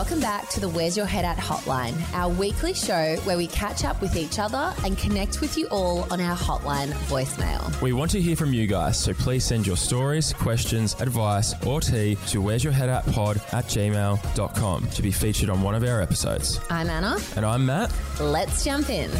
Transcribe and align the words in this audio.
Welcome 0.00 0.20
back 0.20 0.48
to 0.48 0.60
the 0.60 0.68
Where's 0.70 0.96
Your 0.96 1.04
Head 1.04 1.26
At 1.26 1.36
hotline, 1.36 1.94
our 2.14 2.30
weekly 2.30 2.72
show 2.72 3.16
where 3.24 3.36
we 3.36 3.46
catch 3.46 3.84
up 3.84 4.00
with 4.00 4.16
each 4.16 4.38
other 4.38 4.72
and 4.82 4.96
connect 4.96 5.42
with 5.42 5.58
you 5.58 5.66
all 5.66 6.10
on 6.10 6.22
our 6.22 6.34
hotline 6.34 6.88
voicemail. 7.10 7.78
We 7.82 7.92
want 7.92 8.10
to 8.12 8.20
hear 8.20 8.34
from 8.34 8.54
you 8.54 8.66
guys, 8.66 8.98
so 8.98 9.12
please 9.12 9.44
send 9.44 9.66
your 9.66 9.76
stories, 9.76 10.32
questions, 10.32 10.94
advice, 11.00 11.52
or 11.66 11.82
tea 11.82 12.16
to 12.28 12.40
where's 12.40 12.64
your 12.64 12.72
head 12.72 12.88
at 12.88 13.04
pod 13.12 13.42
at 13.52 13.66
gmail.com 13.66 14.86
to 14.88 15.02
be 15.02 15.12
featured 15.12 15.50
on 15.50 15.60
one 15.60 15.74
of 15.74 15.84
our 15.84 16.00
episodes. 16.00 16.60
I'm 16.70 16.88
Anna. 16.88 17.18
And 17.36 17.44
I'm 17.44 17.66
Matt. 17.66 17.92
Let's 18.18 18.64
jump 18.64 18.88
in. 18.88 19.10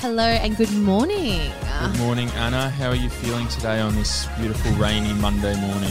Hello 0.00 0.24
and 0.24 0.56
good 0.56 0.72
morning. 0.72 1.52
Good 1.82 1.98
morning, 1.98 2.30
Anna. 2.36 2.70
How 2.70 2.90
are 2.90 2.94
you 2.94 3.10
feeling 3.10 3.48
today 3.48 3.80
on 3.80 3.96
this 3.96 4.28
beautiful 4.38 4.70
rainy 4.74 5.12
Monday 5.14 5.60
morning? 5.60 5.90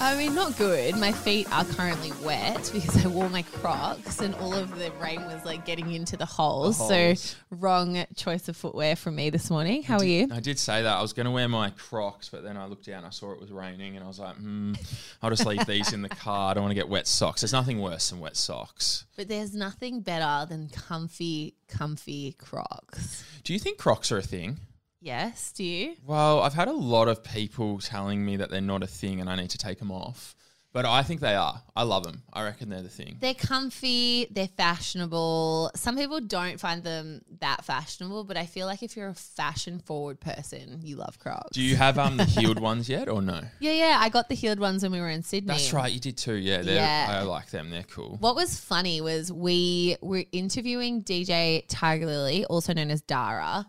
I 0.00 0.14
mean, 0.16 0.36
not 0.36 0.56
good. 0.56 0.96
My 0.98 1.10
feet 1.10 1.50
are 1.52 1.64
currently 1.64 2.12
wet 2.24 2.70
because 2.72 3.04
I 3.04 3.08
wore 3.08 3.28
my 3.28 3.42
Crocs 3.42 4.20
and 4.20 4.36
all 4.36 4.54
of 4.54 4.78
the 4.78 4.92
rain 5.02 5.20
was 5.26 5.44
like 5.44 5.66
getting 5.66 5.92
into 5.92 6.16
the 6.16 6.26
holes. 6.26 6.78
The 6.78 6.84
holes. 6.84 7.20
So, 7.20 7.36
wrong 7.50 8.06
choice 8.14 8.48
of 8.48 8.56
footwear 8.56 8.94
from 8.94 9.16
me 9.16 9.30
this 9.30 9.50
morning. 9.50 9.82
How 9.82 9.98
are 9.98 10.04
you? 10.04 10.28
I 10.30 10.38
did 10.38 10.60
say 10.60 10.82
that 10.82 10.96
I 10.96 11.02
was 11.02 11.12
going 11.12 11.26
to 11.26 11.32
wear 11.32 11.48
my 11.48 11.70
Crocs, 11.70 12.28
but 12.28 12.44
then 12.44 12.56
I 12.56 12.66
looked 12.66 12.86
down, 12.86 13.04
I 13.04 13.10
saw 13.10 13.32
it 13.32 13.40
was 13.40 13.50
raining, 13.50 13.96
and 13.96 14.04
I 14.04 14.06
was 14.06 14.20
like, 14.20 14.36
hmm, 14.36 14.74
I'll 15.22 15.30
just 15.30 15.44
leave 15.44 15.66
these 15.66 15.92
in 15.92 16.02
the 16.02 16.08
car. 16.22 16.52
I 16.52 16.54
don't 16.54 16.62
want 16.62 16.70
to 16.70 16.76
get 16.76 16.88
wet 16.88 17.08
socks. 17.08 17.40
There's 17.40 17.52
nothing 17.52 17.80
worse 17.80 18.10
than 18.10 18.20
wet 18.20 18.36
socks. 18.36 19.06
But 19.16 19.26
there's 19.26 19.56
nothing 19.56 20.02
better 20.02 20.46
than 20.46 20.68
comfy, 20.68 21.54
comfy 21.66 22.36
Crocs. 22.38 23.24
Do 23.42 23.52
you 23.52 23.58
think 23.58 23.78
Crocs 23.78 24.12
are 24.12 24.18
a 24.18 24.22
thing? 24.22 24.60
Yes, 25.06 25.52
do 25.52 25.62
you? 25.62 25.94
Well, 26.04 26.40
I've 26.40 26.54
had 26.54 26.66
a 26.66 26.72
lot 26.72 27.06
of 27.06 27.22
people 27.22 27.78
telling 27.78 28.26
me 28.26 28.38
that 28.38 28.50
they're 28.50 28.60
not 28.60 28.82
a 28.82 28.88
thing 28.88 29.20
and 29.20 29.30
I 29.30 29.36
need 29.36 29.50
to 29.50 29.58
take 29.58 29.78
them 29.78 29.92
off. 29.92 30.34
But 30.72 30.84
I 30.84 31.04
think 31.04 31.20
they 31.20 31.34
are. 31.36 31.62
I 31.74 31.84
love 31.84 32.02
them. 32.02 32.22
I 32.32 32.42
reckon 32.42 32.68
they're 32.68 32.82
the 32.82 32.88
thing. 32.90 33.16
They're 33.20 33.32
comfy, 33.32 34.26
they're 34.32 34.48
fashionable. 34.48 35.70
Some 35.76 35.96
people 35.96 36.20
don't 36.20 36.58
find 36.58 36.82
them 36.82 37.22
that 37.38 37.64
fashionable, 37.64 38.24
but 38.24 38.36
I 38.36 38.46
feel 38.46 38.66
like 38.66 38.82
if 38.82 38.96
you're 38.96 39.08
a 39.08 39.14
fashion 39.14 39.78
forward 39.78 40.18
person, 40.20 40.80
you 40.82 40.96
love 40.96 41.18
Crocs. 41.20 41.52
Do 41.52 41.62
you 41.62 41.76
have 41.76 41.98
um 41.98 42.16
the 42.16 42.24
heeled 42.36 42.58
ones 42.58 42.88
yet 42.88 43.08
or 43.08 43.22
no? 43.22 43.40
Yeah, 43.60 43.72
yeah. 43.72 43.98
I 44.00 44.08
got 44.08 44.28
the 44.28 44.34
heeled 44.34 44.58
ones 44.58 44.82
when 44.82 44.90
we 44.90 45.00
were 45.00 45.08
in 45.08 45.22
Sydney. 45.22 45.46
That's 45.54 45.72
right, 45.72 45.90
you 45.90 46.00
did 46.00 46.18
too. 46.18 46.34
Yeah, 46.34 46.62
they're, 46.62 46.74
Yeah. 46.74 47.06
I 47.08 47.22
like 47.22 47.50
them. 47.50 47.70
They're 47.70 47.84
cool. 47.84 48.16
What 48.18 48.34
was 48.34 48.58
funny 48.58 49.00
was 49.00 49.32
we 49.32 49.96
were 50.02 50.24
interviewing 50.32 51.02
DJ 51.04 51.64
Tiger 51.68 52.06
Lily, 52.06 52.44
also 52.44 52.74
known 52.74 52.90
as 52.90 53.00
Dara, 53.00 53.66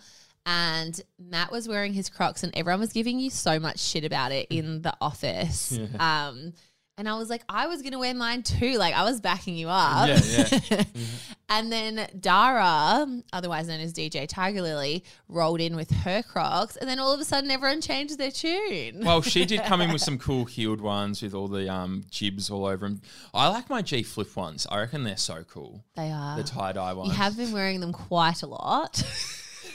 and 0.48 1.00
Matt 1.20 1.52
was 1.52 1.68
wearing 1.68 1.94
his 1.94 2.10
Crocs, 2.10 2.42
and 2.42 2.56
everyone 2.56 2.80
was 2.80 2.94
giving 2.94 3.20
you 3.20 3.30
so 3.30 3.60
much 3.60 3.80
shit 3.80 4.06
about 4.06 4.32
it 4.32 4.48
in 4.50 4.82
the 4.82 4.96
office. 5.00 5.78
Um, 6.00 6.54
and 6.98 7.08
I 7.08 7.16
was 7.18 7.30
like, 7.30 7.44
I 7.48 7.68
was 7.68 7.82
gonna 7.82 8.00
wear 8.00 8.14
mine 8.14 8.44
too. 8.44 8.78
Like 8.78 8.94
I 8.94 9.04
was 9.04 9.22
backing 9.22 9.56
you 9.56 9.68
up. 9.70 10.08
Yeah, 10.08 10.60
yeah. 10.72 10.84
and 11.50 11.72
then 11.72 12.08
Dara, 12.20 13.06
otherwise 13.32 13.68
known 13.68 13.80
as 13.82 13.94
DJ 13.94 14.28
Tiger 14.28 14.62
Lily, 14.62 15.04
rolled 15.28 15.62
in 15.62 15.76
with 15.76 15.92
her 15.92 16.24
Crocs, 16.24 16.76
and 16.76 16.90
then 16.90 16.98
all 17.00 17.14
of 17.14 17.20
a 17.20 17.26
sudden 17.26 17.52
everyone 17.52 17.82
changed 17.82 18.18
their 18.18 18.32
tune. 18.32 19.04
Well, 19.04 19.22
she 19.22 19.46
did 19.46 19.64
come 19.64 19.82
in 19.82 19.92
with 19.92 20.02
some 20.10 20.18
cool 20.18 20.46
heeled 20.46 20.82
ones 20.82 21.22
with 21.22 21.34
all 21.34 21.48
the 21.48 21.72
um, 21.72 22.04
jibs 22.10 22.50
all 22.50 22.66
over 22.66 22.88
them. 22.88 23.02
I 23.34 23.48
like 23.50 23.70
my 23.70 23.82
G 23.82 24.02
flip 24.02 24.36
ones. 24.36 24.66
I 24.70 24.80
reckon 24.80 25.04
they're 25.04 25.18
so 25.18 25.44
cool. 25.44 25.84
they 25.96 26.12
are. 26.12 26.38
The 26.38 26.44
tie 26.44 26.72
dye 26.72 26.94
ones. 26.94 27.10
you 27.10 27.16
have 27.16 27.38
been 27.38 27.52
wearing 27.52 27.80
them 27.80 27.94
quite 27.94 28.42
a 28.42 28.48
lot. 28.48 29.04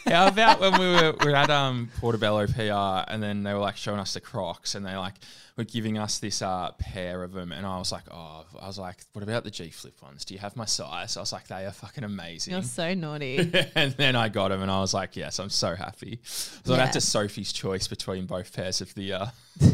How 0.06 0.27
about 0.27 0.61
when 0.61 0.72
we 0.81 0.86
were 0.86 1.14
we 1.25 1.31
were 1.31 1.36
at 1.36 1.50
um, 1.50 1.89
Portobello 2.00 2.47
PR 2.47 3.11
and 3.11 3.22
then 3.22 3.42
they 3.42 3.53
were 3.55 3.61
like 3.61 3.77
showing 3.77 4.00
us 4.00 4.14
the 4.14 4.20
Crocs 4.20 4.75
and 4.75 4.84
they 4.84 4.97
like 4.97 5.14
were 5.56 5.64
giving 5.64 5.98
us 5.98 6.19
this 6.19 6.42
uh, 6.42 6.70
pair 6.78 7.22
of 7.22 7.33
them 7.33 7.53
and 7.53 7.64
I 7.67 7.78
was 7.78 7.93
like, 7.93 8.04
oh, 8.10 8.44
I 8.60 8.66
was 8.66 8.78
like, 8.78 8.97
what 9.12 9.22
about 9.22 9.44
the 9.44 9.50
G 9.50 9.71
flip 9.71 10.03
ones? 10.03 10.25
Do 10.25 10.34
you 10.34 10.41
have 10.41 10.56
my 10.56 10.65
size? 10.65 11.16
I 11.16 11.21
was 11.21 11.32
like, 11.32 11.47
they 11.47 11.66
are 11.66 11.71
fucking 11.72 12.04
amazing. 12.04 12.53
You're 12.53 12.62
so 12.62 12.94
naughty. 12.94 13.38
and 13.75 13.93
then 13.93 14.16
I 14.16 14.28
got 14.28 14.49
them 14.49 14.62
and 14.62 14.71
I 14.71 14.81
was 14.81 14.93
like, 14.94 15.15
yes, 15.16 15.38
I'm 15.38 15.50
so 15.50 15.75
happy. 15.75 16.21
So 16.25 16.75
I 16.75 16.78
Yeah. 16.78 16.84
had 16.87 16.93
to 16.94 17.00
Sophie's 17.00 17.53
choice 17.53 17.87
between 17.87 18.26
both 18.26 18.53
pairs 18.53 18.81
of 18.81 18.94
the. 18.94 19.12
Uh, 19.12 19.26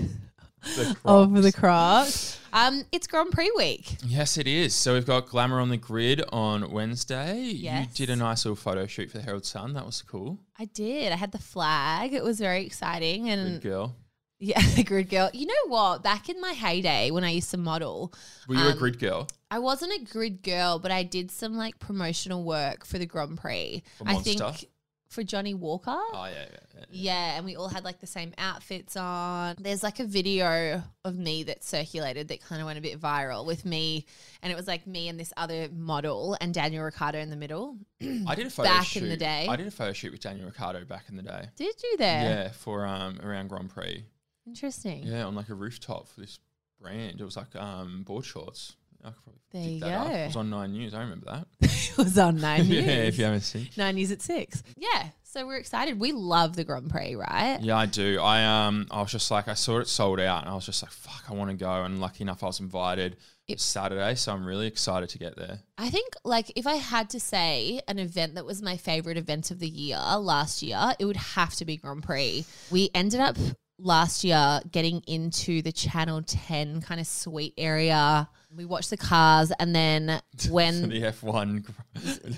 the 0.63 0.97
Over 1.05 1.41
the 1.41 1.53
Crocs. 1.53 2.39
Crocs. 2.39 2.41
Um, 2.53 2.85
it's 2.93 3.07
Grand 3.07 3.31
Prix 3.31 3.51
week. 3.57 3.97
Yes, 4.05 4.39
it 4.39 4.47
is. 4.47 4.75
So 4.75 4.95
we've 4.95 5.05
got 5.07 5.29
Glamour 5.29 5.61
on 5.61 5.69
the 5.69 5.77
Grid 5.77 6.23
on 6.33 6.71
Wednesday. 6.71 7.41
Yes. 7.43 7.89
You 7.99 8.07
did 8.07 8.13
a 8.13 8.17
nice 8.17 8.45
little 8.45 8.57
photo 8.57 8.87
shoot 8.87 9.11
for 9.11 9.19
the 9.19 9.25
Herald 9.25 9.45
Sun. 9.45 9.75
That 9.75 9.85
was 9.85 10.01
cool. 10.03 10.39
I 10.59 10.65
did. 10.67 11.13
I 11.13 11.17
had 11.17 11.33
the 11.33 11.39
flag. 11.39 12.15
It 12.15 12.25
was 12.25 12.39
very 12.41 12.65
exciting, 12.65 13.29
and 13.29 13.61
Good 13.61 13.69
girl. 13.69 13.97
yeah, 14.39 14.61
the 14.77 14.83
grid 14.83 15.11
girl. 15.11 15.29
You 15.35 15.47
know 15.47 15.55
what? 15.67 16.03
Back 16.03 16.31
in 16.31 16.41
my 16.41 16.53
heyday, 16.53 17.11
when 17.11 17.23
I 17.23 17.31
used 17.31 17.51
to 17.51 17.59
model, 17.59 18.15
Were 18.49 18.55
you 18.55 18.63
a 18.67 18.71
Um, 18.73 18.79
grid 18.79 18.99
girl? 18.99 19.29
I 19.51 19.59
wasn't 19.59 19.93
a 20.01 20.05
grid 20.11 20.43
girl, 20.43 20.79
but 20.79 20.91
I 20.91 21.03
did 21.03 21.31
some 21.31 21.55
like 21.57 21.79
promotional 21.79 22.45
work 22.45 22.85
for 22.87 22.99
the 22.99 23.07
Grand 23.07 23.37
Prix. 23.39 23.83
For 23.99 24.09
I 24.09 24.13
Monster? 24.15 24.31
think 24.53 24.69
for 25.09 25.23
Johnnie 25.23 25.55
Walker. 25.55 25.91
Oh, 25.91 26.25
yeah, 26.27 26.31
yeah, 26.31 26.59
yeah. 26.77 26.85
Yeah, 26.91 27.37
and 27.37 27.45
we 27.45 27.57
all 27.57 27.69
had 27.69 27.85
like 27.85 28.01
the 28.01 28.07
same 28.07 28.33
outfits 28.39 28.97
on. 28.97 29.57
There's 29.59 29.83
like 29.83 30.01
a 30.01 30.05
video 30.05 30.83
of 31.05 31.17
me 31.17 31.43
that 31.45 31.65
circulated 31.65 32.29
that 32.29 32.43
kind 32.43 32.61
of 32.61 32.67
went 32.67 32.79
a 32.79 32.83
bit 32.83 33.01
viral 33.01 33.45
with 33.47 33.65
me, 33.65 34.07
and 34.43 34.53
it 34.53 34.57
was 34.57 34.67
like 34.67 34.87
me 34.87 35.09
and 35.09 35.19
this 35.19 35.33
other 35.37 35.69
model 35.73 36.37
and 36.41 36.55
Daniel 36.55 36.85
Ricciardo 36.85 37.19
in 37.19 37.31
the 37.31 37.37
middle. 37.37 37.77
I 38.27 38.35
did 38.35 38.47
a 38.47 38.51
photo 38.51 38.69
Back 38.69 38.87
shoot. 38.87 39.03
in 39.03 39.09
the 39.09 39.17
day. 39.17 39.47
I 39.49 39.57
did 39.57 39.67
a 39.67 39.71
photo 39.71 39.93
shoot 39.93 40.13
with 40.13 40.21
Daniel 40.21 40.47
Ricciardo 40.47 40.85
back 40.85 41.05
in 41.09 41.17
the 41.17 41.23
day. 41.23 41.47
Did 41.57 41.75
you 41.83 41.97
there? 41.97 42.23
Yeah, 42.23 42.49
for 42.51 42.87
um 42.87 43.19
around 43.23 43.49
Grand 43.49 43.71
Prix. 43.71 44.05
Interesting. 44.47 45.05
Yeah, 45.05 45.25
on 45.25 45.35
like 45.35 45.49
a 45.49 45.55
rooftop 45.55 46.09
for 46.09 46.21
this 46.21 46.39
brand. 46.81 47.21
It 47.21 47.25
was 47.25 47.37
like 47.37 47.55
um 47.57 48.03
board 48.05 48.25
shorts. 48.25 48.77
I 49.05 49.09
could 49.11 49.23
probably 49.23 49.41
There 49.53 49.63
you 49.63 49.81
that 49.81 49.93
up. 49.95 50.09
go. 50.09 50.15
It 50.15 50.27
was 50.27 50.37
on 50.37 50.51
Nine 50.51 50.73
News. 50.73 50.95
I 50.95 51.01
remember 51.01 51.27
that. 51.27 51.47
it 51.61 51.97
was 51.99 52.19
on 52.19 52.37
nine 52.39 52.69
news. 52.69 52.85
yeah, 52.87 52.93
if 52.93 53.19
you 53.19 53.25
haven't 53.25 53.41
seen. 53.41 53.69
Nine 53.77 53.95
news 53.95 54.11
at 54.13 54.23
six. 54.23 54.63
Yeah. 54.77 55.09
So 55.23 55.47
we're 55.47 55.59
excited. 55.59 56.01
We 56.01 56.13
love 56.13 56.57
the 56.57 56.65
Grand 56.65 56.89
Prix, 56.91 57.15
right? 57.15 57.59
Yeah, 57.61 57.77
I 57.77 57.85
do. 57.87 58.19
I 58.21 58.67
um, 58.67 58.87
I 58.91 59.03
was 59.03 59.13
just 59.13 59.31
like, 59.31 59.47
I 59.47 59.55
saw 59.55 59.79
it 59.79 59.87
sold 59.87 60.21
out, 60.21 60.41
and 60.43 60.51
I 60.51 60.55
was 60.55 60.65
just 60.65 60.83
like, 60.83 60.91
fuck, 60.91 61.25
I 61.31 61.35
want 61.35 61.51
to 61.51 61.57
go. 61.57 61.71
And 61.85 62.01
lucky 62.01 62.23
enough, 62.23 62.43
I 62.43 62.47
was 62.47 62.61
invited 62.61 63.19
It's 63.47 63.63
Saturday, 63.63 64.15
so 64.15 64.33
I'm 64.33 64.47
really 64.47 64.67
excited 64.67 65.11
to 65.11 65.19
get 65.19 65.37
there. 65.37 65.61
I 65.77 65.91
think 65.91 66.15
like 66.25 66.51
if 66.57 66.67
I 66.67 66.77
had 66.77 67.11
to 67.11 67.21
say 67.21 67.83
an 67.87 67.99
event 67.99 68.37
that 68.37 68.47
was 68.47 68.63
my 68.63 68.79
favorite 68.79 69.19
event 69.19 69.51
of 69.51 69.59
the 69.59 69.69
year 69.69 69.99
last 69.99 70.63
year, 70.63 70.95
it 70.99 71.05
would 71.05 71.17
have 71.17 71.55
to 71.57 71.65
be 71.67 71.77
Grand 71.77 72.03
Prix. 72.03 72.47
We 72.71 72.89
ended 72.95 73.21
up 73.21 73.37
last 73.79 74.25
year 74.25 74.61
getting 74.73 75.03
into 75.07 75.61
the 75.63 75.73
Channel 75.73 76.23
10 76.27 76.81
kind 76.81 77.01
of 77.01 77.07
suite 77.07 77.55
area. 77.59 78.29
We 78.57 78.65
watched 78.65 78.91
the 78.91 78.97
cars 78.97 79.53
and 79.59 79.75
then 79.75 80.21
when 80.51 80.89
the 80.89 81.03
F1, 81.03 81.69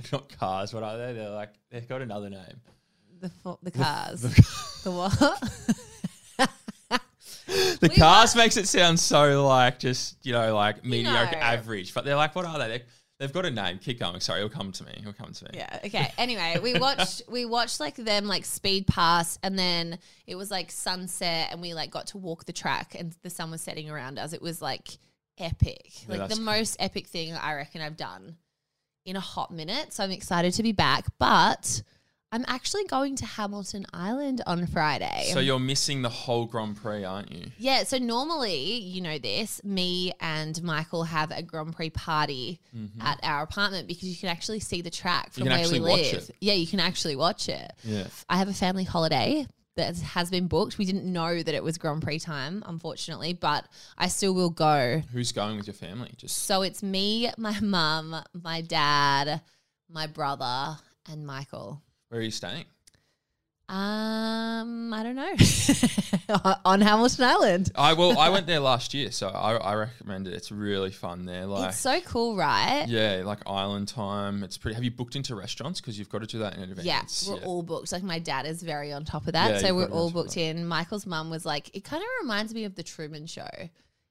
not 0.12 0.38
cars. 0.38 0.74
What 0.74 0.82
are 0.82 0.98
they? 0.98 1.12
They're 1.12 1.30
like 1.30 1.54
they've 1.70 1.88
got 1.88 2.02
another 2.02 2.28
name. 2.30 2.60
the 3.20 3.28
fo- 3.28 3.58
the 3.62 3.70
cars. 3.70 4.22
The, 4.22 4.30
The 4.82 4.90
what? 4.90 5.12
the 7.46 7.78
We 7.82 7.88
cars 7.90 8.34
makes 8.34 8.56
it 8.56 8.66
sound 8.66 8.98
so 8.98 9.46
like 9.46 9.78
just 9.78 10.16
you 10.24 10.32
know 10.32 10.54
like 10.54 10.84
mediocre, 10.84 11.36
know. 11.36 11.42
average, 11.42 11.92
but 11.94 12.04
they're 12.04 12.16
like, 12.16 12.34
what 12.34 12.44
are 12.44 12.58
they? 12.58 12.68
They're, 12.68 12.82
they've 13.18 13.32
got 13.32 13.44
a 13.46 13.50
name. 13.50 13.78
Keep 13.78 14.00
going. 14.00 14.20
Sorry, 14.20 14.40
it'll 14.40 14.48
come 14.50 14.72
to 14.72 14.84
me. 14.84 14.92
It'll 14.98 15.12
come 15.12 15.32
to 15.32 15.44
me. 15.44 15.50
Yeah. 15.54 15.80
Okay. 15.84 16.12
Anyway, 16.16 16.56
we 16.62 16.78
watched 16.78 17.22
we 17.28 17.44
watched 17.44 17.78
like 17.80 17.96
them 17.96 18.26
like 18.26 18.44
speed 18.44 18.86
past, 18.86 19.38
and 19.42 19.58
then 19.58 19.98
it 20.26 20.34
was 20.36 20.50
like 20.50 20.70
sunset, 20.70 21.48
and 21.50 21.60
we 21.60 21.74
like 21.74 21.90
got 21.90 22.08
to 22.08 22.18
walk 22.18 22.46
the 22.46 22.52
track, 22.52 22.96
and 22.98 23.14
the 23.22 23.30
sun 23.30 23.50
was 23.50 23.60
setting 23.60 23.90
around 23.90 24.18
us. 24.18 24.32
It 24.32 24.42
was 24.42 24.62
like 24.62 24.88
epic, 25.40 26.06
Yeah, 26.08 26.16
like 26.16 26.28
the 26.28 26.36
cool. 26.36 26.44
most 26.44 26.76
epic 26.78 27.06
thing 27.06 27.34
I 27.34 27.54
reckon 27.54 27.80
I've 27.80 27.96
done 27.96 28.36
in 29.04 29.16
a 29.16 29.20
hot 29.20 29.50
minute. 29.50 29.92
So 29.92 30.04
I'm 30.04 30.10
excited 30.10 30.52
to 30.54 30.62
be 30.62 30.72
back, 30.72 31.06
but 31.18 31.82
I'm 32.32 32.44
actually 32.46 32.84
going 32.84 33.16
to 33.16 33.26
Hamilton 33.26 33.86
Island 33.92 34.40
on 34.46 34.66
Friday. 34.68 35.30
So 35.32 35.40
you're 35.40 35.58
missing 35.58 36.02
the 36.02 36.08
whole 36.08 36.44
Grand 36.46 36.76
Prix, 36.76 37.04
aren't 37.04 37.32
you? 37.32 37.46
Yeah, 37.58 37.82
so 37.82 37.98
normally, 37.98 38.78
you 38.78 39.00
know 39.00 39.18
this, 39.18 39.62
me 39.64 40.12
and 40.20 40.62
Michael 40.62 41.04
have 41.04 41.32
a 41.32 41.42
Grand 41.42 41.74
Prix 41.74 41.90
party 41.90 42.60
mm-hmm. 42.76 43.00
at 43.00 43.18
our 43.24 43.42
apartment 43.42 43.88
because 43.88 44.04
you 44.04 44.16
can 44.16 44.28
actually 44.28 44.60
see 44.60 44.80
the 44.80 44.90
track 44.90 45.32
from 45.32 45.46
where 45.46 45.68
we 45.68 45.80
live. 45.80 46.30
Yeah, 46.40 46.54
you 46.54 46.68
can 46.68 46.78
actually 46.78 47.16
watch 47.16 47.48
it. 47.48 47.72
Yeah. 47.82 48.06
I 48.28 48.36
have 48.36 48.48
a 48.48 48.54
family 48.54 48.84
holiday 48.84 49.46
that 49.76 49.96
has 50.00 50.30
been 50.30 50.46
booked. 50.46 50.78
We 50.78 50.84
didn't 50.84 51.10
know 51.10 51.42
that 51.42 51.54
it 51.54 51.62
was 51.62 51.78
Grand 51.78 52.02
Prix 52.02 52.18
time, 52.20 52.62
unfortunately, 52.66 53.32
but 53.32 53.66
I 53.96 54.08
still 54.08 54.34
will 54.34 54.50
go. 54.50 55.02
Who's 55.12 55.32
going 55.32 55.56
with 55.56 55.66
your 55.66 55.74
family? 55.74 56.12
Just 56.16 56.44
So 56.44 56.62
it's 56.62 56.82
me, 56.82 57.30
my 57.38 57.58
mum, 57.60 58.16
my 58.32 58.60
dad, 58.60 59.40
my 59.88 60.06
brother, 60.06 60.78
and 61.10 61.26
Michael. 61.26 61.82
where 62.08 62.20
are 62.20 62.24
you 62.24 62.30
staying? 62.30 62.64
Um, 63.70 64.92
I 64.92 65.04
don't 65.04 65.14
know. 65.14 66.44
On 66.64 66.80
Hamilton 66.80 67.24
Island. 67.24 67.72
I 67.76 67.92
well, 67.92 68.18
I 68.18 68.28
went 68.28 68.46
there 68.48 68.58
last 68.58 68.94
year, 68.94 69.12
so 69.12 69.28
I, 69.28 69.54
I 69.54 69.74
recommend 69.74 70.26
it. 70.26 70.34
It's 70.34 70.50
really 70.50 70.90
fun 70.90 71.24
there. 71.24 71.46
Like, 71.46 71.68
it's 71.68 71.78
so 71.78 72.00
cool, 72.00 72.36
right? 72.36 72.86
yeah, 72.88 73.22
like 73.24 73.38
island 73.46 73.86
time. 73.86 74.42
It's 74.42 74.58
pretty. 74.58 74.74
Have 74.74 74.82
you 74.82 74.90
booked 74.90 75.14
into 75.14 75.36
restaurants? 75.36 75.80
Because 75.80 75.96
you've 75.98 76.08
got 76.08 76.22
to 76.22 76.26
do 76.26 76.40
that 76.40 76.56
in 76.56 76.64
advance. 76.64 76.84
Yeah, 76.84 77.34
we're 77.34 77.44
all 77.44 77.62
booked. 77.62 77.92
Like 77.92 78.02
my 78.02 78.18
dad 78.18 78.44
is 78.44 78.60
very 78.60 78.92
on 78.92 79.04
top 79.04 79.28
of 79.28 79.34
that, 79.34 79.52
Yeah, 79.52 79.58
so 79.58 79.74
we're 79.74 79.82
got 79.82 79.86
to 79.86 79.92
be 79.92 79.96
on 79.96 79.98
all 80.00 80.10
booked 80.10 80.36
in. 80.36 80.66
Michael's 80.66 81.06
mum 81.06 81.30
was 81.30 81.46
like, 81.46 81.70
it 81.72 81.84
kind 81.84 82.02
of 82.02 82.08
reminds 82.22 82.52
me 82.52 82.64
of 82.64 82.74
the 82.74 82.82
Truman 82.82 83.26
Show. 83.26 83.48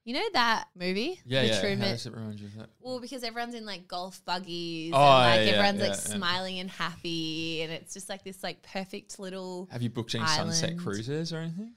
You 0.04 0.14
know 0.14 0.26
that 0.32 0.64
movie? 0.74 1.20
yeah, 1.26 1.42
the 1.42 1.48
yeah. 1.48 1.54
How 1.56 1.60
Truman. 1.60 1.80
does 1.90 2.06
it 2.06 2.14
remind 2.14 2.40
you 2.40 2.46
of 2.46 2.56
that? 2.56 2.70
Well, 2.80 3.00
because 3.00 3.22
everyone's 3.22 3.54
in 3.54 3.66
like 3.66 3.86
golf 3.86 4.24
buggies 4.24 4.92
Oh, 4.94 4.96
and 4.98 5.04
like 5.40 5.46
yeah, 5.46 5.52
everyone's 5.58 5.78
yeah, 5.78 5.88
like 5.88 5.92
yeah. 5.92 6.14
smiling 6.16 6.58
and 6.58 6.70
happy, 6.70 7.60
and 7.62 7.70
it's 7.72 7.92
just 7.94 8.08
like 8.08 8.24
this 8.24 8.42
like 8.42 8.62
perfect 8.62 9.18
little. 9.18 9.68
Have 9.70 9.82
you 9.82 9.90
booked 9.90 10.14
any 10.14 10.26
sunset 10.26 10.78
cruises 10.78 11.32
or 11.34 11.38
anything? 11.38 11.74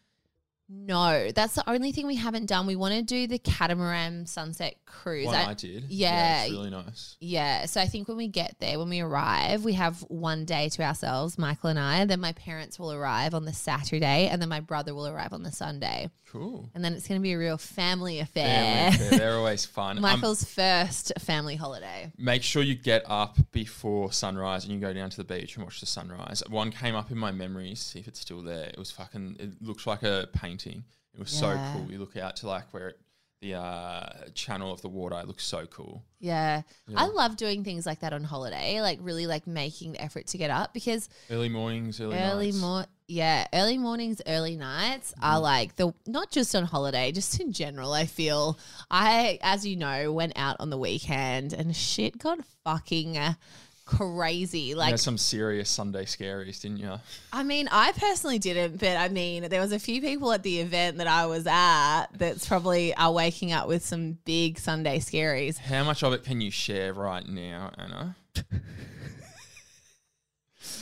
No, 0.76 1.32
that's 1.32 1.56
the 1.56 1.70
only 1.70 1.92
thing 1.92 2.08
we 2.08 2.16
haven't 2.16 2.48
done. 2.48 2.66
We 2.66 2.76
want 2.76 2.94
to 2.96 3.02
do 3.02 3.28
the 3.28 3.40
catamaran 3.40 4.26
sunset 4.26 4.76
cruise. 4.86 5.28
One 5.28 5.36
I- 5.36 5.52
I, 5.52 5.54
did. 5.54 5.86
yeah. 5.90 6.44
it's 6.44 6.52
really 6.52 6.70
nice. 6.72 7.16
Yeah, 7.20 7.66
so 7.66 7.80
I 7.80 7.86
think 7.86 8.08
when 8.08 8.18
we 8.18 8.28
get 8.28 8.56
there, 8.60 8.80
when 8.80 8.90
we 8.90 9.00
arrive, 9.02 9.64
we 9.64 9.74
have 9.74 10.00
one 10.10 10.46
day 10.46 10.70
to 10.70 10.84
ourselves, 10.84 11.38
Michael 11.38 11.70
and 11.70 11.80
I. 11.80 12.06
Then 12.06 12.20
my 12.20 12.34
parents 12.34 12.80
will 12.80 12.92
arrive 12.92 13.34
on 13.34 13.46
the 13.46 13.54
Saturday, 13.54 14.28
and 14.28 14.42
then 14.42 14.50
my 14.50 14.60
brother 14.60 14.94
will 14.96 15.08
arrive 15.08 15.32
on 15.32 15.44
the 15.44 15.52
Sunday. 15.52 16.10
Cool. 16.32 16.68
And 16.74 16.84
then 16.84 16.94
it's 16.94 17.08
going 17.08 17.20
to 17.20 17.24
be 17.24 17.34
a 17.34 17.38
real 17.38 17.60
family 17.60 18.20
affair. 18.20 18.92
Family 18.92 19.06
affair, 19.06 19.20
They're 19.20 19.38
always 19.38 19.66
fun. 19.66 19.98
Um, 19.98 20.02
Michael's 20.02 20.44
first 20.44 21.14
family 21.20 21.56
holiday. 21.56 22.12
make 22.18 22.42
sure 22.42 22.64
you 22.64 22.74
get 22.74 23.04
up 23.06 23.38
before 23.52 24.12
sunrise 24.12 24.64
and 24.64 24.74
you 24.74 24.80
go 24.80 24.94
down 24.94 25.12
to 25.12 25.18
the 25.18 25.24
beach 25.24 25.56
and 25.56 25.64
watch 25.64 25.80
the 25.80 25.86
sunrise. 25.86 26.42
One 26.50 26.72
came 26.72 26.96
up 26.96 27.12
in 27.12 27.20
my 27.20 27.32
memories, 27.32 27.80
see 27.82 28.00
if 28.00 28.08
it's 28.08 28.20
still 28.20 28.42
there. 28.42 28.66
It 28.66 28.80
was 28.80 28.90
fucking, 28.90 29.36
it 29.40 29.62
looks 29.62 29.86
like 29.86 30.02
a 30.02 30.28
painting. 30.34 30.63
It 30.72 31.20
was 31.20 31.30
so 31.32 31.56
cool. 31.74 31.92
You 31.92 32.00
look 32.00 32.18
out 32.18 32.36
to 32.38 32.48
like 32.48 32.74
where 32.74 32.90
it, 32.90 33.00
the 33.42 33.56
uh, 33.56 34.10
channel 34.34 34.72
of 34.72 34.82
the 34.82 34.88
water, 34.90 35.20
it 35.20 35.28
looks 35.28 35.44
so 35.44 35.66
cool. 35.66 36.04
Yeah. 36.20 36.62
I 36.96 37.06
love 37.08 37.36
doing 37.36 37.64
things 37.66 37.86
like 37.86 38.00
that 38.00 38.14
on 38.14 38.24
holiday, 38.24 38.80
like 38.82 39.00
really 39.02 39.28
like 39.28 39.46
making 39.46 39.92
the 39.92 40.02
effort 40.02 40.28
to 40.28 40.38
get 40.38 40.50
up 40.50 40.74
because 40.74 41.10
Early 41.30 41.50
mornings, 41.50 42.00
early, 42.00 42.18
early 42.18 42.52
nights. 42.54 42.88
yeah, 43.08 43.46
early 43.54 43.78
mornings, 43.78 44.22
early 44.26 44.56
nights 44.56 45.14
are 45.22 45.34
Mm-hmm. 45.36 45.44
like 45.44 45.76
the 45.76 45.94
not 46.08 46.32
just 46.32 46.56
on 46.56 46.64
holiday, 46.64 47.12
just 47.12 47.40
in 47.42 47.52
general. 47.52 47.92
I 47.92 48.06
feel 48.06 48.58
I, 48.90 49.40
as 49.42 49.68
you 49.68 49.76
know, 49.76 50.14
went 50.14 50.34
out 50.38 50.56
on 50.62 50.70
the 50.70 50.78
weekend 50.78 51.52
and 51.54 51.76
shit 51.76 52.18
got 52.18 52.40
fucking 52.64 53.18
crazy. 53.86 54.60
You 54.60 54.76
Like, 54.76 54.92
had 54.92 55.00
some 55.00 55.18
serious 55.18 55.70
Sunday 55.70 56.06
scaries, 56.06 56.62
didn't 56.62 56.78
you? 56.78 56.94
I 57.32 57.44
mean, 57.44 57.68
I 57.72 57.92
personally 57.94 58.40
didn't, 58.40 58.80
but 58.80 58.98
I 58.98 59.10
mean, 59.10 59.50
there 59.50 59.62
was 59.62 59.72
a 59.72 59.80
few 59.80 60.02
people 60.02 60.32
at 60.32 60.44
the 60.44 60.60
event 60.60 60.98
that 60.98 61.08
I 61.08 61.26
was 61.26 61.46
at 61.48 62.08
that's 62.18 62.48
probably 62.48 62.96
are 62.96 63.12
waking 63.12 63.52
up 63.52 63.68
with 63.68 63.86
some 63.86 64.18
big 64.26 64.60
Sunday 64.60 65.00
scaries. 65.00 65.58
How 65.58 65.84
much 65.84 66.04
of 66.04 66.14
it 66.14 66.24
can 66.24 66.42
you 66.42 66.52
share 66.52 66.94
right 66.94 67.28
now, 67.28 67.72
Anna? 67.78 68.16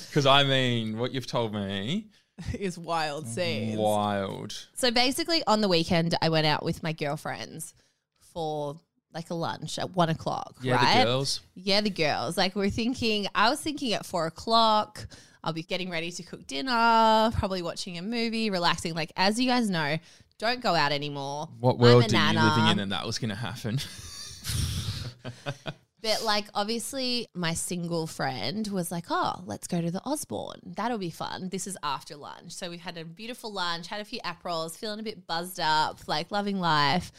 Because 0.07 0.25
I 0.25 0.43
mean, 0.43 0.97
what 0.97 1.13
you've 1.13 1.25
told 1.25 1.53
me, 1.53 2.07
is 2.53 2.77
wild 2.77 3.27
scenes. 3.27 3.77
wild. 3.77 4.67
So 4.73 4.91
basically, 4.91 5.41
on 5.47 5.61
the 5.61 5.69
weekend, 5.69 6.15
I 6.21 6.27
went 6.27 6.45
out 6.45 6.63
with 6.65 6.83
my 6.83 6.91
girlfriends 6.91 7.73
for 8.19 8.77
like 9.13 9.29
a 9.29 9.33
lunch 9.33 9.79
at 9.79 9.95
one 9.95 10.09
o'clock. 10.09 10.55
Yeah, 10.61 10.75
right? 10.75 10.99
the 10.99 11.05
girls. 11.05 11.41
Yeah, 11.55 11.81
the 11.81 11.89
girls. 11.89 12.37
Like 12.37 12.55
we're 12.55 12.69
thinking. 12.69 13.27
I 13.35 13.49
was 13.49 13.59
thinking 13.61 13.93
at 13.93 14.05
four 14.05 14.25
o'clock. 14.27 15.07
I'll 15.43 15.53
be 15.53 15.63
getting 15.63 15.89
ready 15.89 16.11
to 16.11 16.23
cook 16.23 16.45
dinner, 16.45 17.31
probably 17.33 17.63
watching 17.63 17.97
a 17.97 18.01
movie, 18.01 18.49
relaxing. 18.49 18.93
Like 18.93 19.11
as 19.15 19.39
you 19.39 19.47
guys 19.47 19.69
know, 19.69 19.97
don't 20.37 20.61
go 20.61 20.75
out 20.75 20.91
anymore. 20.91 21.49
What 21.59 21.79
world 21.79 22.13
are 22.13 22.33
you 22.33 22.39
living 22.39 22.67
in 22.71 22.79
and 22.79 22.91
that 22.91 23.05
was 23.05 23.17
going 23.17 23.29
to 23.29 23.35
happen? 23.35 23.79
But 26.01 26.23
like 26.23 26.45
obviously 26.55 27.27
my 27.35 27.53
single 27.53 28.07
friend 28.07 28.67
was 28.67 28.91
like, 28.91 29.05
"Oh, 29.09 29.41
let's 29.45 29.67
go 29.67 29.81
to 29.81 29.91
the 29.91 30.01
Osborne. 30.03 30.59
That'll 30.65 30.97
be 30.97 31.11
fun." 31.11 31.49
This 31.49 31.67
is 31.67 31.77
after 31.83 32.15
lunch. 32.15 32.53
So 32.53 32.69
we 32.69 32.77
had 32.77 32.97
a 32.97 33.05
beautiful 33.05 33.53
lunch, 33.53 33.87
had 33.87 34.01
a 34.01 34.05
few 34.05 34.19
aperols, 34.23 34.75
feeling 34.75 34.99
a 34.99 35.03
bit 35.03 35.27
buzzed 35.27 35.59
up, 35.59 35.99
like 36.07 36.31
loving 36.31 36.59
life. 36.59 37.11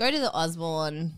Go 0.00 0.10
to 0.10 0.18
the 0.18 0.32
Osborne. 0.32 1.12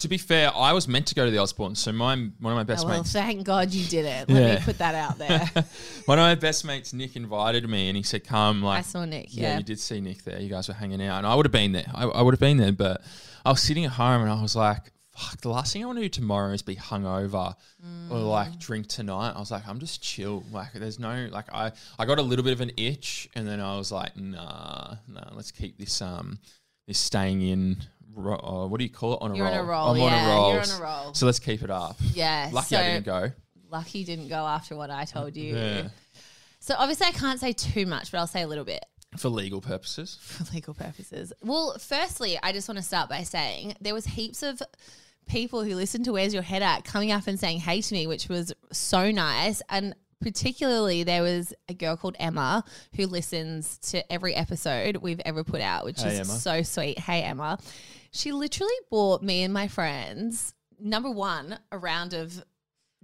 to 0.00 0.08
be 0.08 0.18
fair, 0.18 0.50
I 0.56 0.72
was 0.72 0.88
meant 0.88 1.06
to 1.08 1.14
go 1.14 1.24
to 1.26 1.30
the 1.30 1.38
Osborne, 1.38 1.74
so 1.76 1.92
my 1.92 2.14
one 2.16 2.52
of 2.52 2.56
my 2.56 2.64
best 2.64 2.84
Oh, 2.84 2.88
well, 2.88 2.98
mates, 2.98 3.12
thank 3.12 3.44
God 3.44 3.70
you 3.70 3.86
didn't. 3.86 4.28
Let 4.28 4.42
Yeah. 4.48 4.54
me 4.56 4.60
put 4.64 4.78
that 4.78 4.94
out 4.96 5.16
there. 5.18 5.48
one 6.06 6.18
of 6.18 6.22
my 6.24 6.34
best 6.34 6.64
mates, 6.64 6.92
Nick, 6.92 7.14
invited 7.16 7.68
me, 7.68 7.88
and 7.88 7.96
he 7.96 8.02
said, 8.02 8.24
"Come." 8.24 8.62
Like, 8.62 8.78
I 8.78 8.82
saw 8.82 9.04
Nick. 9.04 9.28
yeah. 9.30 9.42
Yeah. 9.52 9.58
you 9.58 9.62
did 9.64 9.78
see 9.78 10.00
Nick 10.00 10.24
there. 10.24 10.40
You 10.40 10.48
guys 10.48 10.66
were 10.68 10.74
hanging 10.74 11.00
out, 11.02 11.18
and 11.18 11.26
I 11.26 11.34
would 11.36 11.46
have 11.46 11.52
been 11.52 11.72
there. 11.72 11.90
I, 11.94 12.04
I 12.04 12.22
would 12.22 12.34
have 12.34 12.40
been 12.40 12.56
there, 12.56 12.72
but 12.72 13.02
I 13.44 13.50
was 13.50 13.60
sitting 13.62 13.84
at 13.84 13.92
home, 13.92 14.22
and 14.22 14.30
I 14.30 14.40
was 14.42 14.56
like, 14.56 14.90
"Fuck!" 15.14 15.40
The 15.42 15.50
last 15.50 15.72
thing 15.74 15.82
I 15.82 15.86
want 15.86 15.98
to 15.98 16.02
do 16.02 16.08
tomorrow 16.08 16.52
is 16.54 16.62
be 16.62 16.76
hungover 16.76 17.54
or 18.10 18.16
Mm. 18.16 18.28
like 18.28 18.58
drink 18.58 18.88
tonight. 18.88 19.34
I 19.36 19.38
was 19.38 19.50
like, 19.52 19.68
"I'm 19.68 19.78
just 19.78 20.02
chill." 20.02 20.42
Like, 20.50 20.72
there's 20.72 20.98
no 20.98 21.28
like, 21.30 21.52
I 21.52 21.70
I 21.98 22.06
got 22.06 22.18
a 22.18 22.22
little 22.22 22.42
bit 22.44 22.54
of 22.54 22.60
an 22.62 22.72
itch, 22.76 23.28
and 23.36 23.46
then 23.46 23.60
I 23.60 23.76
was 23.76 23.92
like, 23.92 24.16
"Nah, 24.16 24.96
nah, 25.06 25.28
let's 25.34 25.50
keep 25.52 25.78
this 25.78 26.00
um 26.02 26.38
this 26.88 26.98
staying 26.98 27.42
in." 27.42 27.76
Uh, 28.16 28.66
what 28.66 28.78
do 28.78 28.84
you 28.84 28.90
call 28.90 29.14
it? 29.14 29.18
On 29.22 29.32
a 29.32 29.36
You're 29.36 29.46
roll. 29.46 29.54
on 29.54 29.60
a 29.60 29.64
roll. 29.64 29.88
I'm 29.90 29.96
yeah, 29.98 30.04
on 30.04 30.12
a 30.12 30.28
roll. 30.34 30.52
you're 30.52 30.62
on 30.62 30.70
a 30.70 30.82
roll. 31.04 31.14
So 31.14 31.26
let's 31.26 31.38
keep 31.38 31.62
it 31.62 31.70
up. 31.70 31.96
Yeah. 32.14 32.50
Lucky 32.52 32.74
so 32.74 32.78
I 32.80 32.82
didn't 32.84 33.06
go. 33.06 33.30
lucky 33.70 34.04
didn't 34.04 34.28
go 34.28 34.46
after 34.46 34.76
what 34.76 34.90
I 34.90 35.04
told 35.04 35.36
you. 35.36 35.56
Yeah. 35.56 35.88
So 36.58 36.74
obviously 36.78 37.06
I 37.06 37.12
can't 37.12 37.40
say 37.40 37.52
too 37.52 37.86
much, 37.86 38.10
but 38.12 38.18
I'll 38.18 38.26
say 38.26 38.42
a 38.42 38.48
little 38.48 38.64
bit. 38.64 38.84
For 39.16 39.28
legal 39.28 39.60
purposes. 39.60 40.18
for 40.22 40.44
legal 40.54 40.74
purposes. 40.74 41.32
Well, 41.42 41.76
firstly, 41.78 42.38
I 42.42 42.52
just 42.52 42.68
want 42.68 42.78
to 42.78 42.84
start 42.84 43.08
by 43.08 43.22
saying 43.22 43.74
there 43.80 43.94
was 43.94 44.04
heaps 44.06 44.42
of 44.42 44.60
people 45.26 45.62
who 45.64 45.74
listened 45.74 46.04
to 46.04 46.12
Where's 46.12 46.34
Your 46.34 46.42
Head 46.42 46.62
At 46.62 46.84
coming 46.84 47.10
up 47.12 47.26
and 47.26 47.38
saying 47.38 47.60
hey 47.60 47.80
to 47.80 47.94
me, 47.94 48.06
which 48.06 48.28
was 48.28 48.52
so 48.72 49.10
nice. 49.10 49.62
And 49.68 49.94
particularly 50.20 51.02
there 51.02 51.22
was 51.22 51.52
a 51.68 51.74
girl 51.74 51.96
called 51.96 52.14
Emma 52.20 52.62
who 52.94 53.06
listens 53.06 53.78
to 53.78 54.12
every 54.12 54.34
episode 54.34 54.96
we've 54.98 55.20
ever 55.24 55.42
put 55.42 55.60
out, 55.60 55.84
which 55.84 56.02
Hey, 56.02 56.10
is 56.10 56.28
Emma. 56.28 56.38
so 56.38 56.62
sweet. 56.62 56.98
Hey 56.98 57.22
Emma. 57.22 57.58
She 58.12 58.32
literally 58.32 58.74
bought 58.90 59.22
me 59.22 59.42
and 59.42 59.52
my 59.54 59.68
friends, 59.68 60.54
number 60.80 61.10
one, 61.10 61.58
a 61.70 61.78
round 61.78 62.12
of 62.14 62.42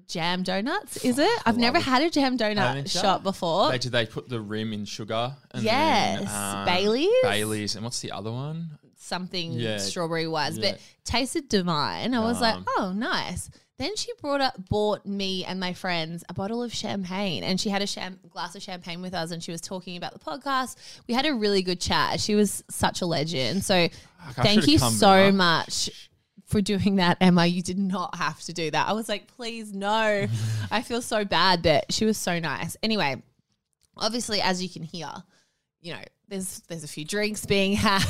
jam 0.08 0.42
donuts, 0.42 1.04
is 1.04 1.18
it? 1.18 1.42
I've 1.46 1.56
never 1.58 1.78
it. 1.78 1.84
had 1.84 2.02
a 2.02 2.10
jam 2.10 2.36
donut 2.36 2.90
shop 2.90 3.22
before. 3.22 3.70
They, 3.70 3.78
did 3.78 3.92
they 3.92 4.06
put 4.06 4.28
the 4.28 4.40
rim 4.40 4.72
in 4.72 4.84
sugar? 4.84 5.34
And 5.52 5.62
Yes. 5.62 6.20
Then, 6.24 6.58
um, 6.58 6.64
Baileys? 6.66 7.08
Baileys. 7.22 7.74
And 7.76 7.84
what's 7.84 8.00
the 8.00 8.12
other 8.12 8.30
one? 8.32 8.78
something 8.98 9.52
Yeah. 9.52 9.78
strawberry 9.78 10.26
wise, 10.26 10.58
Yeah. 10.58 10.72
but 10.72 10.80
tasted 11.04 11.48
divine. 11.48 12.12
I 12.12 12.18
was 12.18 12.40
like, 12.40 12.56
oh, 12.76 12.92
nice. 12.92 13.48
Then 13.78 13.94
she 13.94 14.10
brought 14.20 14.40
up, 14.40 14.68
bought 14.68 15.06
me 15.06 15.44
and 15.44 15.60
my 15.60 15.74
friends 15.74 16.24
a 16.28 16.34
bottle 16.34 16.60
of 16.60 16.74
champagne, 16.74 17.44
and 17.44 17.60
she 17.60 17.68
had 17.68 17.82
a 17.82 17.86
cham- 17.86 18.18
glass 18.30 18.56
of 18.56 18.62
champagne 18.62 19.02
with 19.02 19.14
us, 19.14 19.30
and 19.30 19.40
she 19.44 19.52
was 19.52 19.60
talking 19.60 19.96
about 19.96 20.12
the 20.12 20.18
podcast. 20.18 20.74
We 21.06 21.14
had 21.14 21.24
a 21.24 21.32
really 21.34 21.62
good 21.62 21.80
chat. 21.80 22.18
She 22.20 22.34
was 22.34 22.64
such 22.68 23.00
a 23.00 23.06
legend. 23.06 23.64
So, 23.64 23.88
Thank 24.34 24.66
you 24.68 24.78
so 24.78 25.32
much 25.32 25.90
for 26.46 26.60
doing 26.60 26.96
that, 26.96 27.18
Emma. 27.20 27.46
You 27.46 27.62
did 27.62 27.78
not 27.78 28.14
have 28.16 28.40
to 28.42 28.52
do 28.52 28.70
that. 28.70 28.88
I 28.88 28.92
was 28.92 29.08
like, 29.08 29.26
please, 29.26 29.72
no. 29.72 30.26
I 30.70 30.82
feel 30.82 31.02
so 31.02 31.24
bad, 31.24 31.62
but 31.62 31.92
she 31.92 32.04
was 32.04 32.16
so 32.16 32.38
nice. 32.38 32.76
Anyway, 32.82 33.22
obviously, 33.96 34.40
as 34.40 34.62
you 34.62 34.68
can 34.68 34.82
hear, 34.82 35.10
you 35.80 35.94
know, 35.94 36.02
there's 36.28 36.60
there's 36.68 36.84
a 36.84 36.88
few 36.88 37.04
drinks 37.04 37.46
being 37.46 37.72
had. 37.76 38.04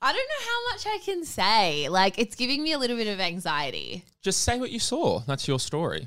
I 0.00 0.12
don't 0.12 0.28
know 0.28 0.46
how 0.46 0.72
much 0.72 0.86
I 0.86 0.98
can 1.04 1.24
say. 1.24 1.88
Like, 1.88 2.20
it's 2.20 2.36
giving 2.36 2.62
me 2.62 2.72
a 2.72 2.78
little 2.78 2.96
bit 2.96 3.08
of 3.08 3.18
anxiety. 3.18 4.04
Just 4.22 4.42
say 4.42 4.60
what 4.60 4.70
you 4.70 4.78
saw. 4.78 5.20
That's 5.20 5.48
your 5.48 5.58
story. 5.58 6.06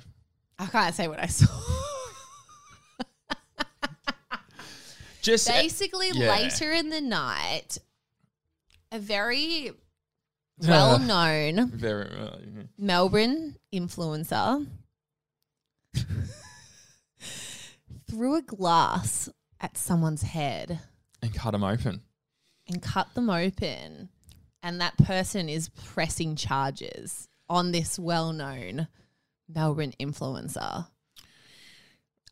I 0.58 0.68
can't 0.68 0.96
say 0.96 1.10
what 1.10 1.20
I 1.20 1.26
saw. 1.26 1.48
Just 5.22 5.48
Basically, 5.48 6.10
yeah. 6.14 6.30
later 6.32 6.72
in 6.72 6.90
the 6.90 7.02
night, 7.02 7.78
a 8.92 9.00
very 9.00 9.72
well 10.68 11.00
known 11.00 11.70
very 11.72 12.06
uh, 12.10 12.38
yeah. 12.42 12.64
Melbourne 12.78 13.56
influencer 13.74 14.68
threw 18.10 18.36
a 18.36 18.42
glass 18.42 19.30
at 19.60 19.78
someone's 19.78 20.22
head 20.24 20.80
and 21.22 21.34
cut 21.34 21.52
them 21.52 21.64
open. 21.64 22.02
and 22.68 22.82
cut 22.82 23.14
them 23.16 23.30
open. 23.30 24.10
And 24.64 24.80
that 24.82 24.98
person 24.98 25.50
is 25.50 25.70
pressing 25.70 26.36
charges 26.36 27.28
on 27.50 27.72
this 27.72 27.98
well 27.98 28.32
known 28.34 28.88
Melbourne 29.50 29.94
influencer. 30.00 30.88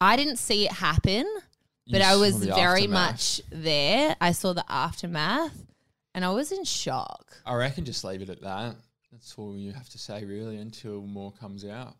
I 0.02 0.16
didn't 0.16 0.38
see 0.38 0.66
it 0.66 0.72
happen, 0.74 1.26
but 1.88 2.00
You 2.02 2.06
I 2.08 2.14
saw 2.14 2.20
was 2.20 2.40
the 2.40 2.46
very 2.54 2.84
aftermath. 2.84 3.12
much 3.12 3.42
there. 3.50 4.16
I 4.22 4.32
saw 4.32 4.54
the 4.54 4.64
aftermath 4.70 5.66
and 6.20 6.26
I 6.26 6.32
was 6.32 6.52
in 6.52 6.66
shock. 6.66 7.38
I 7.46 7.56
reckon 7.56 7.86
just 7.86 8.04
leave 8.04 8.22
it 8.22 8.30
at 8.30 8.42
that. 8.42 8.76
That's 9.10 9.34
all 9.38 9.56
you 9.56 9.72
have 9.72 9.88
to 9.88 9.98
say, 9.98 10.26
really, 10.26 10.58
until 10.58 11.02
more 11.04 11.32
comes 11.32 11.64
out. 11.64 11.96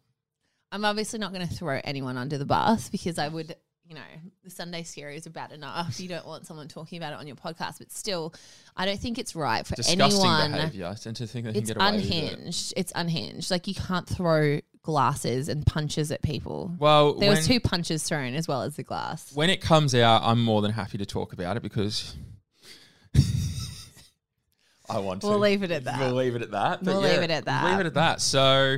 I'm 0.74 0.84
obviously 0.84 1.20
not 1.20 1.32
going 1.34 1.48
to 1.48 1.54
throw 1.54 1.80
anyone 1.86 2.18
under 2.18 2.38
the 2.38 2.44
bus 2.46 2.90
because 2.90 3.18
I 3.18 3.30
would, 3.30 3.56
you 3.88 3.96
know, 3.96 4.02
the 4.44 4.50
Sunday 4.50 4.84
scary 4.84 5.16
is 5.16 5.26
bad 5.30 5.54
enough. 5.54 6.02
You 6.02 6.10
don't 6.10 6.28
want 6.28 6.46
someone 6.46 6.68
talking 6.68 6.98
about 6.98 7.14
it 7.14 7.20
on 7.20 7.28
your 7.28 7.38
podcast, 7.38 7.78
but 7.80 7.94
still, 7.94 8.34
I 8.76 8.86
don't 8.86 9.00
think 9.00 9.18
it's 9.18 9.36
right 9.38 9.66
for 9.66 9.76
Disgusting 9.76 10.02
anyone. 10.30 10.52
tend 10.98 11.16
to 11.16 11.26
think 11.28 11.46
they 11.46 11.54
can 11.54 11.62
It's 11.62 11.70
get 11.70 11.78
away 11.78 11.92
with 11.94 12.04
it. 12.12 12.12
unhinged. 12.34 12.74
It's 12.76 12.92
unhinged. 12.94 13.50
Like 13.52 13.68
you 13.68 13.74
can't 13.74 14.06
throw 14.06 14.60
glasses 14.84 15.48
and 15.50 15.66
punches 15.66 16.12
at 16.12 16.22
people. 16.22 16.76
Well, 16.78 17.14
There 17.14 17.30
was 17.30 17.48
two 17.48 17.62
punches 17.62 18.04
thrown 18.04 18.34
as 18.36 18.48
well 18.50 18.64
as 18.64 18.76
the 18.76 18.84
glass. 18.84 19.34
when 19.34 19.50
it 19.50 19.62
comes 19.62 19.96
out, 19.96 20.24
I'm 20.24 20.44
more 20.44 20.62
than 20.62 20.72
happy 20.72 20.98
to 21.00 21.06
talk 21.06 21.32
about 21.32 21.56
it 21.58 21.64
because 21.64 22.16
I 24.90 25.00
want 25.00 25.22
to. 25.22 25.28
We'll 25.28 25.40
leave 25.40 25.64
it 25.64 25.72
at 25.72 25.84
that. 25.86 26.00
We'll 26.00 26.14
leave 26.14 26.36
it 26.36 26.42
at 26.42 26.52
that. 26.52 26.84
We'll 26.84 27.00
leave 27.02 27.22
it 27.22 27.32
at 27.32 27.46
that. 27.46 27.66
Leave 27.66 27.80
it 27.80 27.86
at 27.86 27.94
that. 27.96 28.22
So, 28.22 28.78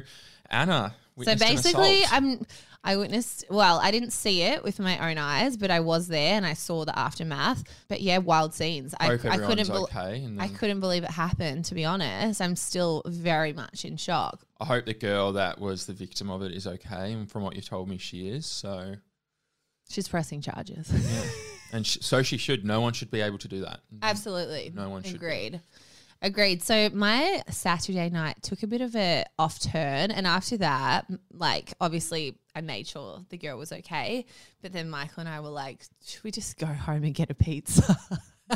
Anna. 0.50 0.96
So 1.22 1.36
basically. 1.36 2.03
I'm. 2.12 2.46
I 2.84 2.98
witnessed. 2.98 3.46
Well, 3.50 3.80
I 3.80 3.91
didn't 3.91 4.10
see 4.12 4.41
it 4.41 4.63
with 4.63 4.80
my 4.80 5.12
own 5.12 5.20
eyes, 5.20 5.56
but 5.56 5.70
I 5.70 5.82
was 5.82 6.08
there 6.08 6.34
and 6.34 6.46
I 6.46 6.53
saw 6.53 6.84
the 6.84 6.98
aftermath. 6.98 7.63
But 7.88 8.01
yeah, 8.01 8.18
wild 8.18 8.56
scenes. 8.56 8.96
I, 9.00 9.13
I 9.13 9.18
couldn't. 9.18 9.68
bel 9.68 9.84
okay. 9.84 10.27
I 10.39 10.48
couldn't 10.48 10.80
believe 10.80 11.03
it 11.03 11.12
happened. 11.12 11.65
To 11.65 11.75
be 11.75 11.86
honest, 11.86 12.41
I'm 12.41 12.56
still 12.56 13.03
very 13.06 13.53
much 13.53 13.86
in 13.86 13.98
shock. 13.98 14.41
I 14.60 14.65
hope 14.65 14.86
the 14.86 14.96
girl 14.96 15.34
that 15.34 15.60
was 15.60 15.86
the 15.86 15.94
victim 15.94 16.32
of 16.32 16.41
it 16.41 16.53
is 16.53 16.65
okay. 16.65 17.13
And 17.13 17.30
from 17.30 17.44
what 17.44 17.56
you've 17.56 17.70
told 17.70 17.88
me, 17.88 18.00
she 18.00 18.30
is. 18.30 18.48
So, 18.48 18.96
She's 19.89 20.08
pressing 20.08 20.41
charges. 20.41 20.89
yeah. 20.91 21.77
and 21.77 21.86
sh- 21.86 22.00
so 22.01 22.24
she 22.24 22.38
should. 22.38 22.65
No 22.65 22.82
one 22.82 22.94
should 22.94 23.12
be 23.12 23.22
able 23.22 23.38
to 23.39 23.48
do 23.48 23.62
that. 23.62 23.82
Absolutely. 24.01 24.72
No 24.74 24.89
one 24.89 25.03
should 25.03 25.20
be. 25.20 25.60
Agreed. 26.23 26.61
So 26.61 26.89
my 26.91 27.41
Saturday 27.49 28.09
night 28.09 28.43
took 28.43 28.61
a 28.61 28.67
bit 28.67 28.81
of 28.81 28.95
a 28.95 29.25
off 29.39 29.59
turn, 29.59 30.11
and 30.11 30.27
after 30.27 30.57
that, 30.57 31.07
like 31.33 31.73
obviously, 31.81 32.37
I 32.55 32.61
made 32.61 32.87
sure 32.87 33.25
the 33.29 33.37
girl 33.37 33.57
was 33.57 33.71
okay. 33.71 34.25
But 34.61 34.71
then 34.71 34.89
Michael 34.89 35.21
and 35.21 35.29
I 35.29 35.39
were 35.39 35.49
like, 35.49 35.83
"Should 36.05 36.23
we 36.23 36.29
just 36.29 36.57
go 36.59 36.67
home 36.67 37.03
and 37.03 37.13
get 37.15 37.31
a 37.31 37.33
pizza?" 37.33 37.97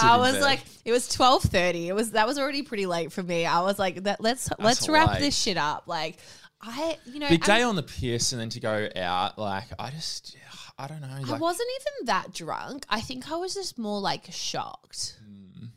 I 0.00 0.16
was 0.18 0.38
like, 0.40 0.60
it 0.84 0.92
was 0.92 1.08
twelve 1.08 1.42
thirty. 1.44 1.88
It 1.88 1.94
was 1.94 2.10
that 2.10 2.26
was 2.26 2.38
already 2.38 2.62
pretty 2.62 2.86
late 2.86 3.12
for 3.12 3.22
me. 3.22 3.46
I 3.46 3.62
was 3.62 3.78
like, 3.78 4.02
that 4.04 4.20
let's 4.20 4.50
let's 4.58 4.88
wrap 4.88 5.14
late. 5.14 5.20
this 5.20 5.36
shit 5.36 5.56
up. 5.56 5.84
Like, 5.86 6.18
I 6.60 6.98
you 7.06 7.20
know, 7.20 7.28
big 7.28 7.48
I'm- 7.48 7.58
day 7.58 7.62
on 7.62 7.76
the 7.76 7.82
piss 7.82 8.32
and 8.32 8.40
then 8.40 8.50
to 8.50 8.60
go 8.60 8.88
out. 8.96 9.38
Like, 9.38 9.68
I 9.78 9.90
just, 9.90 10.36
I 10.78 10.88
don't 10.88 11.00
know. 11.00 11.08
I 11.08 11.38
wasn't 11.38 11.68
even 11.80 12.06
that 12.06 12.34
drunk. 12.34 12.84
I 12.88 13.00
think 13.00 13.30
I 13.30 13.36
was 13.36 13.54
just 13.54 13.78
more 13.78 14.00
like 14.00 14.26
shocked. 14.30 15.18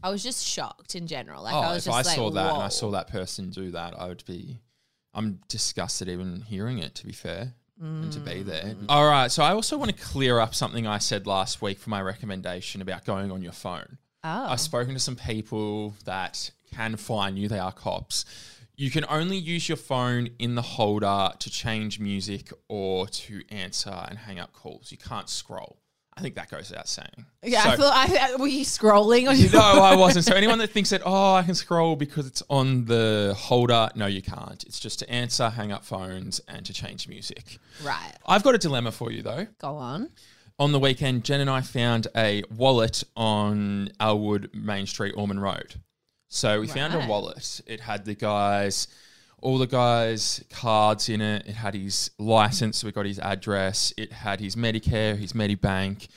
I 0.03 0.09
was 0.09 0.23
just 0.23 0.45
shocked 0.45 0.95
in 0.95 1.07
general. 1.07 1.43
Like 1.43 1.53
oh, 1.53 1.59
I 1.59 1.73
was 1.73 1.87
if 1.87 1.93
just 1.93 2.07
I 2.07 2.09
like, 2.09 2.15
saw 2.15 2.29
that 2.31 2.53
and 2.53 2.63
I 2.63 2.67
saw 2.69 2.91
that 2.91 3.07
person 3.07 3.49
do 3.49 3.71
that, 3.71 3.99
I 3.99 4.07
would 4.07 4.23
be, 4.25 4.59
I'm 5.13 5.39
disgusted 5.47 6.09
even 6.09 6.41
hearing 6.41 6.79
it, 6.79 6.95
to 6.95 7.05
be 7.05 7.13
fair. 7.13 7.53
And 7.79 8.11
to 8.11 8.19
be 8.19 8.41
there. 8.41 8.63
Mm. 8.63 8.85
All 8.89 9.07
right. 9.07 9.31
So 9.31 9.43
I 9.43 9.51
also 9.51 9.77
want 9.77 9.95
to 9.95 10.03
clear 10.03 10.39
up 10.39 10.55
something 10.55 10.87
I 10.87 10.97
said 10.97 11.27
last 11.27 11.61
week 11.61 11.77
for 11.77 11.91
my 11.91 12.01
recommendation 12.01 12.81
about 12.81 13.05
going 13.05 13.31
on 13.31 13.43
your 13.43 13.51
phone. 13.51 13.99
Oh, 14.23 14.47
I've 14.49 14.59
spoken 14.59 14.95
to 14.95 14.99
some 14.99 15.15
people 15.15 15.93
that 16.05 16.49
can 16.73 16.95
find 16.95 17.37
you. 17.37 17.47
They 17.47 17.59
are 17.59 17.71
cops. 17.71 18.25
You 18.75 18.89
can 18.89 19.05
only 19.09 19.37
use 19.37 19.69
your 19.69 19.75
phone 19.75 20.29
in 20.39 20.55
the 20.55 20.61
holder 20.63 21.31
to 21.37 21.49
change 21.51 21.99
music 21.99 22.51
or 22.67 23.07
to 23.07 23.43
answer 23.49 24.05
and 24.09 24.17
hang 24.17 24.39
up 24.39 24.53
calls. 24.53 24.91
You 24.91 24.97
can't 24.97 25.29
scroll. 25.29 25.77
I 26.17 26.21
think 26.21 26.35
that 26.35 26.49
goes 26.49 26.69
without 26.69 26.87
saying. 26.87 27.25
yeah. 27.43 27.63
So- 27.63 27.69
I 27.69 27.75
thought 27.75 27.93
I, 28.31 28.35
were 28.37 28.47
you 28.47 28.65
scrolling 28.65 29.29
on 29.29 29.37
your 29.37 29.51
no, 29.51 29.59
I 29.59 29.95
wasn't. 29.95 30.25
So 30.25 30.33
anyone 30.33 30.57
that 30.59 30.71
thinks 30.71 30.89
that 30.89 31.01
oh, 31.05 31.33
I 31.35 31.43
can 31.43 31.53
scroll 31.55 31.95
because 31.95 32.25
it's 32.25 32.41
on 32.49 32.85
the 32.85 33.35
holder, 33.37 33.89
no, 33.95 34.07
you 34.07 34.21
can't. 34.21 34.63
It's 34.63 34.79
just 34.79 34.99
to 34.99 35.09
answer, 35.09 35.49
hang 35.49 35.71
up 35.71 35.85
phones, 35.85 36.39
and 36.47 36.65
to 36.65 36.73
change 36.73 37.07
music. 37.07 37.59
right? 37.83 38.13
I've 38.25 38.43
got 38.43 38.55
a 38.55 38.57
dilemma 38.57 38.91
for 38.91 39.11
you 39.11 39.21
though. 39.21 39.47
Go 39.59 39.75
on. 39.75 40.09
On 40.59 40.71
the 40.71 40.79
weekend, 40.79 41.23
Jen 41.23 41.39
and 41.41 41.49
I 41.51 41.61
found 41.61 42.07
a 42.15 42.43
wallet 42.49 43.03
on 43.15 43.89
Elwood 43.99 44.49
Main 44.53 44.87
Street, 44.87 45.13
Ormond 45.15 45.39
Road. 45.41 45.75
So 46.29 46.59
we 46.59 46.67
found 46.67 46.95
a 46.95 47.07
wallet. 47.07 47.61
It 47.67 47.79
had 47.79 48.05
the 48.05 48.15
guys, 48.15 48.87
all 49.41 49.57
the 49.57 49.67
guys' 49.67 50.43
cards 50.49 51.09
in 51.09 51.21
it. 51.21 51.47
It 51.47 51.53
had 51.53 51.73
his 51.73 52.11
license. 52.17 52.83
We 52.83 52.91
got 52.91 53.05
his 53.05 53.19
address. 53.19 53.93
It 53.97 54.11
had 54.11 54.39
his 54.39 54.55
Medicare, 54.55 55.17
his 55.17 55.33
Medibank, 55.33 56.07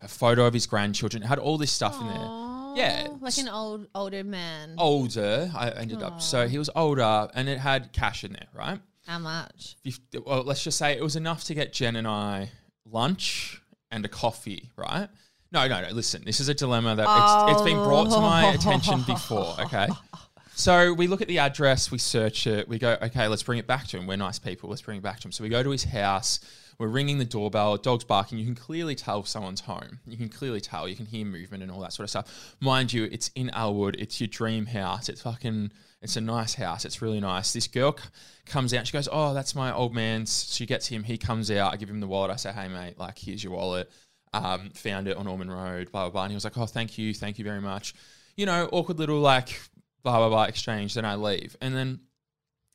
a 0.00 0.08
photo 0.08 0.46
of 0.46 0.54
his 0.54 0.66
grandchildren. 0.66 1.22
It 1.22 1.26
had 1.26 1.38
all 1.38 1.58
this 1.58 1.72
stuff 1.72 2.00
in 2.00 2.06
there. 2.06 2.40
Yeah, 2.76 3.08
like 3.20 3.36
an 3.38 3.48
old 3.48 3.88
older 3.94 4.22
man. 4.22 4.74
Older, 4.78 5.50
I 5.54 5.70
ended 5.70 6.02
up. 6.02 6.22
So 6.22 6.46
he 6.46 6.56
was 6.56 6.70
older, 6.74 7.28
and 7.34 7.48
it 7.48 7.58
had 7.58 7.92
cash 7.92 8.24
in 8.24 8.32
there, 8.32 8.46
right? 8.54 8.80
How 9.06 9.18
much? 9.18 9.76
50, 9.82 10.18
well, 10.18 10.44
let's 10.44 10.62
just 10.62 10.78
say 10.78 10.92
it 10.96 11.02
was 11.02 11.16
enough 11.16 11.44
to 11.44 11.54
get 11.54 11.72
Jen 11.72 11.96
and 11.96 12.06
I 12.06 12.50
lunch 12.84 13.60
and 13.90 14.04
a 14.04 14.08
coffee, 14.08 14.70
right? 14.76 15.08
No, 15.52 15.66
no, 15.66 15.80
no. 15.80 15.88
Listen, 15.90 16.22
this 16.24 16.38
is 16.38 16.48
a 16.48 16.54
dilemma 16.54 16.94
that 16.94 17.08
it's, 17.08 17.52
it's 17.52 17.62
been 17.62 17.82
brought 17.82 18.10
to 18.10 18.20
my 18.20 18.52
attention 18.52 19.02
before. 19.02 19.56
Okay. 19.60 19.88
So 20.60 20.92
we 20.92 21.06
look 21.06 21.22
at 21.22 21.28
the 21.28 21.38
address, 21.38 21.90
we 21.90 21.96
search 21.96 22.46
it, 22.46 22.68
we 22.68 22.78
go, 22.78 22.98
okay, 23.00 23.28
let's 23.28 23.42
bring 23.42 23.58
it 23.58 23.66
back 23.66 23.86
to 23.86 23.96
him. 23.96 24.06
We're 24.06 24.18
nice 24.18 24.38
people. 24.38 24.68
Let's 24.68 24.82
bring 24.82 24.98
it 24.98 25.02
back 25.02 25.18
to 25.20 25.28
him. 25.28 25.32
So 25.32 25.42
we 25.42 25.48
go 25.48 25.62
to 25.62 25.70
his 25.70 25.84
house. 25.84 26.38
We're 26.78 26.88
ringing 26.88 27.16
the 27.16 27.24
doorbell. 27.24 27.78
Dog's 27.78 28.04
barking. 28.04 28.36
You 28.36 28.44
can 28.44 28.54
clearly 28.54 28.94
tell 28.94 29.24
someone's 29.24 29.62
home. 29.62 30.00
You 30.06 30.18
can 30.18 30.28
clearly 30.28 30.60
tell. 30.60 30.86
You 30.86 30.96
can 30.96 31.06
hear 31.06 31.24
movement 31.24 31.62
and 31.62 31.72
all 31.72 31.80
that 31.80 31.94
sort 31.94 32.04
of 32.04 32.10
stuff. 32.10 32.56
Mind 32.60 32.92
you, 32.92 33.04
it's 33.04 33.30
in 33.34 33.48
Elwood. 33.54 33.96
It's 33.98 34.20
your 34.20 34.28
dream 34.28 34.66
house. 34.66 35.08
It's 35.08 35.22
fucking. 35.22 35.72
It's 36.02 36.16
a 36.16 36.20
nice 36.20 36.52
house. 36.54 36.84
It's 36.84 37.00
really 37.00 37.20
nice. 37.20 37.54
This 37.54 37.66
girl 37.66 37.96
c- 37.96 38.04
comes 38.44 38.74
out. 38.74 38.86
She 38.86 38.92
goes, 38.92 39.08
"Oh, 39.10 39.32
that's 39.32 39.54
my 39.54 39.72
old 39.74 39.94
man's." 39.94 40.52
She 40.52 40.66
gets 40.66 40.88
him. 40.88 41.04
He 41.04 41.16
comes 41.16 41.50
out. 41.50 41.72
I 41.72 41.76
give 41.76 41.88
him 41.88 42.00
the 42.00 42.06
wallet. 42.06 42.30
I 42.30 42.36
say, 42.36 42.52
"Hey, 42.52 42.68
mate, 42.68 42.98
like 42.98 43.18
here's 43.18 43.42
your 43.42 43.54
wallet. 43.54 43.90
Um, 44.34 44.70
found 44.74 45.08
it 45.08 45.16
on 45.16 45.26
Ormond 45.26 45.52
Road." 45.52 45.90
Blah 45.90 46.04
blah 46.04 46.10
blah. 46.10 46.22
And 46.24 46.32
he 46.32 46.34
was 46.34 46.44
like, 46.44 46.58
"Oh, 46.58 46.66
thank 46.66 46.98
you, 46.98 47.14
thank 47.14 47.38
you 47.38 47.44
very 47.46 47.62
much." 47.62 47.94
You 48.36 48.46
know, 48.46 48.68
awkward 48.72 48.98
little 48.98 49.20
like 49.20 49.58
blah 50.02 50.18
blah 50.18 50.28
blah 50.28 50.44
exchange. 50.44 50.94
Then 50.94 51.04
I 51.04 51.14
leave, 51.16 51.56
and 51.60 51.74
then 51.74 52.00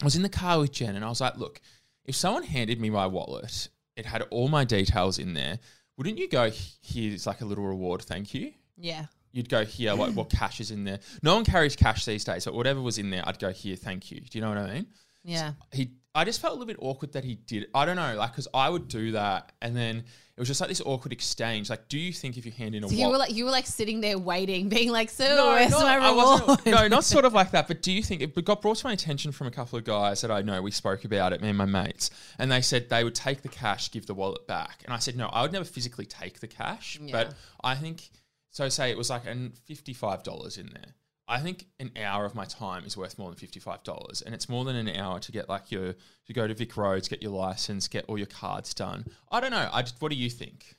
I 0.02 0.06
was 0.06 0.16
in 0.16 0.24
the 0.24 0.30
car 0.30 0.60
with 0.60 0.72
Jen, 0.72 0.96
and 0.96 1.06
I 1.06 1.10
was 1.10 1.22
like, 1.22 1.38
"Look, 1.38 1.62
if 2.06 2.16
someone 2.16 2.44
handed 2.44 2.80
me 2.80 2.90
my 2.90 3.08
wallet, 3.08 3.70
it 3.96 4.06
had 4.06 4.24
all 4.24 4.48
my 4.48 4.64
details 4.66 5.20
in 5.20 5.34
there. 5.34 5.60
Wouldn't 5.98 6.18
you 6.18 6.28
go? 6.28 6.52
Here's 6.82 7.26
like 7.26 7.42
a 7.42 7.46
little 7.46 7.66
reward, 7.66 8.02
thank 8.02 8.34
you." 8.34 8.54
Yeah. 8.78 9.06
You'd 9.32 9.50
go 9.50 9.66
here, 9.66 9.96
what, 9.96 10.14
what 10.16 10.30
cash 10.30 10.60
is 10.62 10.72
in 10.72 10.84
there? 10.86 11.00
No 11.22 11.36
one 11.36 11.46
carries 11.46 11.76
cash 11.76 12.06
these 12.06 12.24
days, 12.24 12.46
but 12.46 12.54
whatever 12.54 12.82
was 12.82 12.98
in 12.98 13.10
there, 13.10 13.24
I'd 13.26 13.40
go 13.40 13.52
here, 13.52 13.76
thank 13.76 14.12
you. 14.12 14.22
Do 14.22 14.38
you 14.38 14.42
know 14.42 14.50
what 14.50 14.58
I 14.58 14.74
mean? 14.74 14.88
Yeah. 15.24 15.54
He, 15.74 15.92
I 16.14 16.24
just 16.24 16.40
felt 16.40 16.52
a 16.52 16.54
little 16.54 16.68
bit 16.68 16.78
awkward 16.80 17.14
that 17.14 17.26
he 17.26 17.36
did. 17.36 17.68
I 17.74 17.86
don't 17.86 17.98
know, 17.98 18.16
like, 18.16 18.32
because 18.32 18.48
I 18.54 18.70
would 18.70 18.88
do 18.88 19.12
that, 19.12 19.52
and 19.62 19.76
then 19.76 20.06
it 20.38 20.42
was 20.42 20.50
just 20.50 20.60
like 20.60 20.68
this 20.68 20.82
awkward 20.86 21.14
exchange. 21.14 21.70
Like, 21.70 21.88
do 21.88 21.98
you 21.98 22.12
think 22.12 22.38
if 22.38 22.46
you 22.46 22.52
hand 22.52 22.76
in 22.76 22.84
a 22.84 22.90
So 22.90 22.94
you 22.96 23.06
were 23.06 23.12
wallet, 23.12 23.20
like 23.30 23.34
you 23.38 23.46
were 23.46 23.52
like 23.52 23.66
sitting 23.66 24.02
there 24.02 24.18
waiting, 24.18 24.68
being 24.68 24.92
like, 24.92 25.10
"So 25.10 25.24
no, 25.34 25.48
where's 25.52 25.72
not- 25.72 25.82
my 25.84 26.10
reward?" 26.10 26.60
no, 26.66 26.88
not 26.90 27.06
sort 27.06 27.24
of 27.24 27.34
like 27.34 27.52
that. 27.52 27.68
But 27.70 27.82
do 27.82 27.92
you 27.92 28.04
think 28.04 28.22
it 28.22 28.46
got 28.46 28.62
brought 28.62 28.78
to 28.78 28.88
my 28.88 28.92
attention 28.94 29.32
from 29.32 29.48
a 29.48 29.52
couple 29.52 29.80
of 29.80 29.86
guys 29.86 30.20
that 30.22 30.32
I 30.32 30.42
know? 30.42 30.62
We 30.62 30.72
spoke 30.72 31.06
about 31.06 31.32
it, 31.32 31.42
me 31.42 31.50
and 31.50 31.58
my 31.58 31.66
mates, 31.66 32.10
and 32.38 32.52
they 32.52 32.62
said 32.62 32.90
they 32.90 33.04
would 33.06 33.16
take 33.16 33.44
the 33.44 33.48
cash, 33.50 33.92
give 33.92 34.08
the 34.08 34.14
wallet 34.14 34.46
back, 34.46 34.82
and 34.84 34.94
I 34.94 35.00
said 35.00 35.16
no, 35.16 35.28
I 35.28 35.42
would 35.42 35.54
never 35.54 35.64
physically 35.66 36.06
take 36.06 36.42
the 36.42 36.48
cash, 36.48 37.00
Yeah. 37.02 37.12
but 37.14 37.34
I 37.64 37.76
think 37.76 38.10
so. 38.52 38.68
Say 38.68 38.92
it 38.92 38.98
was 38.98 39.10
like 39.10 39.26
an 39.26 39.54
fifty-five 39.66 40.24
dollars 40.24 40.58
in 40.58 40.68
there. 40.74 40.96
I 41.28 41.40
think 41.40 41.66
an 41.80 41.92
hour 42.00 42.26
of 42.26 42.36
my 42.36 42.46
time 42.46 42.86
is 42.86 42.96
worth 42.96 43.18
more 43.18 43.30
than 43.30 43.38
fifty-five 43.38 43.84
dollars, 43.84 44.22
and 44.22 44.36
it's 44.36 44.48
more 44.48 44.64
than 44.64 44.76
an 44.76 44.90
hour 44.96 45.20
to 45.20 45.32
get 45.32 45.50
like 45.50 45.72
your 45.72 45.96
to 46.28 46.34
go 46.34 46.48
to 46.48 46.54
Vic 46.54 46.78
Roads, 46.78 47.08
get 47.08 47.24
your 47.24 47.32
license, 47.32 47.88
get 47.88 48.06
all 48.08 48.18
your 48.18 48.28
cards 48.28 48.74
done. 48.74 49.06
I 49.32 49.40
don't 49.40 49.52
know. 49.52 49.70
I 49.74 49.82
just, 49.82 50.02
what 50.02 50.12
do 50.12 50.18
you 50.18 50.30
think? 50.30 50.76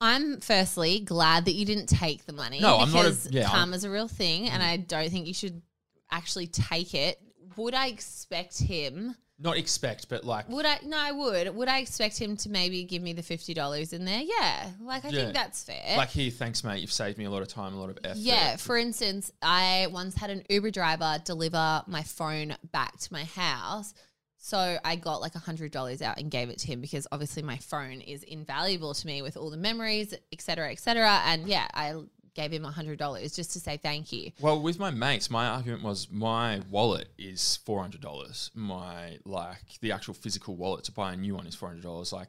I'm 0.00 0.40
firstly 0.40 1.00
glad 1.00 1.46
that 1.46 1.54
you 1.54 1.64
didn't 1.64 1.86
take 1.86 2.26
the 2.26 2.32
money. 2.32 2.60
No, 2.60 2.78
I'm 2.78 2.92
not 2.92 3.06
a- 3.06 3.16
yeah, 3.30 3.42
I'm- 3.42 3.50
karma's 3.50 3.84
a 3.84 3.90
real 3.90 4.08
thing, 4.08 4.48
and 4.48 4.62
mm. 4.62 4.66
I 4.66 4.76
don't 4.76 5.10
think 5.10 5.26
you 5.26 5.34
should 5.34 5.62
actually 6.10 6.46
take 6.46 6.94
it. 6.94 7.18
Would 7.56 7.74
I 7.74 7.86
expect 7.88 8.58
him? 8.58 9.16
Not 9.38 9.56
expect, 9.56 10.08
but 10.08 10.22
like 10.24 10.48
Would 10.48 10.64
I? 10.64 10.78
No, 10.84 10.96
I 10.96 11.10
would. 11.10 11.56
Would 11.56 11.68
I 11.68 11.80
expect 11.80 12.20
him 12.20 12.36
to 12.38 12.48
maybe 12.48 12.84
give 12.84 13.02
me 13.02 13.12
the 13.12 13.22
fifty 13.22 13.52
dollars 13.52 13.92
in 13.92 14.04
there? 14.04 14.20
Yeah, 14.22 14.70
like 14.80 15.04
I 15.04 15.08
Yeah. 15.08 15.22
think 15.22 15.34
that's 15.34 15.64
fair. 15.64 15.96
like 15.96 16.10
here, 16.10 16.30
thanks, 16.30 16.62
mate. 16.62 16.80
You've 16.80 16.92
saved 16.92 17.18
me 17.18 17.24
a 17.24 17.30
lot 17.30 17.42
of 17.42 17.48
time, 17.48 17.74
a 17.74 17.80
lot 17.80 17.90
of 17.90 17.98
effort. 18.04 18.16
Yeah, 18.18 18.54
for 18.56 18.76
instance, 18.76 19.32
I 19.42 19.88
once 19.90 20.14
had 20.14 20.30
an 20.30 20.44
Uber 20.48 20.70
driver 20.70 21.20
deliver 21.24 21.82
my 21.88 22.04
phone 22.04 22.56
back 22.70 22.96
to 22.98 23.12
my 23.12 23.24
house. 23.24 23.92
So 24.38 24.78
I 24.84 24.96
got 24.96 25.20
like 25.22 25.34
a 25.34 25.38
hundred 25.40 25.72
dollars 25.72 26.00
out 26.02 26.18
and 26.20 26.30
gave 26.30 26.50
it 26.50 26.58
to 26.58 26.66
him 26.66 26.80
because 26.80 27.06
obviously 27.10 27.42
my 27.42 27.56
phone 27.56 28.02
is 28.02 28.22
invaluable 28.22 28.92
to 28.94 29.06
me 29.06 29.20
with 29.22 29.36
all 29.38 29.48
the 29.50 29.56
memories, 29.56 30.12
et 30.32 30.40
cetera, 30.42 30.70
et 30.70 30.78
cetera. 30.78 31.22
And 31.24 31.48
yeah, 31.48 31.66
I 31.72 31.94
gave 32.34 32.52
him 32.52 32.64
hundred 32.64 32.98
dollars 32.98 33.34
just 33.34 33.52
to 33.52 33.60
say 33.60 33.76
thank 33.76 34.12
you. 34.12 34.32
Well, 34.40 34.60
with 34.60 34.78
my 34.78 34.90
mates, 34.90 35.30
my 35.30 35.46
argument 35.46 35.82
was 35.82 36.08
my 36.10 36.60
wallet 36.70 37.08
is 37.18 37.58
four 37.64 37.80
hundred 37.80 38.00
dollars. 38.00 38.50
My 38.54 39.18
like 39.24 39.78
the 39.80 39.92
actual 39.92 40.14
physical 40.14 40.56
wallet 40.56 40.84
to 40.84 40.92
buy 40.92 41.12
a 41.12 41.16
new 41.16 41.34
one 41.34 41.46
is 41.46 41.54
four 41.54 41.68
hundred 41.68 41.82
dollars. 41.82 42.12
Like 42.12 42.28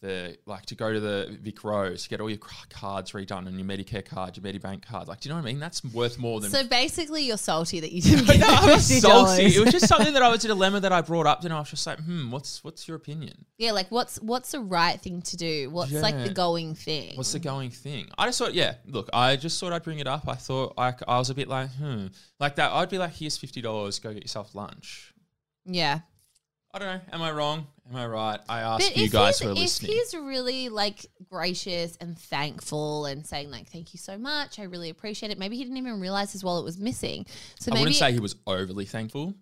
the 0.00 0.38
like 0.46 0.64
to 0.66 0.74
go 0.74 0.92
to 0.92 0.98
the 0.98 1.38
VicRoads, 1.42 2.04
to 2.04 2.08
get 2.08 2.20
all 2.20 2.30
your 2.30 2.38
cards 2.38 3.12
redone 3.12 3.46
and 3.46 3.58
your 3.58 3.66
Medicare 3.66 4.04
card, 4.04 4.36
your 4.36 4.44
Medibank 4.44 4.82
card. 4.82 5.08
Like, 5.08 5.20
do 5.20 5.28
you 5.28 5.34
know 5.34 5.40
what 5.40 5.46
I 5.46 5.52
mean? 5.52 5.60
That's 5.60 5.84
worth 5.84 6.18
more 6.18 6.40
than. 6.40 6.50
So 6.50 6.64
basically, 6.64 7.24
you're 7.24 7.36
salty 7.36 7.80
that 7.80 7.92
you 7.92 8.00
didn't 8.02 8.26
get 8.26 8.40
no, 8.40 8.46
I 8.48 8.74
was 8.74 8.90
$50. 8.90 9.00
salty. 9.00 9.44
It 9.60 9.60
was 9.60 9.72
just 9.72 9.88
something 9.88 10.14
that 10.14 10.22
I 10.22 10.28
was 10.28 10.44
a 10.44 10.48
dilemma 10.48 10.80
that 10.80 10.92
I 10.92 11.02
brought 11.02 11.26
up, 11.26 11.44
and 11.44 11.52
I 11.52 11.58
was 11.58 11.70
just 11.70 11.86
like, 11.86 11.98
"Hmm, 11.98 12.30
what's 12.30 12.64
what's 12.64 12.88
your 12.88 12.96
opinion? 12.96 13.44
yeah, 13.58 13.72
like 13.72 13.90
what's 13.90 14.16
what's 14.20 14.52
the 14.52 14.60
right 14.60 14.98
thing 14.98 15.20
to 15.22 15.36
do? 15.36 15.68
What's 15.70 15.92
like 15.92 16.16
the 16.16 16.32
going 16.32 16.74
thing? 16.74 17.16
What's 17.16 17.32
the 17.32 17.38
going 17.38 17.70
thing?" 17.70 18.08
I 18.16 18.26
just 18.26 18.38
thought, 18.38 18.54
yeah, 18.54 18.74
look, 18.86 19.10
I 19.12 19.36
just 19.36 19.60
thought 19.60 19.72
I'd 19.72 19.82
bring 19.82 19.98
it 19.98 20.06
up. 20.06 20.28
I 20.28 20.34
thought 20.34 20.78
like 20.78 21.00
I 21.06 21.18
was 21.18 21.28
a 21.28 21.34
bit 21.34 21.48
like, 21.48 21.70
hmm, 21.72 22.06
like 22.38 22.56
that. 22.56 22.72
I'd 22.72 22.88
be 22.88 22.98
like, 22.98 23.12
"Here's 23.12 23.36
fifty 23.36 23.60
dollars. 23.60 23.98
Go 23.98 24.14
get 24.14 24.22
yourself 24.22 24.54
lunch." 24.54 25.12
yeah. 25.66 26.00
I 26.72 26.78
don't 26.78 26.88
know. 26.88 27.00
Am 27.12 27.22
I 27.22 27.32
wrong? 27.32 27.66
Am 27.90 27.96
I 27.96 28.06
right? 28.06 28.38
I 28.48 28.60
ask 28.60 28.86
But 28.86 28.96
you 28.96 29.08
guys 29.08 29.40
who 29.40 29.48
are 29.48 29.54
if 29.56 29.78
he's 29.78 30.14
really 30.14 30.68
like 30.68 31.06
gracious 31.28 31.96
and 32.00 32.16
thankful 32.16 33.06
and 33.06 33.26
saying 33.26 33.50
like 33.50 33.68
thank 33.68 33.92
you 33.92 33.98
so 33.98 34.16
much, 34.16 34.60
I 34.60 34.64
really 34.64 34.90
appreciate 34.90 35.32
it. 35.32 35.38
Maybe 35.38 35.56
he 35.56 35.64
didn't 35.64 35.78
even 35.78 36.00
realize 36.00 36.30
his 36.32 36.44
wallet 36.44 36.64
was 36.64 36.78
missing. 36.78 37.26
So 37.58 37.72
I 37.72 37.74
maybe 37.74 37.80
wouldn't 37.82 37.96
say 37.96 38.12
he 38.12 38.20
was 38.20 38.36
overly 38.46 38.84
thankful. 38.84 39.34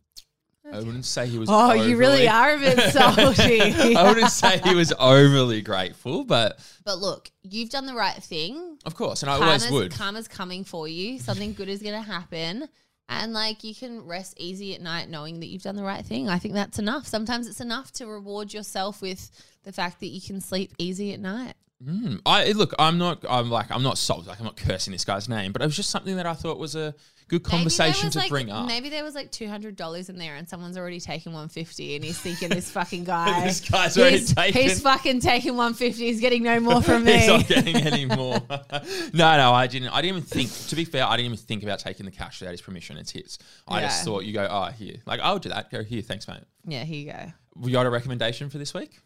I 0.70 0.78
wouldn't 0.78 1.06
say 1.06 1.26
he 1.26 1.38
was. 1.38 1.48
Oh, 1.50 1.72
you 1.72 1.96
really 1.96 2.28
overly- 2.28 2.28
are 2.28 2.54
a 2.54 2.58
bit 2.58 2.78
salty. 2.92 3.96
I 3.96 4.06
wouldn't 4.06 4.30
say 4.30 4.58
he 4.58 4.74
was 4.74 4.92
overly 4.98 5.62
grateful, 5.62 6.24
but 6.24 6.60
But 6.84 6.98
look, 6.98 7.30
you've 7.42 7.70
done 7.70 7.86
the 7.86 7.94
right 7.94 8.22
thing. 8.22 8.78
of 8.84 8.94
course, 8.94 9.22
and 9.22 9.30
I 9.30 9.34
always 9.34 9.70
would. 9.70 9.92
karma's 9.92 10.28
coming 10.28 10.64
for 10.64 10.86
you. 10.86 11.18
Something 11.20 11.54
good 11.54 11.68
is 11.68 11.82
going 11.82 11.94
to 11.94 12.06
happen. 12.06 12.68
And 13.08 13.32
like 13.32 13.64
you 13.64 13.74
can 13.74 14.06
rest 14.06 14.34
easy 14.38 14.74
at 14.74 14.82
night 14.82 15.08
knowing 15.08 15.40
that 15.40 15.46
you've 15.46 15.62
done 15.62 15.76
the 15.76 15.82
right 15.82 16.04
thing. 16.04 16.28
I 16.28 16.38
think 16.38 16.54
that's 16.54 16.78
enough. 16.78 17.06
Sometimes 17.06 17.46
it's 17.46 17.60
enough 17.60 17.90
to 17.92 18.06
reward 18.06 18.52
yourself 18.52 19.00
with 19.00 19.30
the 19.64 19.72
fact 19.72 20.00
that 20.00 20.08
you 20.08 20.20
can 20.20 20.40
sleep 20.40 20.72
easy 20.78 21.14
at 21.14 21.20
night. 21.20 21.54
Mm. 21.86 22.20
I 22.26 22.50
look. 22.52 22.74
I'm 22.78 22.98
not. 22.98 23.24
I'm 23.28 23.50
like. 23.50 23.70
I'm 23.70 23.82
not 23.84 23.98
salty. 23.98 24.28
Like 24.28 24.40
I'm 24.40 24.44
not 24.46 24.56
cursing 24.56 24.92
this 24.92 25.04
guy's 25.04 25.28
name, 25.28 25.52
but 25.52 25.62
it 25.62 25.64
was 25.66 25.76
just 25.76 25.90
something 25.90 26.16
that 26.16 26.26
I 26.26 26.34
thought 26.34 26.58
was 26.58 26.74
a 26.74 26.92
good 27.28 27.44
conversation 27.44 28.10
to 28.10 28.18
like- 28.18 28.28
bring 28.30 28.50
up. 28.50 28.66
Maybe 28.66 28.88
there 28.88 29.04
was 29.04 29.14
like 29.14 29.30
two 29.30 29.46
hundred 29.48 29.76
dollars 29.76 30.08
in 30.08 30.18
there, 30.18 30.34
and 30.34 30.48
someone's 30.48 30.76
already 30.76 30.98
taken 30.98 31.32
one 31.32 31.48
fifty, 31.48 31.94
and 31.94 32.04
he's 32.04 32.18
thinking 32.18 32.48
this 32.48 32.68
fucking 32.68 33.04
guy. 33.04 33.44
This 33.44 33.60
guy's 33.60 33.96
already 33.96 34.18
he's, 34.18 34.34
taken- 34.34 34.60
He's 34.62 34.80
fucking 34.80 35.20
taking 35.20 35.56
one 35.56 35.72
fifty. 35.72 36.06
He's 36.06 36.20
getting 36.20 36.42
no 36.42 36.58
more 36.58 36.82
from 36.82 37.04
me. 37.04 37.12
He's 37.16 37.28
not 37.28 37.46
getting 37.46 37.76
any 37.76 38.06
more. 38.06 38.42
no, 38.50 39.36
no, 39.36 39.52
I 39.52 39.68
didn't. 39.68 39.90
I 39.90 40.02
didn't 40.02 40.16
even 40.16 40.28
think. 40.28 40.50
To 40.70 40.74
be 40.74 40.84
fair, 40.84 41.04
I 41.04 41.16
didn't 41.16 41.26
even 41.26 41.38
think 41.38 41.62
about 41.62 41.78
taking 41.78 42.06
the 42.06 42.12
cash 42.12 42.40
without 42.40 42.50
his 42.52 42.60
permission. 42.60 42.96
It's 42.96 43.12
his. 43.12 43.38
I 43.68 43.82
just 43.82 44.04
thought 44.04 44.24
you 44.24 44.32
go. 44.32 44.48
Oh, 44.50 44.64
here. 44.66 44.96
Like 45.06 45.20
I'll 45.20 45.38
do 45.38 45.50
that. 45.50 45.70
Go 45.70 45.84
here. 45.84 46.02
Thanks, 46.02 46.26
mate. 46.26 46.40
yeah, 46.66 46.82
here 46.82 46.96
you 47.06 47.12
go. 47.12 47.32
We 47.54 47.70
got 47.70 47.86
a 47.86 47.90
recommendation 47.90 48.50
for 48.50 48.58
this 48.58 48.74
week. 48.74 48.98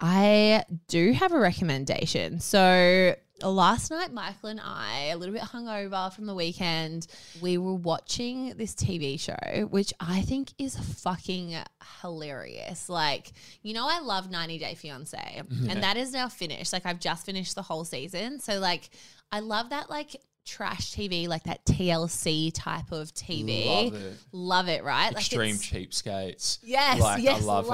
I 0.00 0.64
do 0.88 1.12
have 1.12 1.32
a 1.32 1.38
recommendation. 1.38 2.40
So 2.40 3.14
last 3.42 3.90
night, 3.90 4.12
Michael 4.12 4.50
and 4.50 4.60
I, 4.62 5.10
a 5.12 5.16
little 5.16 5.34
bit 5.34 5.42
hungover 5.42 6.12
from 6.12 6.26
the 6.26 6.34
weekend, 6.34 7.06
we 7.40 7.58
were 7.58 7.74
watching 7.74 8.54
this 8.56 8.74
TV 8.74 9.18
show, 9.18 9.66
which 9.66 9.92
I 10.00 10.22
think 10.22 10.52
is 10.58 10.76
fucking 10.76 11.56
hilarious. 12.02 12.88
Like, 12.88 13.32
you 13.62 13.74
know, 13.74 13.86
I 13.88 14.00
love 14.00 14.30
90 14.30 14.58
Day 14.58 14.74
Fiance, 14.74 15.42
and 15.68 15.82
that 15.82 15.96
is 15.96 16.12
now 16.12 16.28
finished. 16.28 16.72
Like, 16.72 16.86
I've 16.86 17.00
just 17.00 17.24
finished 17.24 17.54
the 17.54 17.62
whole 17.62 17.84
season. 17.84 18.40
So, 18.40 18.58
like, 18.58 18.90
I 19.32 19.40
love 19.40 19.70
that, 19.70 19.90
like, 19.90 20.16
trash 20.46 20.92
TV, 20.92 21.28
like 21.28 21.44
that 21.44 21.64
TLC 21.64 22.50
type 22.54 22.92
of 22.92 23.12
TV. 23.14 23.66
Love 23.66 23.94
it. 23.94 24.16
Love 24.32 24.68
it, 24.68 24.84
right? 24.84 25.08
Like, 25.14 25.16
Extreme 25.18 25.56
it's- 25.56 25.70
cheapskates. 26.02 26.58
Yes, 26.62 27.00
Like, 27.00 27.22
yes, 27.22 27.42
I 27.42 27.44
love, 27.44 27.70
all- 27.70 27.72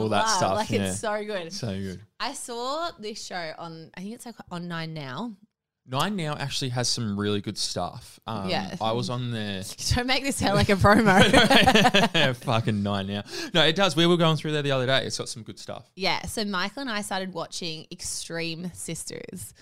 all, 0.00 0.08
that 0.10 0.16
love. 0.26 0.28
stuff. 0.36 0.54
Like 0.56 0.70
yeah. 0.70 0.88
it's 0.90 1.00
so 1.00 1.24
good. 1.24 1.52
so 1.52 1.68
good. 1.68 2.00
I 2.20 2.32
saw 2.34 2.90
this 2.98 3.24
show 3.24 3.52
on, 3.58 3.90
I 3.96 4.00
think 4.02 4.14
it's 4.14 4.26
like 4.26 4.34
on 4.50 4.68
Nine 4.68 4.92
Now. 4.94 5.32
Nine 5.90 6.16
Now 6.16 6.34
actually 6.34 6.68
has 6.70 6.86
some 6.86 7.18
really 7.18 7.40
good 7.40 7.56
stuff. 7.56 8.20
Um, 8.26 8.50
Yeah. 8.50 8.76
I 8.78 8.92
was 8.92 9.08
on 9.08 9.30
there. 9.30 9.62
Don't 9.94 10.06
make 10.06 10.22
this 10.22 10.36
sound 10.36 10.54
like 10.56 10.68
a 10.68 10.74
promo. 10.74 11.16
Fucking 12.44 12.82
Nine 12.82 13.06
Now. 13.06 13.22
No, 13.54 13.64
it 13.64 13.74
does. 13.74 13.96
We 13.96 14.06
were 14.06 14.18
going 14.18 14.36
through 14.36 14.52
there 14.52 14.60
the 14.60 14.72
other 14.72 14.84
day. 14.84 15.06
It's 15.06 15.16
got 15.16 15.30
some 15.30 15.42
good 15.44 15.58
stuff. 15.58 15.90
yeah, 15.96 16.20
so 16.26 16.44
Michael 16.44 16.82
and 16.82 16.90
I 16.90 17.00
started 17.00 17.32
watching 17.32 17.86
Extreme 17.90 18.70
Sisters. 18.74 19.54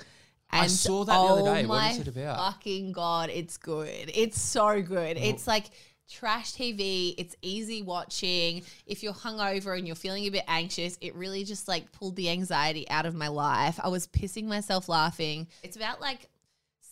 I 0.51 0.67
saw 0.69 1.05
that 1.05 1.13
the 1.13 1.19
oh 1.19 1.39
other 1.39 1.51
oh 1.51 1.55
day. 1.55 1.67
What 1.67 1.93
is 1.93 1.99
it 2.01 2.09
about? 2.09 2.39
Fucking 2.39 2.93
god, 2.93 3.31
it's 3.31 3.57
good. 3.57 4.11
It's 4.15 4.41
so 4.41 4.81
good. 4.83 5.17
It's 5.17 5.47
like 5.47 5.71
trash 6.09 6.53
TV. 6.55 7.15
It's 7.19 7.35
easy 7.43 7.83
watching. 7.83 8.63
If 8.87 9.03
you're 9.03 9.13
hungover 9.13 9.77
and 9.77 9.87
you're 9.87 9.97
feeling 9.97 10.25
a 10.25 10.31
bit 10.31 10.45
anxious, 10.49 10.97
it 11.01 11.15
really 11.15 11.45
just 11.45 11.69
like 11.69 11.93
pulled 11.93 12.17
the 12.17 12.31
anxiety 12.31 12.89
out 12.89 13.07
of 13.07 13.15
my 13.15 13.29
life. 13.29 13.79
I 13.83 13.89
was 13.89 14.07
pissing 14.07 14.45
myself 14.45 14.89
laughing. 14.89 15.49
It's 15.63 15.77
about 15.77 16.01
like 16.01 16.29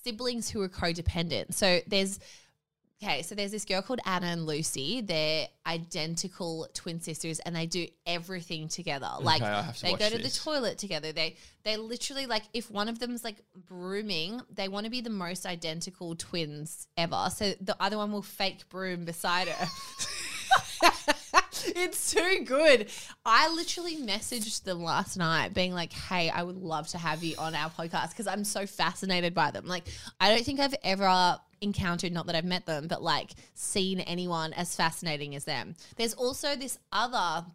siblings 0.02 0.50
who 0.50 0.60
are 0.62 0.68
codependent. 0.68 1.54
So 1.54 1.80
there's 1.86 2.18
Okay, 3.04 3.20
so 3.20 3.34
there's 3.34 3.50
this 3.50 3.66
girl 3.66 3.82
called 3.82 4.00
Anna 4.06 4.28
and 4.28 4.46
Lucy. 4.46 5.02
They're 5.02 5.48
identical 5.66 6.66
twin 6.72 7.00
sisters, 7.00 7.38
and 7.40 7.54
they 7.54 7.66
do 7.66 7.86
everything 8.06 8.68
together. 8.68 9.10
Like 9.20 9.42
I 9.42 9.62
have 9.62 9.76
to 9.76 9.82
they 9.82 9.90
watch 9.90 10.00
go 10.00 10.08
to 10.08 10.18
the 10.18 10.30
toilet 10.30 10.78
together. 10.78 11.12
They 11.12 11.36
they 11.64 11.76
literally 11.76 12.24
like 12.24 12.44
if 12.54 12.70
one 12.70 12.88
of 12.88 12.98
them's 12.98 13.22
like 13.22 13.36
brooming, 13.68 14.40
they 14.50 14.68
want 14.68 14.84
to 14.84 14.90
be 14.90 15.02
the 15.02 15.10
most 15.10 15.44
identical 15.44 16.16
twins 16.16 16.88
ever. 16.96 17.28
So 17.34 17.52
the 17.60 17.76
other 17.78 17.98
one 17.98 18.10
will 18.10 18.22
fake 18.22 18.68
broom 18.70 19.04
beside 19.04 19.48
her. 19.48 19.66
it's 21.76 22.12
too 22.12 22.44
good. 22.44 22.90
I 23.24 23.48
literally 23.48 23.96
messaged 23.96 24.64
them 24.64 24.82
last 24.82 25.16
night 25.16 25.54
being 25.54 25.72
like, 25.72 25.92
hey, 25.92 26.30
I 26.30 26.42
would 26.42 26.56
love 26.56 26.88
to 26.88 26.98
have 26.98 27.22
you 27.22 27.36
on 27.38 27.54
our 27.54 27.70
podcast 27.70 28.10
because 28.10 28.26
I'm 28.26 28.44
so 28.44 28.66
fascinated 28.66 29.34
by 29.34 29.50
them. 29.50 29.66
Like, 29.66 29.84
I 30.20 30.30
don't 30.32 30.44
think 30.44 30.60
I've 30.60 30.74
ever 30.82 31.38
encountered, 31.60 32.12
not 32.12 32.26
that 32.26 32.36
I've 32.36 32.44
met 32.44 32.66
them, 32.66 32.88
but 32.88 33.02
like 33.02 33.32
seen 33.54 34.00
anyone 34.00 34.52
as 34.52 34.76
fascinating 34.76 35.34
as 35.34 35.44
them. 35.44 35.74
There's 35.96 36.14
also 36.14 36.54
this 36.56 36.78
other. 36.92 37.46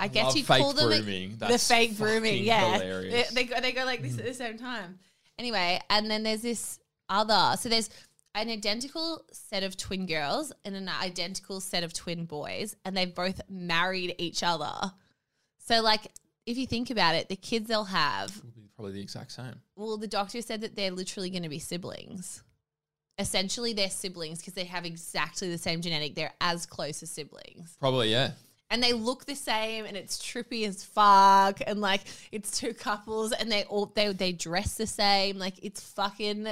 I 0.00 0.06
guess 0.06 0.36
you'd 0.36 0.46
call 0.46 0.72
them 0.72 0.90
the 1.38 1.58
fake 1.58 1.92
fucking 1.92 2.44
Yeah. 2.44 2.78
They, 2.78 3.24
they 3.32 3.44
go 3.44 3.60
they 3.60 3.72
go 3.72 3.84
like 3.84 4.00
this 4.00 4.16
at 4.16 4.24
the 4.24 4.34
same 4.34 4.56
time. 4.56 5.00
Anyway, 5.38 5.80
and 5.90 6.08
then 6.08 6.22
there's 6.22 6.42
this 6.42 6.78
other. 7.08 7.56
So 7.56 7.68
there's 7.68 7.90
an 8.40 8.50
identical 8.50 9.24
set 9.32 9.62
of 9.62 9.76
twin 9.76 10.06
girls 10.06 10.52
and 10.64 10.74
an 10.74 10.88
identical 10.88 11.60
set 11.60 11.82
of 11.84 11.92
twin 11.92 12.24
boys, 12.24 12.74
and 12.84 12.96
they've 12.96 13.14
both 13.14 13.40
married 13.48 14.14
each 14.18 14.42
other. 14.42 14.92
So, 15.58 15.82
like, 15.82 16.12
if 16.46 16.56
you 16.56 16.66
think 16.66 16.90
about 16.90 17.14
it, 17.14 17.28
the 17.28 17.36
kids 17.36 17.68
they'll 17.68 17.84
have, 17.84 18.34
Will 18.42 18.50
be 18.50 18.68
probably 18.74 18.92
the 18.92 19.00
exact 19.02 19.32
same. 19.32 19.54
well, 19.76 19.96
the 19.98 20.06
doctor 20.06 20.40
said 20.42 20.62
that 20.62 20.76
they're 20.76 20.90
literally 20.90 21.30
going 21.30 21.42
to 21.42 21.48
be 21.48 21.58
siblings. 21.58 22.42
Essentially, 23.18 23.72
they're 23.72 23.90
siblings 23.90 24.38
because 24.38 24.54
they 24.54 24.64
have 24.64 24.84
exactly 24.86 25.50
the 25.50 25.58
same 25.58 25.80
genetic. 25.82 26.14
They're 26.14 26.32
as 26.40 26.66
close 26.66 27.02
as 27.02 27.10
siblings 27.10 27.76
Probably, 27.80 28.10
yeah. 28.12 28.30
and 28.70 28.80
they 28.80 28.92
look 28.92 29.26
the 29.26 29.34
same 29.34 29.84
and 29.86 29.96
it's 29.96 30.18
trippy 30.18 30.66
as 30.68 30.84
fuck 30.84 31.60
and 31.66 31.80
like 31.80 32.02
it's 32.30 32.60
two 32.60 32.72
couples 32.74 33.32
and 33.32 33.50
they 33.50 33.64
all 33.64 33.86
they 33.86 34.12
they 34.12 34.30
dress 34.32 34.76
the 34.76 34.86
same 34.86 35.36
like 35.38 35.54
it's 35.62 35.80
fucking 35.94 36.46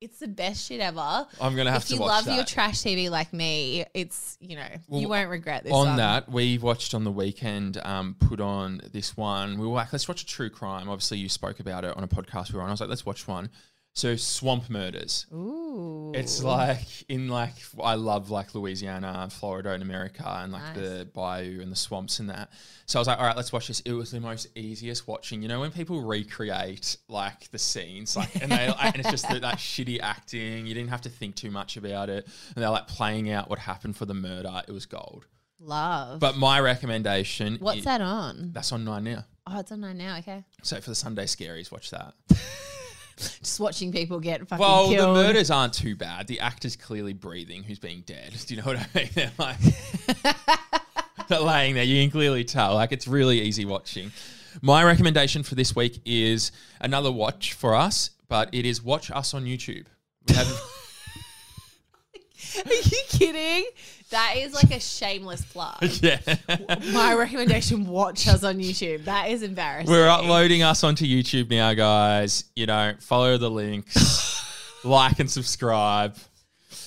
it's 0.00 0.18
the 0.18 0.28
best 0.28 0.66
shit 0.66 0.80
ever 0.80 1.26
I'm 1.40 1.54
gonna 1.56 1.70
have 1.70 1.82
if 1.82 1.88
to 1.88 1.94
If 1.94 2.00
you 2.00 2.06
love 2.06 2.24
that. 2.24 2.34
your 2.34 2.44
trash 2.44 2.78
tv 2.82 3.10
like 3.10 3.32
me 3.32 3.84
it's 3.94 4.38
you 4.40 4.56
know 4.56 4.66
Well, 4.88 5.00
you 5.00 5.08
won't 5.08 5.28
regret 5.28 5.64
this 5.64 5.72
on 5.72 5.88
one. 5.88 5.96
that, 5.98 6.30
we 6.30 6.58
watched 6.58 6.94
on 6.94 7.04
the 7.04 7.10
weekend, 7.12 7.78
um, 7.84 8.16
put 8.18 8.40
on 8.40 8.80
this 8.92 9.16
one. 9.16 9.58
We 9.58 9.66
were 9.66 9.74
like, 9.74 9.92
let's 9.92 10.08
watch 10.08 10.22
a 10.22 10.26
true 10.26 10.48
crime. 10.50 10.88
Obviously, 10.88 11.18
you 11.18 11.28
spoke 11.28 11.60
about 11.60 11.84
it 11.84 11.96
on 11.96 12.02
a 12.04 12.08
podcast 12.08 12.52
we 12.52 12.56
were 12.56 12.62
on. 12.62 12.68
I 12.68 12.72
was 12.72 12.80
like, 12.80 12.88
let's 12.88 13.04
watch 13.06 13.28
one. 13.28 13.50
So, 13.92 14.14
Swamp 14.16 14.70
Murders. 14.70 15.26
Ooh. 15.32 16.12
It's 16.14 16.42
like 16.42 16.86
in 17.08 17.28
like 17.28 17.54
I 17.82 17.94
love 17.94 18.30
like 18.30 18.54
Louisiana 18.54 19.18
and 19.22 19.32
Florida 19.32 19.72
and 19.72 19.82
America 19.82 20.24
and 20.26 20.52
like 20.52 20.62
Nice. 20.62 20.76
the 20.76 21.08
bayou 21.12 21.60
and 21.60 21.70
the 21.70 21.76
swamps 21.76 22.18
and 22.20 22.30
that. 22.30 22.50
So 22.86 22.98
I 22.98 23.00
was 23.00 23.08
like, 23.08 23.18
all 23.18 23.26
right, 23.26 23.36
let's 23.36 23.52
watch 23.52 23.68
this. 23.68 23.80
It 23.80 23.92
was 23.92 24.10
the 24.10 24.20
most 24.20 24.46
easiest 24.56 25.06
watching. 25.06 25.42
You 25.42 25.48
know 25.48 25.60
when 25.60 25.70
people 25.70 26.00
recreate 26.02 26.96
like 27.08 27.50
the 27.50 27.58
scenes, 27.58 28.16
like 28.16 28.34
and 28.42 28.50
they 28.50 28.72
and 28.80 28.96
it's 28.96 29.10
just 29.10 29.28
that, 29.28 29.40
that 29.42 29.56
shitty 29.58 30.00
acting. 30.00 30.66
You 30.66 30.74
didn't 30.74 30.90
have 30.90 31.02
to 31.02 31.08
think 31.10 31.34
too 31.36 31.50
much 31.50 31.76
about 31.76 32.08
it, 32.10 32.26
and 32.54 32.62
they're 32.62 32.70
like 32.70 32.86
playing 32.88 33.30
out 33.30 33.50
what 33.50 33.58
happened 33.58 33.96
for 33.96 34.06
the 34.06 34.14
murder. 34.14 34.62
It 34.66 34.72
was 34.72 34.86
gold. 34.86 35.26
love 35.60 36.20
But 36.20 36.36
my 36.36 36.58
recommendation, 36.60 37.56
what's 37.60 37.84
that 37.84 38.00
on 38.00 38.50
That's 38.52 38.72
on 38.72 38.84
nine 38.84 39.04
now. 39.04 39.24
oh 39.46 39.60
it's 39.60 39.70
on 39.72 39.80
nine 39.80 39.98
now 39.98 40.16
okay 40.18 40.44
So 40.62 40.80
for 40.80 40.90
the 40.90 40.96
Sunday 40.96 41.24
scaries, 41.26 41.70
watch 41.70 41.90
that. 41.90 42.14
just 43.42 43.60
watching 43.60 43.92
people 43.92 44.20
get 44.20 44.46
fucking 44.48 44.60
Well, 44.60 44.88
killed 44.88 45.16
the 45.16 45.22
murders 45.22 45.50
aren't 45.50 45.74
too 45.74 45.96
bad. 45.96 46.26
The 46.26 46.40
actor's 46.40 46.76
clearly 46.76 47.12
breathing 47.12 47.62
who's 47.62 47.78
being 47.78 48.02
dead. 48.06 48.32
Do 48.46 48.54
you 48.54 48.60
know 48.60 48.66
what 48.66 48.78
I 48.78 48.86
mean? 48.94 49.08
They're 49.14 49.32
like 49.38 49.58
they're 51.28 51.38
laying 51.40 51.74
there. 51.74 51.84
You 51.84 52.02
can 52.02 52.10
clearly 52.10 52.44
tell. 52.44 52.74
Like 52.74 52.92
it's 52.92 53.06
really 53.06 53.40
easy 53.40 53.64
watching. 53.64 54.10
My 54.62 54.82
recommendation 54.82 55.42
for 55.44 55.54
this 55.54 55.76
week 55.76 56.00
is 56.04 56.50
another 56.80 57.12
watch 57.12 57.52
for 57.52 57.74
us, 57.74 58.10
but 58.28 58.48
it 58.52 58.66
is 58.66 58.82
watch 58.82 59.10
us 59.12 59.32
on 59.32 59.44
YouTube. 59.44 59.86
We 60.28 60.34
have 60.34 60.48
Are 62.66 62.72
you 62.72 63.00
kidding? 63.08 63.68
That 64.10 64.34
is 64.36 64.54
like 64.54 64.70
a 64.74 64.80
shameless 64.80 65.44
plug. 65.44 65.76
yeah. 66.00 66.18
My 66.92 67.14
recommendation: 67.14 67.86
watch 67.86 68.26
us 68.26 68.42
on 68.42 68.58
YouTube. 68.58 69.04
That 69.04 69.30
is 69.30 69.42
embarrassing. 69.42 69.90
We're 69.90 70.08
uploading 70.08 70.62
us 70.62 70.82
onto 70.82 71.04
YouTube 71.04 71.50
now, 71.50 71.74
guys. 71.74 72.44
You 72.56 72.66
know, 72.66 72.94
follow 73.00 73.38
the 73.38 73.50
links, 73.50 74.42
like 74.84 75.20
and 75.20 75.30
subscribe. 75.30 76.16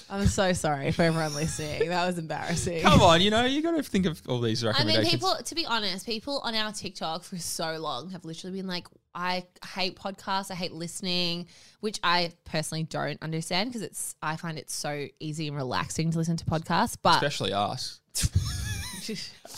I'm 0.09 0.27
so 0.27 0.53
sorry 0.53 0.91
for 0.91 1.03
everyone 1.03 1.33
listening. 1.33 1.89
That 1.89 2.05
was 2.05 2.17
embarrassing. 2.19 2.81
Come 2.81 3.01
on, 3.01 3.21
you 3.21 3.31
know, 3.31 3.45
you 3.45 3.63
got 3.63 3.71
to 3.71 3.83
think 3.83 4.05
of 4.05 4.21
all 4.27 4.41
these 4.41 4.63
recommendations. 4.63 4.63
I 4.63 4.99
recommendations. 4.99 5.21
mean, 5.23 5.31
people. 5.31 5.43
To 5.43 5.55
be 5.55 5.65
honest, 5.65 6.05
people 6.05 6.39
on 6.43 6.55
our 6.55 6.71
TikTok 6.71 7.23
for 7.23 7.37
so 7.37 7.77
long 7.77 8.09
have 8.11 8.23
literally 8.25 8.57
been 8.57 8.67
like, 8.67 8.87
"I 9.15 9.45
hate 9.73 9.95
podcasts. 9.95 10.51
I 10.51 10.55
hate 10.55 10.73
listening," 10.73 11.47
which 11.79 11.99
I 12.03 12.31
personally 12.45 12.83
don't 12.83 13.21
understand 13.21 13.69
because 13.69 13.81
it's. 13.81 14.15
I 14.21 14.35
find 14.35 14.57
it 14.57 14.69
so 14.69 15.07
easy 15.19 15.47
and 15.47 15.57
relaxing 15.57 16.11
to 16.11 16.17
listen 16.17 16.37
to 16.37 16.45
podcasts. 16.45 16.97
But 17.01 17.15
Especially 17.23 17.53
us. 17.53 17.99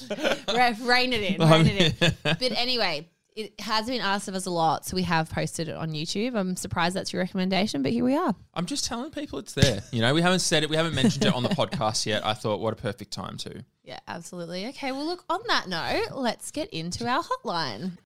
Re- 0.09 0.75
rein 0.81 1.13
it 1.13 1.21
in, 1.21 1.41
rein 1.49 1.67
it 1.67 2.01
in. 2.01 2.13
But 2.23 2.51
anyway, 2.57 3.07
it 3.35 3.59
has 3.59 3.87
been 3.87 4.01
asked 4.01 4.27
of 4.27 4.35
us 4.35 4.45
a 4.45 4.49
lot, 4.49 4.85
so 4.85 4.95
we 4.95 5.03
have 5.03 5.29
posted 5.29 5.67
it 5.67 5.75
on 5.75 5.91
YouTube. 5.91 6.35
I'm 6.35 6.55
surprised 6.55 6.95
that's 6.95 7.11
your 7.11 7.21
recommendation, 7.21 7.81
but 7.83 7.91
here 7.91 8.05
we 8.05 8.15
are. 8.15 8.33
I'm 8.53 8.65
just 8.65 8.85
telling 8.85 9.11
people 9.11 9.39
it's 9.39 9.53
there. 9.53 9.83
You 9.91 10.01
know, 10.01 10.13
we 10.13 10.21
haven't 10.21 10.39
said 10.39 10.63
it, 10.63 10.69
we 10.69 10.77
haven't 10.77 10.95
mentioned 10.95 11.25
it 11.25 11.33
on 11.33 11.43
the 11.43 11.49
podcast 11.55 12.05
yet. 12.05 12.25
I 12.25 12.33
thought, 12.33 12.61
what 12.61 12.71
a 12.71 12.77
perfect 12.77 13.11
time 13.11 13.35
to. 13.39 13.63
Yeah, 13.83 13.99
absolutely. 14.07 14.67
Okay, 14.67 14.93
well, 14.93 15.05
look, 15.05 15.25
on 15.29 15.41
that 15.47 15.67
note, 15.67 16.17
let's 16.17 16.49
get 16.51 16.69
into 16.69 17.07
our 17.07 17.23
hotline. 17.23 17.97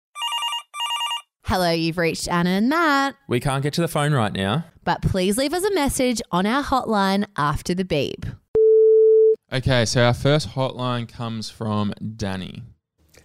Hello, 1.50 1.72
you've 1.72 1.98
reached 1.98 2.28
Anna 2.28 2.52
and 2.52 2.70
Matt, 2.70 3.16
We 3.28 3.40
can't 3.40 3.64
get 3.64 3.74
to 3.74 3.82
the 3.82 3.88
phone 3.88 4.14
right 4.14 4.32
now. 4.32 4.66
but 4.84 5.02
please 5.02 5.36
leave 5.36 5.52
us 5.52 5.64
a 5.64 5.74
message 5.74 6.22
on 6.32 6.46
our 6.46 6.64
hotline 6.64 7.26
after 7.38 7.74
the 7.74 7.84
beep. 7.84 8.24
Okay, 9.52 9.86
so 9.86 10.04
our 10.04 10.14
first 10.14 10.50
hotline 10.50 11.08
comes 11.12 11.50
from 11.50 11.92
Danny. 12.18 12.62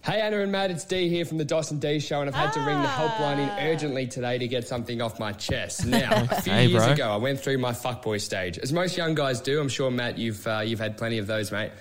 Hey 0.03 0.21
Anna 0.21 0.39
and 0.39 0.51
Matt, 0.51 0.71
it's 0.71 0.83
D 0.85 1.07
here 1.07 1.23
from 1.25 1.37
the 1.37 1.45
Dawson 1.45 1.77
D 1.77 1.99
Show, 1.99 2.21
and 2.21 2.29
I've 2.29 2.35
had 2.35 2.51
to 2.53 2.59
ring 2.61 2.81
the 2.81 2.87
helpline 2.87 3.37
in 3.37 3.49
Ah. 3.49 3.57
urgently 3.61 4.07
today 4.07 4.39
to 4.39 4.47
get 4.47 4.67
something 4.67 5.01
off 5.03 5.19
my 5.19 5.31
chest. 5.31 5.85
Now, 5.87 6.27
a 6.31 6.41
few 6.41 6.51
Hey, 6.53 6.65
years 6.65 6.83
bro. 6.83 6.93
ago, 6.93 7.11
I 7.11 7.17
went 7.17 7.39
through 7.39 7.59
my 7.59 7.71
fuckboy 7.73 8.21
stage, 8.21 8.57
as 8.59 8.71
most 8.73 8.97
young 8.97 9.13
guys 9.15 9.39
do. 9.39 9.59
I'm 9.61 9.69
sure 9.69 9.89
Matt, 9.91 10.17
you've 10.17 10.45
uh, 10.47 10.61
you've 10.65 10.79
had 10.79 10.97
plenty 10.97 11.19
of 11.19 11.27
those, 11.27 11.51
mate. 11.51 11.71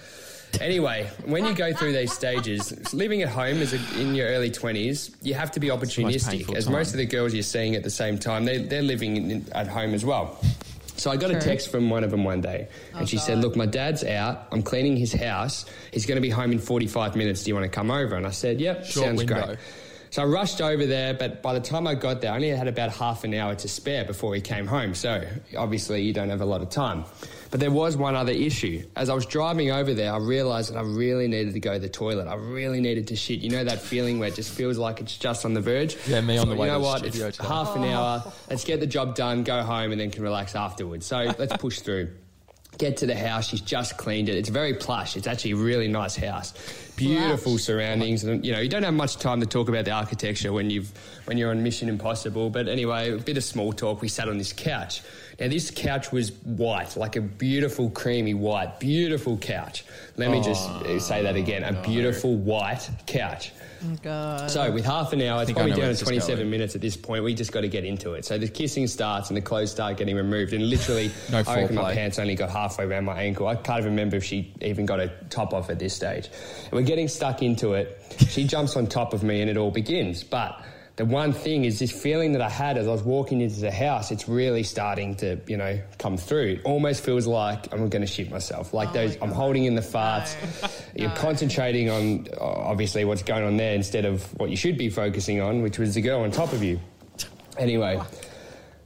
Anyway, 0.61 1.11
when 1.25 1.45
you 1.45 1.55
go 1.55 1.73
through 1.73 1.93
these 1.93 2.12
stages, 2.12 2.93
living 2.95 3.23
at 3.23 3.29
home 3.29 3.59
as 3.59 3.73
a, 3.73 4.01
in 4.01 4.14
your 4.14 4.29
early 4.29 4.51
20s, 4.51 5.14
you 5.23 5.35
have 5.35 5.51
to 5.53 5.61
be 5.61 5.69
opportunistic, 5.69 6.55
as 6.57 6.64
time. 6.64 6.73
most 6.73 6.93
of 6.93 6.99
the 6.99 7.07
girls 7.07 7.35
you're 7.35 7.43
seeing 7.43 7.75
at 7.75 7.83
the 7.83 7.90
same 7.90 8.19
time, 8.19 8.45
they, 8.45 8.59
they're 8.59 8.83
living 8.83 9.31
in, 9.31 9.47
at 9.53 9.69
home 9.69 9.95
as 9.95 10.05
well. 10.05 10.38
So 10.97 11.11
I 11.11 11.17
got 11.17 11.33
a 11.33 11.40
text 11.40 11.71
from 11.71 11.90
one 11.90 12.05
of 12.05 12.11
them 12.12 12.23
one 12.23 12.40
day, 12.40 12.69
and 12.93 13.03
oh, 13.03 13.05
she 13.05 13.19
said, 13.19 13.38
"Look, 13.38 13.57
my 13.57 13.67
dad's 13.67 14.05
out. 14.05 14.47
I'm 14.53 14.62
cleaning 14.62 14.97
his 14.97 15.12
house. 15.12 15.67
He's 15.93 16.07
going 16.07 16.17
to 16.17 16.23
be 16.23 16.31
home 16.31 16.53
in 16.53 16.61
45 16.61 17.17
minutes. 17.17 17.43
Do 17.43 17.51
you 17.51 17.55
want 17.55 17.64
to 17.64 17.69
come 17.69 17.90
over?" 17.90 18.14
And 18.14 18.25
I 18.25 18.31
said, 18.31 18.61
"Yep, 18.61 18.85
Short 18.85 19.07
sounds 19.07 19.19
window. 19.19 19.47
great." 19.47 19.59
So 20.11 20.23
I 20.23 20.27
rushed 20.27 20.61
over 20.61 20.87
there, 20.87 21.12
but 21.12 21.43
by 21.43 21.55
the 21.55 21.61
time 21.61 21.88
I 21.88 21.97
got 21.97 22.21
there, 22.21 22.31
I 22.31 22.37
only 22.37 22.51
had 22.51 22.69
about 22.69 22.93
half 22.93 23.25
an 23.25 23.35
hour 23.35 23.57
to 23.57 23.67
spare 23.67 24.05
before 24.05 24.33
he 24.37 24.40
came 24.40 24.64
home. 24.64 24.95
So 24.95 25.25
obviously, 25.59 26.03
you 26.03 26.12
don't 26.12 26.31
have 26.31 26.40
a 26.40 26.45
lot 26.45 26.62
of 26.62 26.71
time. 26.71 27.05
But 27.55 27.61
there 27.61 27.71
was 27.71 27.97
one 27.97 28.17
other 28.17 28.33
issue. 28.33 28.83
As 28.97 29.09
I 29.09 29.14
was 29.14 29.27
driving 29.27 29.71
over 29.71 29.95
there, 29.95 30.12
I 30.12 30.17
realised 30.17 30.73
that 30.73 30.77
I 30.77 30.83
really 30.83 31.29
needed 31.29 31.55
to 31.55 31.61
go 31.61 31.75
to 31.75 31.79
the 31.79 31.88
toilet. 31.88 32.27
I 32.27 32.35
really 32.35 32.81
needed 32.81 33.07
to 33.07 33.14
shit. 33.14 33.43
You 33.43 33.51
know 33.51 33.62
that 33.62 33.81
feeling 33.81 34.19
where 34.19 34.27
it 34.27 34.35
just 34.35 34.51
feels 34.51 34.77
like 34.77 35.01
it's 35.01 35.17
just 35.17 35.45
on 35.45 35.55
the 35.55 35.61
verge? 35.61 35.97
Yeah, 36.09 36.21
me 36.21 36.37
on 36.37 36.49
the 36.49 36.57
So, 36.57 36.61
way 36.61 36.67
You 36.67 36.73
know 36.73 36.79
to 36.81 36.85
what? 36.85 36.99
studio 36.99 37.29
It's 37.29 37.37
today. 37.37 37.49
half 37.49 37.77
an 37.77 37.85
hour. 37.85 38.25
Oh. 38.27 38.33
Let's 38.51 38.64
get 38.64 38.81
the 38.81 38.88
job 38.88 39.14
done, 39.14 39.45
go 39.45 39.62
home, 39.62 39.93
and 39.93 40.01
then 40.01 40.11
can 40.11 40.25
relax 40.25 40.57
afterwards. 40.57 41.07
So 41.07 41.33
let's 41.38 41.57
push 41.59 41.79
through. 41.79 42.11
Get 42.77 42.97
to 42.97 43.07
the 43.07 43.14
house. 43.14 43.47
She's 43.51 43.61
just 43.61 43.99
cleaned 43.99 44.29
it. 44.29 44.35
It's 44.37 44.49
very 44.49 44.75
plush. 44.75 45.17
It's 45.17 45.29
actually 45.29 45.53
a 45.53 45.57
really 45.59 45.87
nice 45.87 46.17
house. 46.17 46.55
Beautiful 46.97 47.59
surroundings. 47.59 48.25
And, 48.25 48.45
you 48.45 48.51
know, 48.53 48.59
you 48.59 48.69
don't 48.69 48.83
have 48.83 48.95
much 48.95 49.19
time 49.19 49.38
to 49.43 49.47
talk 49.47 49.69
about 49.69 49.85
the 49.85 49.93
architecture 49.93 50.53
when 50.53 50.71
you've 50.71 50.90
when 51.27 51.38
you're 51.38 51.53
on 51.53 51.62
Mission 51.62 51.88
Impossible. 51.88 52.51
But 52.51 52.67
anyway, 52.67 53.12
a 53.12 53.19
bit 53.19 53.37
of 53.37 53.45
small 53.45 53.73
talk. 53.73 54.03
We 54.03 54.09
sat 54.09 54.29
on 54.29 54.38
this 54.38 54.53
couch. 54.53 55.03
Now 55.38 55.49
this 55.49 55.70
couch 55.70 56.12
was 56.12 56.33
white, 56.42 56.97
like 56.97 57.16
a 57.16 57.20
beautiful 57.20 57.90
creamy 57.90 58.35
white, 58.35 58.79
beautiful 58.79 59.37
couch. 59.37 59.85
Let 60.16 60.31
me 60.31 60.42
just 60.42 60.68
uh, 60.68 60.99
say 61.01 61.23
that 61.23 61.37
again: 61.37 61.64
a 61.64 61.81
beautiful 61.83 62.37
white 62.37 62.88
couch. 63.07 63.53
Oh, 63.85 63.97
God. 64.03 64.51
So 64.51 64.70
with 64.70 64.85
half 64.85 65.12
an 65.12 65.20
hour, 65.23 65.42
it's 65.42 65.53
probably 65.53 65.73
down 65.73 65.94
to 65.94 66.05
27 66.05 66.38
going. 66.38 66.51
minutes 66.51 66.75
at 66.75 66.81
this 66.81 66.97
point. 66.97 67.23
We 67.23 67.35
just 67.35 67.53
got 67.53 67.62
to 67.62 67.68
get 67.68 67.85
into 67.85 68.14
it. 68.14 68.25
So 68.25 68.38
the 68.38 68.49
kissing 68.49 68.87
starts 68.87 69.29
and 69.29 69.37
the 69.37 69.42
clothes 69.42 69.73
start 69.73 69.97
getting 69.97 70.16
removed, 70.16 70.53
and 70.53 70.68
literally, 70.70 71.11
No 71.31 71.42
I 71.47 71.62
reckon 71.62 71.77
my 71.77 71.94
pants 71.94 72.18
only 72.18 72.35
got 72.35 72.51
halfway 72.51 72.87
around 72.87 73.05
my 73.05 73.20
ankle. 73.20 73.47
I 73.47 73.57
can't 73.57 73.81
even 73.81 73.90
remember 73.90 74.16
if 74.16 74.25
she 74.25 74.55
even 74.62 74.87
got 74.87 75.01
a 75.01 75.09
top 75.31 75.53
off 75.53 75.68
at 75.70 75.79
this 75.79 75.94
stage. 75.94 76.29
And 76.64 76.73
we're 76.73 76.83
getting 76.83 77.09
stuck 77.09 77.42
into 77.42 77.75
it. 77.75 78.01
She 78.29 78.44
jumps 78.44 78.77
on 78.77 78.87
top 78.87 79.12
of 79.12 79.23
me, 79.23 79.40
and 79.40 79.51
it 79.51 79.57
all 79.57 79.70
begins. 79.70 80.25
But 80.25 80.64
the 80.97 81.05
one 81.05 81.33
thing 81.33 81.65
is 81.65 81.81
this 81.81 81.91
feeling 81.91 82.33
that 82.33 82.43
I 82.43 82.49
had 82.49 82.79
as 82.79 82.87
I 82.87 82.91
was 82.93 83.03
walking 83.03 83.41
into 83.41 83.61
the 83.61 83.71
house. 83.71 84.13
It's 84.13 84.29
really 84.29 84.63
starting 84.63 85.17
to, 85.17 85.41
you 85.49 85.57
know, 85.57 85.81
come 85.99 86.17
through. 86.17 86.53
It 86.53 86.63
almost 86.65 87.05
feels 87.05 87.27
like 87.27 87.73
I'm 87.73 87.89
going 87.89 88.03
to 88.03 88.07
shit 88.07 88.31
myself. 88.31 88.73
Like 88.73 88.93
those, 88.93 89.17
I'm 89.21 89.33
holding 89.33 89.65
in 89.65 89.75
the 89.75 89.81
farts. 89.81 90.37
You're 90.97 91.11
concentrating 91.11 91.91
on 91.91 92.29
obviously 92.41 93.05
what's 93.05 93.25
going 93.25 93.43
on 93.43 93.57
there 93.57 93.75
instead 93.75 94.05
of 94.05 94.23
what 94.39 94.51
you 94.51 94.57
should 94.57 94.79
be 94.79 94.89
focusing 94.89 95.41
on, 95.41 95.63
which 95.63 95.79
was 95.79 95.95
the 95.97 96.01
girl 96.01 96.21
on 96.21 96.31
top 96.31 96.53
of 96.53 96.63
you. 96.63 96.79
Anyway, 97.59 98.01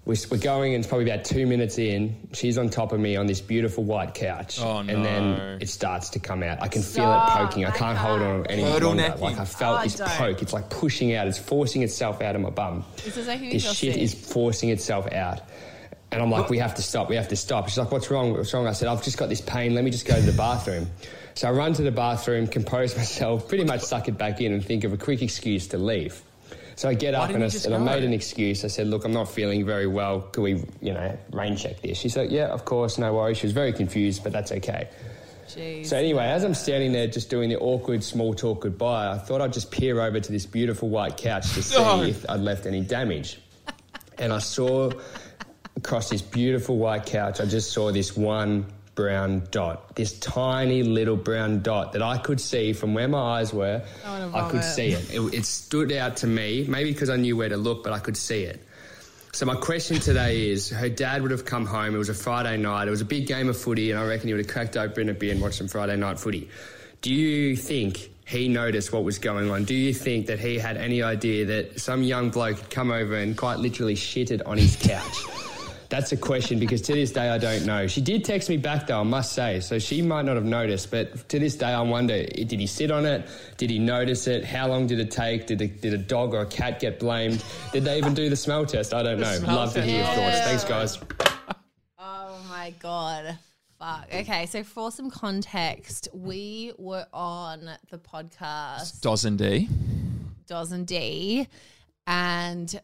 we're, 0.09 0.17
we're 0.31 0.39
going, 0.39 0.75
and 0.75 0.83
it's 0.83 0.89
probably 0.89 1.09
about 1.09 1.25
two 1.25 1.47
minutes 1.47 1.79
in. 1.79 2.17
She's 2.33 2.59
on 2.59 2.71
top 2.71 2.93
of 2.93 2.99
me 2.99 3.15
on 3.17 3.27
this 3.27 3.41
beautiful 3.41 3.85
white 3.85 4.15
couch. 4.15 4.59
Oh, 4.61 4.79
And 4.79 5.05
then 5.05 5.59
it 5.61 5.69
starts 5.69 6.09
to 6.11 6.19
come 6.19 6.43
out. 6.43 6.61
I 6.63 6.67
can 6.69 6.83
feel 6.83 7.05
Stop. 7.05 7.29
it 7.29 7.47
poking. 7.47 7.65
I 7.67 7.71
can't 7.71 7.97
hold 7.97 8.23
on 8.23 8.47
any 8.47 8.63
longer. 8.65 8.81
Turtlenecking. 8.87 9.21
Like 9.21 9.39
I 9.39 9.45
felt 9.45 9.81
Oh, 9.81 9.83
this 9.85 9.95
don't. 9.97 10.09
poke. 10.09 10.43
It's 10.43 10.53
like 10.53 10.71
pushing 10.71 11.15
out. 11.15 11.29
It's 11.29 11.39
forcing 11.39 11.83
itself 11.83 12.21
out 12.23 12.35
of 12.35 12.41
my 12.41 12.51
bum. 12.51 12.85
This 13.05 13.17
is 13.17 13.27
making 13.29 13.49
me 13.49 13.53
This 13.53 13.65
feel 13.65 13.73
shit 13.75 13.95
sick. 13.95 14.03
is 14.03 14.15
forcing 14.15 14.71
itself 14.71 15.13
out. 15.13 15.43
And 16.11 16.23
I'm 16.23 16.31
like, 16.31 16.49
we 16.49 16.57
have 16.59 16.75
to 16.77 16.83
stop. 16.83 17.11
We 17.11 17.17
have 17.17 17.29
to 17.29 17.37
stop. 17.37 17.69
She's 17.69 17.77
like, 17.77 17.93
what's 17.93 18.11
wrong? 18.11 18.33
What's 18.33 18.55
wrong? 18.55 18.67
I 18.67 18.73
said, 18.73 18.89
I've 18.89 19.05
just 19.05 19.19
got 19.19 19.29
this 19.29 19.43
pain. 19.43 19.75
Let 19.75 19.85
me 19.85 19.91
just 19.91 20.07
go 20.07 20.15
to 20.15 20.23
the 20.23 20.33
bathroom. 20.33 20.87
So 21.35 21.49
I 21.49 21.53
run 21.53 21.75
to 21.75 21.83
the 21.83 21.91
bathroom, 21.93 22.47
compose 22.47 22.97
myself, 22.97 23.47
pretty 23.47 23.65
much 23.65 23.83
suck 23.83 24.09
it 24.09 24.17
back 24.17 24.41
in, 24.41 24.53
and 24.55 24.65
think 24.65 24.85
of 24.85 24.93
a 24.95 24.97
quick 24.97 25.21
excuse 25.21 25.69
to 25.69 25.79
leave. 25.79 26.21
So 26.79 26.89
I 26.89 26.95
get 26.95 27.13
up 27.13 27.31
and 27.31 27.43
I, 27.43 27.49
and 27.65 27.75
I 27.75 27.79
made 27.79 28.05
an 28.05 28.13
excuse. 28.13 28.65
I 28.65 28.69
said, 28.69 28.87
look, 28.87 29.05
I'm 29.05 29.13
not 29.13 29.29
feeling 29.29 29.67
very 29.67 29.89
well. 29.89 30.21
Could 30.21 30.43
we, 30.43 30.65
you 30.81 30.93
know, 30.95 31.19
rain 31.33 31.57
check 31.57 31.81
this? 31.83 31.99
She's 31.99 32.17
like, 32.17 32.31
yeah, 32.31 32.47
of 32.47 32.65
course, 32.65 32.99
no 32.99 33.13
worries. 33.15 33.39
She 33.39 33.47
was 33.47 33.53
very 33.53 33.73
confused, 33.73 34.23
but 34.23 34.31
that's 34.33 34.53
okay. 34.53 34.89
Jeez. 35.49 35.87
So 35.87 35.97
anyway, 35.97 36.27
as 36.27 36.45
I'm 36.45 36.55
standing 36.55 36.93
there 36.93 37.09
just 37.09 37.31
doing 37.31 37.49
the 37.49 37.59
awkward 37.59 38.05
small 38.05 38.33
talk 38.33 38.61
goodbye, 38.61 39.11
I 39.11 39.19
thought 39.19 39.41
I'd 39.41 39.53
just 39.53 39.73
peer 39.73 40.01
over 40.01 40.21
to 40.21 40.31
this 40.31 40.47
beautiful 40.47 40.89
white 40.89 41.17
couch 41.17 41.53
to 41.55 41.63
see 41.65 41.75
Oh. 41.77 42.01
if 42.05 42.25
I'd 42.31 42.39
left 42.39 42.65
any 42.65 42.83
damage. 42.83 43.41
And 44.17 44.33
I 44.33 44.39
saw 44.39 44.93
across 45.77 46.11
this 46.11 46.23
beautiful 46.23 46.79
white 46.79 47.07
couch, 47.07 47.41
I 47.41 47.47
just 47.47 47.73
saw 47.73 47.91
this 47.91 48.17
one 48.17 48.67
brown 48.99 49.47
dot, 49.53 49.95
this 49.95 50.19
tiny 50.19 50.83
little 50.83 51.15
brown 51.15 51.61
dot 51.63 51.93
that 51.93 52.03
I 52.03 52.19
could 52.19 52.41
see 52.41 52.73
from 52.73 52.95
where 52.95 53.07
my 53.07 53.39
eyes 53.39 53.55
were. 53.55 53.81
I 54.05 54.29
I 54.35 54.51
could 54.51 54.65
see 54.65 54.89
it. 54.89 55.15
it. 55.15 55.35
It 55.35 55.47
stood 55.47 55.93
out 55.93 56.17
to 56.17 56.27
me, 56.27 56.67
maybe 56.69 56.93
because 56.93 57.09
I 57.09 57.15
knew 57.15 57.37
where 57.37 57.49
to 57.49 57.57
look, 57.57 57.85
but 57.85 57.93
I 57.93 58.01
could 58.01 58.17
see 58.17 58.43
it. 58.43 58.61
So 59.31 59.47
my 59.47 59.55
question 59.55 60.01
today 60.01 60.51
is: 60.51 60.71
Her 60.71 60.89
dad 60.89 61.23
would 61.23 61.31
have 61.31 61.45
come 61.45 61.65
home. 61.65 61.95
It 61.95 61.99
was 61.99 62.09
a 62.09 62.15
Friday 62.15 62.57
night. 62.57 62.89
It 62.89 62.91
was 62.91 63.01
a 63.01 63.05
big 63.05 63.29
game 63.29 63.49
of 63.49 63.57
footy, 63.57 63.93
and 63.93 64.01
I 64.01 64.05
reckon 64.05 64.27
he 64.27 64.35
would 64.35 64.45
have 64.45 64.53
cracked 64.53 64.77
open 64.77 65.09
a 65.09 65.15
beer 65.15 65.31
and 65.31 65.41
watched 65.41 65.59
some 65.59 65.69
Friday 65.69 65.95
night 65.95 66.19
footy. 66.19 66.49
Do 67.01 67.15
you 67.15 67.55
think 67.55 68.11
he 68.27 68.49
noticed 68.49 68.93
what 68.93 69.05
was 69.05 69.21
going 69.21 69.49
on? 69.49 69.63
Do 69.63 69.75
you 69.75 69.95
think 69.95 70.27
that 70.27 70.41
he 70.41 70.59
had 70.59 70.77
any 70.77 71.05
idea 71.05 71.45
that 71.45 71.79
some 71.79 72.03
young 72.03 72.31
bloke 72.31 72.59
had 72.59 72.71
come 72.71 72.91
over 72.91 73.15
and 73.15 73.37
quite 73.37 73.61
literally 73.61 73.95
shitted 73.95 74.43
on 74.45 74.59
his 74.59 74.75
couch? 74.75 75.25
That's 75.89 76.13
a 76.13 76.17
question 76.17 76.59
because 76.59 76.83
to 76.83 76.93
this 76.93 77.13
day 77.13 77.31
I 77.31 77.39
don't 77.39 77.65
know. 77.65 77.87
She 77.87 78.03
did 78.03 78.25
text 78.25 78.51
me 78.51 78.59
back 78.59 78.87
though, 78.87 79.01
I 79.01 79.05
must 79.05 79.33
say, 79.33 79.61
so 79.61 79.79
she 79.79 80.03
might 80.03 80.27
not 80.27 80.37
have 80.37 80.45
noticed. 80.45 80.91
But 80.91 81.29
to 81.31 81.39
this 81.39 81.57
day 81.57 81.73
I 81.73 81.81
wonder: 81.81 82.25
Did 82.25 82.61
he 82.61 82.67
sit 82.67 82.91
on 82.91 83.07
it? 83.07 83.29
Did 83.57 83.71
he 83.71 83.79
notice 83.79 84.27
it? 84.27 84.45
How 84.45 84.69
long 84.69 84.87
did 84.87 85.01
it 85.01 85.11
take? 85.11 85.47
Did 85.47 85.63
a, 85.63 85.67
did 85.67 85.95
a 85.95 85.99
dog 85.99 86.35
or 86.35 86.41
a 86.41 86.47
cat 86.47 86.79
get 86.81 86.99
blamed? 86.99 87.43
Did 87.73 87.85
they 87.85 87.97
even 87.97 88.13
do 88.13 88.29
the 88.29 88.37
smell 88.37 88.67
test? 88.67 88.93
I 88.93 89.03
don't 89.03 89.19
know. 89.19 89.35
smell 89.35 89.57
Love 89.57 89.73
to 89.75 89.83
hear 89.83 90.05
your 90.05 90.15
thoughts. 90.15 90.41
Thanks, 90.41 90.65
guys. 90.65 90.99
Oh 91.99 92.39
my 92.51 92.75
god. 92.81 93.39
Fuck. 93.79 94.09
Okay, 94.13 94.47
so 94.47 94.65
for 94.65 94.91
some 94.91 95.09
context, 95.09 96.09
we 96.13 96.73
were 96.79 97.07
on 97.13 97.71
the 97.91 97.99
podcast 97.99 99.01
Dozen 99.01 99.37
D. 99.37 99.69
Doz 100.49 100.73
and 100.73 100.87
D, 100.87 101.47
and 102.07 102.81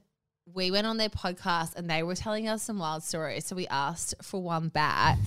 we 0.52 0.70
went 0.70 0.87
on 0.87 0.96
their 0.98 1.09
podcast 1.09 1.76
and 1.76 1.88
they 1.88 2.02
were 2.02 2.14
telling 2.14 2.48
us 2.48 2.62
some 2.62 2.78
wild 2.78 3.02
stories. 3.02 3.46
So 3.46 3.57
we 3.57 3.66
asked 3.68 4.14
for 4.22 4.42
one 4.42 4.68
back. 4.68 5.18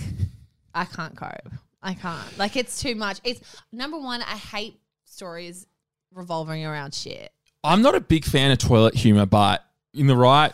I 0.73 0.85
can't 0.85 1.15
cope. 1.15 1.51
I 1.81 1.93
can't. 1.93 2.37
Like 2.37 2.55
it's 2.55 2.81
too 2.81 2.95
much. 2.95 3.19
It's 3.23 3.41
number 3.71 3.97
one. 3.97 4.21
I 4.21 4.35
hate 4.37 4.79
stories 5.05 5.65
revolving 6.13 6.65
around 6.65 6.93
shit. 6.93 7.31
I'm 7.63 7.81
not 7.81 7.95
a 7.95 7.99
big 7.99 8.25
fan 8.25 8.51
of 8.51 8.59
toilet 8.59 8.93
humor, 8.95 9.25
but 9.25 9.63
in 9.93 10.07
the 10.07 10.15
right 10.15 10.53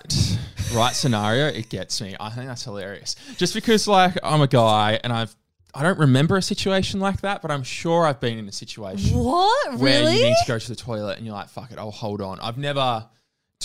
right 0.73 0.93
scenario, 0.95 1.47
it 1.47 1.69
gets 1.69 2.01
me. 2.01 2.15
I 2.19 2.29
think 2.29 2.47
that's 2.47 2.63
hilarious. 2.63 3.15
Just 3.37 3.53
because 3.53 3.87
like 3.87 4.17
I'm 4.23 4.41
a 4.41 4.47
guy 4.47 4.99
and 5.03 5.11
I've 5.11 5.35
I 5.75 5.81
don't 5.83 5.97
remember 5.99 6.37
a 6.37 6.41
situation 6.41 6.99
like 6.99 7.21
that, 7.21 7.41
but 7.41 7.49
I'm 7.51 7.63
sure 7.63 8.05
I've 8.05 8.19
been 8.19 8.37
in 8.37 8.47
a 8.47 8.51
situation 8.51 9.17
What? 9.17 9.79
where 9.79 10.03
Really? 10.03 10.17
you 10.19 10.23
need 10.25 10.35
to 10.45 10.47
go 10.47 10.59
to 10.59 10.67
the 10.69 10.75
toilet 10.75 11.17
and 11.17 11.25
you're 11.25 11.35
like, 11.35 11.49
fuck 11.49 11.71
it, 11.71 11.79
I'll 11.79 11.89
hold 11.91 12.21
on. 12.21 12.39
I've 12.39 12.57
never 12.59 13.07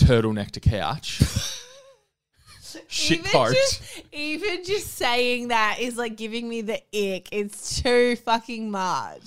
turtlenecked 0.03 0.51
to 0.51 0.59
couch. 0.59 1.21
Shit 2.87 3.19
even 3.19 3.53
just, 3.53 4.01
even 4.11 4.63
just 4.63 4.95
saying 4.95 5.47
that 5.47 5.77
is 5.79 5.97
like 5.97 6.15
giving 6.15 6.47
me 6.47 6.61
the 6.61 6.75
ick. 6.93 7.29
It's 7.31 7.81
too 7.81 8.15
fucking 8.17 8.69
much. 8.69 9.21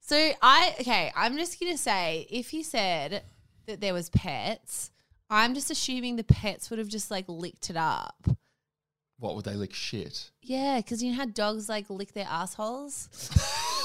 So 0.00 0.30
I 0.42 0.74
okay, 0.80 1.12
I'm 1.16 1.36
just 1.36 1.58
gonna 1.58 1.78
say 1.78 2.26
if 2.30 2.50
he 2.50 2.62
said 2.62 3.22
that 3.66 3.80
there 3.80 3.94
was 3.94 4.10
pets, 4.10 4.90
I'm 5.30 5.54
just 5.54 5.70
assuming 5.70 6.16
the 6.16 6.24
pets 6.24 6.70
would 6.70 6.78
have 6.78 6.88
just 6.88 7.10
like 7.10 7.24
licked 7.28 7.70
it 7.70 7.76
up. 7.76 8.28
What 9.18 9.34
would 9.34 9.46
they 9.46 9.54
lick 9.54 9.72
shit? 9.72 10.30
Yeah, 10.42 10.76
because 10.76 11.02
you 11.02 11.10
know 11.10 11.16
how 11.16 11.24
dogs 11.24 11.68
like 11.68 11.88
lick 11.88 12.12
their 12.12 12.28
assholes. 12.28 13.08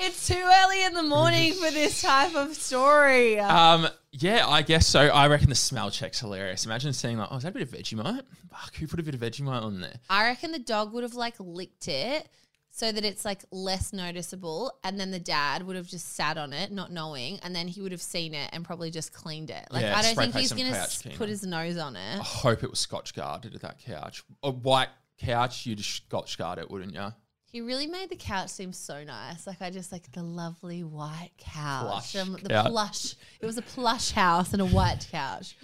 it's 0.00 0.26
too 0.26 0.34
early 0.64 0.84
in 0.84 0.94
the 0.94 1.02
morning 1.02 1.52
for 1.54 1.70
this 1.70 2.02
type 2.02 2.34
of 2.34 2.54
story. 2.54 3.38
Um, 3.38 3.86
yeah, 4.12 4.46
I 4.46 4.62
guess 4.62 4.86
so. 4.86 5.00
I 5.08 5.28
reckon 5.28 5.48
the 5.48 5.54
smell 5.54 5.90
check's 5.90 6.20
hilarious. 6.20 6.64
Imagine 6.66 6.92
seeing 6.92 7.18
like, 7.18 7.28
oh, 7.30 7.36
is 7.36 7.42
that 7.44 7.50
a 7.50 7.52
bit 7.52 7.62
of 7.62 7.70
Vegemite? 7.70 8.22
Fuck, 8.50 8.74
who 8.76 8.86
put 8.86 8.98
a 9.00 9.02
bit 9.02 9.14
of 9.14 9.20
Vegemite 9.20 9.62
on 9.62 9.80
there? 9.80 9.94
I 10.08 10.24
reckon 10.24 10.52
the 10.52 10.58
dog 10.58 10.92
would 10.92 11.02
have 11.04 11.14
like 11.14 11.34
licked 11.38 11.88
it 11.88 12.28
so 12.72 12.90
that 12.92 13.04
it's 13.04 13.24
like 13.24 13.44
less 13.50 13.92
noticeable, 13.92 14.72
and 14.84 14.98
then 14.98 15.10
the 15.10 15.18
dad 15.20 15.64
would 15.66 15.76
have 15.76 15.86
just 15.88 16.14
sat 16.14 16.38
on 16.38 16.52
it, 16.52 16.70
not 16.72 16.90
knowing, 16.92 17.38
and 17.42 17.54
then 17.54 17.66
he 17.68 17.80
would 17.82 17.92
have 17.92 18.00
seen 18.00 18.32
it 18.32 18.48
and 18.52 18.64
probably 18.64 18.90
just 18.90 19.12
cleaned 19.12 19.50
it. 19.50 19.66
Like 19.70 19.82
Yeah, 19.82 19.98
I 19.98 20.02
don't 20.02 20.12
spray 20.12 20.24
think 20.26 20.32
paint 20.34 20.40
he's 20.42 20.48
some 20.50 20.58
gonna 20.58 20.70
couch 20.70 20.78
s- 20.86 21.02
cleaner. 21.02 21.16
put 21.18 21.28
his 21.28 21.44
nose 21.44 21.76
on 21.76 21.96
it. 21.96 22.20
I 22.20 22.22
hope 22.22 22.62
it 22.62 22.70
was 22.70 22.78
Scotch 22.78 23.14
guarded 23.14 23.54
at 23.54 23.60
that 23.62 23.78
couch. 23.84 24.22
A 24.44 24.50
white 24.50 24.88
couch, 25.18 25.66
you'd 25.66 25.80
Scotch 25.84 26.38
guard 26.38 26.58
it, 26.58 26.70
wouldn't 26.70 26.94
you? 26.94 27.12
He 27.52 27.60
really 27.60 27.86
made 27.88 28.10
the 28.10 28.16
couch 28.16 28.48
seem 28.50 28.72
so 28.72 29.02
nice. 29.02 29.46
Like 29.46 29.60
I 29.60 29.70
just 29.70 29.90
like 29.90 30.10
the 30.12 30.22
lovely 30.22 30.84
white 30.84 31.30
couch, 31.38 32.12
Plush 32.12 32.16
Um, 32.16 32.32
the 32.42 32.48
couch. 32.48 32.66
plush. 32.70 33.14
It 33.40 33.46
was 33.46 33.58
a 33.58 33.62
plush 33.62 34.12
house 34.12 34.52
and 34.52 34.62
a 34.62 34.66
white 34.66 35.08
couch. 35.10 35.56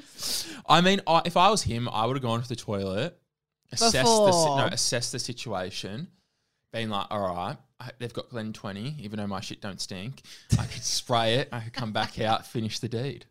I 0.69 0.81
mean, 0.81 1.01
I, 1.07 1.23
if 1.25 1.37
I 1.37 1.49
was 1.49 1.63
him, 1.63 1.89
I 1.89 2.05
would 2.07 2.17
have 2.17 2.23
gone 2.25 2.43
to 2.43 2.49
the 2.49 2.57
toilet, 2.57 3.17
assessed 3.71 3.93
the, 3.93 4.33
si- 4.33 4.57
no, 4.57 4.67
assessed 4.73 5.13
the 5.13 5.19
situation, 5.21 6.09
being 6.73 6.89
like, 6.91 7.07
all 7.11 7.21
right, 7.21 7.57
I, 7.79 7.91
they've 8.01 8.13
got 8.13 8.31
Glen 8.31 8.53
20, 8.53 8.97
even 9.01 9.19
though 9.19 9.27
my 9.29 9.41
shit 9.41 9.61
don't 9.61 9.81
stink. 9.81 10.23
I 10.59 10.65
could 10.67 10.83
spray 10.83 11.35
it, 11.35 11.49
I 11.53 11.61
could 11.61 11.73
come 11.73 11.93
back 11.93 12.19
out, 12.21 12.47
finish 12.49 12.81
the 12.81 12.89
deed. 12.89 13.27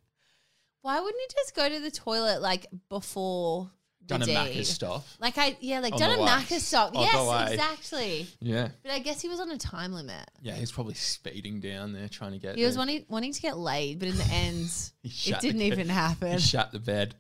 Why 0.82 1.00
wouldn't 1.02 1.22
he 1.30 1.34
just 1.36 1.56
go 1.56 1.68
to 1.68 1.80
the 1.82 1.92
toilet 1.92 2.42
like 2.42 2.68
before 2.90 3.72
the 4.08 4.18
Done 4.18 4.22
a 4.22 4.26
deed? 4.26 4.36
Macca's 4.36 4.70
stuff. 4.70 5.18
Like 5.20 5.38
I 5.38 5.58
yeah, 5.62 5.80
like 5.80 5.94
On 5.94 6.00
done 6.00 6.10
the 6.12 6.18
a 6.18 6.24
way. 6.24 6.30
Macca's 6.30 6.64
stop. 6.66 6.90
On 6.90 6.94
the 6.94 7.00
Yes, 7.02 7.28
way. 7.48 7.54
exactly. 7.54 8.28
Yeah. 8.40 8.70
But 8.84 8.92
I 8.92 9.00
guess 9.00 9.22
he 9.22 9.28
was 9.30 9.40
on 9.40 9.50
a 9.52 9.58
time 9.58 9.94
limit. 9.94 10.30
Yeah, 10.42 10.54
he's 10.56 10.72
probably 10.72 10.94
speeding 10.94 11.60
down 11.60 11.94
there 11.94 12.08
trying 12.08 12.34
to 12.34 12.38
get 12.38 12.56
He 12.56 12.64
was 12.66 12.76
there. 12.76 12.82
wanting 12.82 13.06
wanting 13.10 13.34
to 13.34 13.42
get 13.42 13.58
laid, 13.58 14.00
but 14.00 14.08
in 14.10 14.18
the 14.18 14.26
end, 14.32 14.70
He 15.04 15.10
it 15.10 15.12
shut 15.12 15.42
the 15.42 15.48
didn't 15.48 15.62
ca- 15.62 15.68
even 15.68 15.90
happen. 15.90 16.32
He 16.34 16.40
shut 16.40 16.72
the 16.72 16.80
bed. 16.80 17.16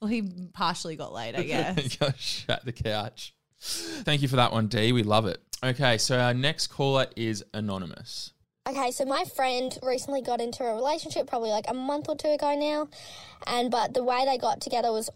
Well, 0.00 0.08
he 0.08 0.22
partially 0.54 0.96
got 0.96 1.12
laid, 1.12 1.34
I 1.36 1.42
guess. 1.44 1.78
He 1.78 1.96
got 1.98 2.18
shut 2.18 2.64
the 2.64 2.72
couch. 2.72 3.34
Thank 3.60 4.22
you 4.22 4.28
for 4.28 4.36
that 4.36 4.52
one, 4.52 4.68
D. 4.68 4.92
We 4.92 5.02
love 5.02 5.26
it. 5.26 5.38
Okay, 5.62 5.98
so 5.98 6.18
our 6.18 6.32
next 6.32 6.68
caller 6.68 7.06
is 7.16 7.44
Anonymous. 7.52 8.32
Okay, 8.66 8.90
so 8.92 9.04
my 9.04 9.24
friend 9.24 9.76
recently 9.82 10.22
got 10.22 10.40
into 10.40 10.64
a 10.64 10.74
relationship 10.74 11.26
probably 11.26 11.50
like 11.50 11.66
a 11.68 11.74
month 11.74 12.06
or 12.08 12.16
two 12.16 12.28
ago 12.28 12.54
now, 12.54 12.88
and 13.46 13.70
but 13.70 13.92
the 13.92 14.02
way 14.02 14.24
they 14.24 14.38
got 14.38 14.60
together 14.62 14.90
was, 14.92 15.10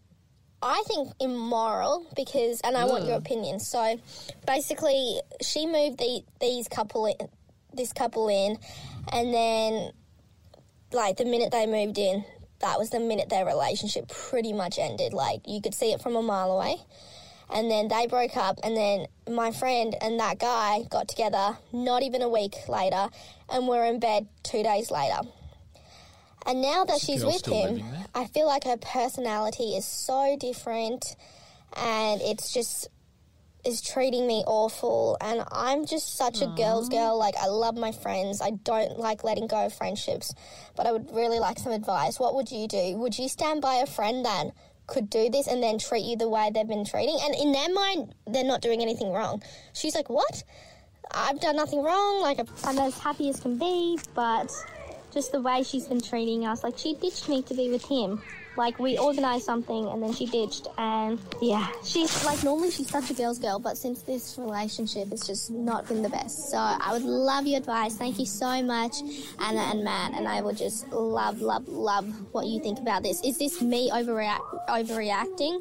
I 0.65 0.83
think, 0.89 1.13
immoral 1.21 2.07
because, 2.17 2.61
and 2.63 2.77
I 2.77 2.87
want 2.87 3.05
your 3.05 3.17
opinion. 3.17 3.61
So, 3.61 4.01
basically, 4.47 5.21
she 5.43 5.67
moved 5.67 5.99
the, 5.99 6.23
these 6.41 6.69
couple 6.69 7.07
in, 7.07 7.29
this 7.73 7.93
couple 7.93 8.29
in, 8.29 8.59
and 9.13 9.33
then, 9.33 9.93
like 10.93 11.19
the 11.19 11.27
minute 11.27 11.53
they 11.53 11.67
moved 11.67 11.99
in, 11.99 12.25
that 12.61 12.79
was 12.79 12.89
the 12.91 12.99
minute 12.99 13.29
their 13.29 13.45
relationship 13.45 14.09
pretty 14.09 14.55
much 14.55 14.79
ended. 14.79 15.13
Like 15.13 15.43
you 15.47 15.61
could 15.61 15.75
see 15.75 15.93
it 15.93 16.01
from 16.01 16.17
a 16.17 16.23
mile 16.23 16.51
away 16.51 16.77
and 17.51 17.71
then 17.71 17.89
they 17.89 18.07
broke 18.07 18.37
up 18.37 18.59
and 18.63 18.77
then 18.77 19.07
my 19.29 19.51
friend 19.51 19.95
and 20.01 20.19
that 20.19 20.39
guy 20.39 20.83
got 20.91 21.09
together 21.09 21.59
not 21.73 22.03
even 22.03 22.23
a 22.23 22.29
week 22.29 22.57
later 22.69 23.09
and 23.51 23.69
were 23.69 23.85
in 23.85 23.99
bed 24.01 24.27
two 24.43 24.63
days 24.63 24.91
later 24.91 25.19
and 26.47 26.63
now 26.63 26.85
that 26.85 27.01
she's 27.01 27.25
with 27.25 27.37
still 27.37 27.55
him 27.55 27.75
living 27.75 27.91
there? 27.91 28.04
I 28.15 28.27
feel 28.27 28.47
like 28.47 28.65
her 28.65 28.77
personality 28.77 29.77
is 29.77 29.85
so 29.85 30.37
different 30.39 31.17
and 31.77 32.21
it's 32.21 32.53
just 32.53 32.89
is 33.65 33.81
treating 33.81 34.27
me 34.27 34.45
awful. 34.47 35.17
And 35.21 35.43
i'm 35.51 35.87
just 35.87 36.17
such 36.17 36.43
a 36.43 36.47
girl's 36.47 36.89
girl. 36.89 37.19
Like 37.19 37.35
i 37.41 37.47
love 37.47 37.77
my 37.77 37.93
friends. 37.93 38.41
I 38.41 38.51
don't 38.51 38.99
like 38.99 39.25
letting 39.25 39.47
go 39.47 39.67
of 39.67 39.73
friendships 39.73 40.35
but 40.77 40.87
i 40.87 40.93
would 40.93 41.11
really 41.13 41.39
like 41.39 41.59
some 41.59 41.73
advice. 41.73 42.21
What 42.21 42.35
would 42.35 42.51
you 42.51 42.69
do? 42.69 42.97
Would 42.97 43.19
you 43.19 43.29
stand 43.29 43.63
by 43.63 43.77
a 43.77 43.87
friend 43.87 44.25
that 44.25 44.49
could 44.87 45.09
do 45.09 45.31
this 45.31 45.47
and 45.47 45.63
then 45.63 45.79
treat 45.79 46.05
you 46.05 46.17
the 46.17 46.29
way 46.29 46.51
they've 46.53 46.69
been 46.69 46.85
treating? 46.85 47.19
And 47.23 47.35
in 47.35 47.53
their 47.53 47.73
mind 47.73 48.15
they're 48.27 48.45
not 48.45 48.61
doing 48.61 48.83
anything 48.83 49.13
wrong. 49.13 49.43
She's 49.73 49.95
like 49.95 50.11
what? 50.11 50.45
I've 51.11 51.41
done 51.41 51.57
nothing 51.57 51.83
wrong. 51.83 52.21
Like 52.21 52.41
i'm 52.65 52.79
as 52.79 52.99
happy 52.99 53.31
as 53.31 53.41
can 53.41 53.59
be 53.59 53.99
but 54.15 54.53
just 55.15 55.33
the 55.33 55.41
way 55.41 55.63
she's 55.63 55.87
been 55.87 56.01
treating 56.01 56.45
us. 56.45 56.65
Like 56.65 56.77
she 56.77 56.95
ditched 56.95 57.29
me 57.29 57.43
to 57.43 57.55
be 57.55 57.71
with 57.71 57.85
him. 57.87 58.21
Like 58.57 58.79
we 58.79 58.99
organized 58.99 59.45
something 59.45 59.89
and 59.89 60.03
then 60.03 60.13
she 60.13 60.27
ditched 60.27 60.69
and 60.79 61.19
yeah. 61.43 61.69
She's 61.83 62.25
like 62.25 62.45
normally 62.45 62.71
she's 62.71 62.89
such 62.89 63.11
a 63.11 63.15
girl's 63.15 63.39
girl 63.39 63.59
but 63.59 63.77
since 63.77 64.03
this 64.03 64.37
relationship 64.39 65.09
it's 65.11 65.27
just 65.27 65.51
not 65.51 65.89
been 65.89 66.03
the 66.03 66.09
best. 66.09 66.51
So 66.51 66.59
i 66.59 66.93
would 66.93 67.03
love 67.03 67.47
your 67.47 67.59
advice. 67.59 67.97
Thank 67.97 68.19
you 68.19 68.27
so 68.27 68.63
much 68.63 68.97
anna 69.41 69.61
and 69.61 69.83
matt. 69.83 70.13
And 70.15 70.29
i 70.29 70.41
would 70.41 70.57
just 70.57 70.89
love 70.93 71.41
love 71.41 71.67
love 71.69 72.07
what 72.33 72.47
you 72.47 72.61
think 72.61 72.79
about 72.79 73.03
this. 73.03 73.21
Is 73.25 73.39
this 73.39 73.61
me 73.61 73.91
overreact- 73.91 74.69
overreacting? 74.69 75.61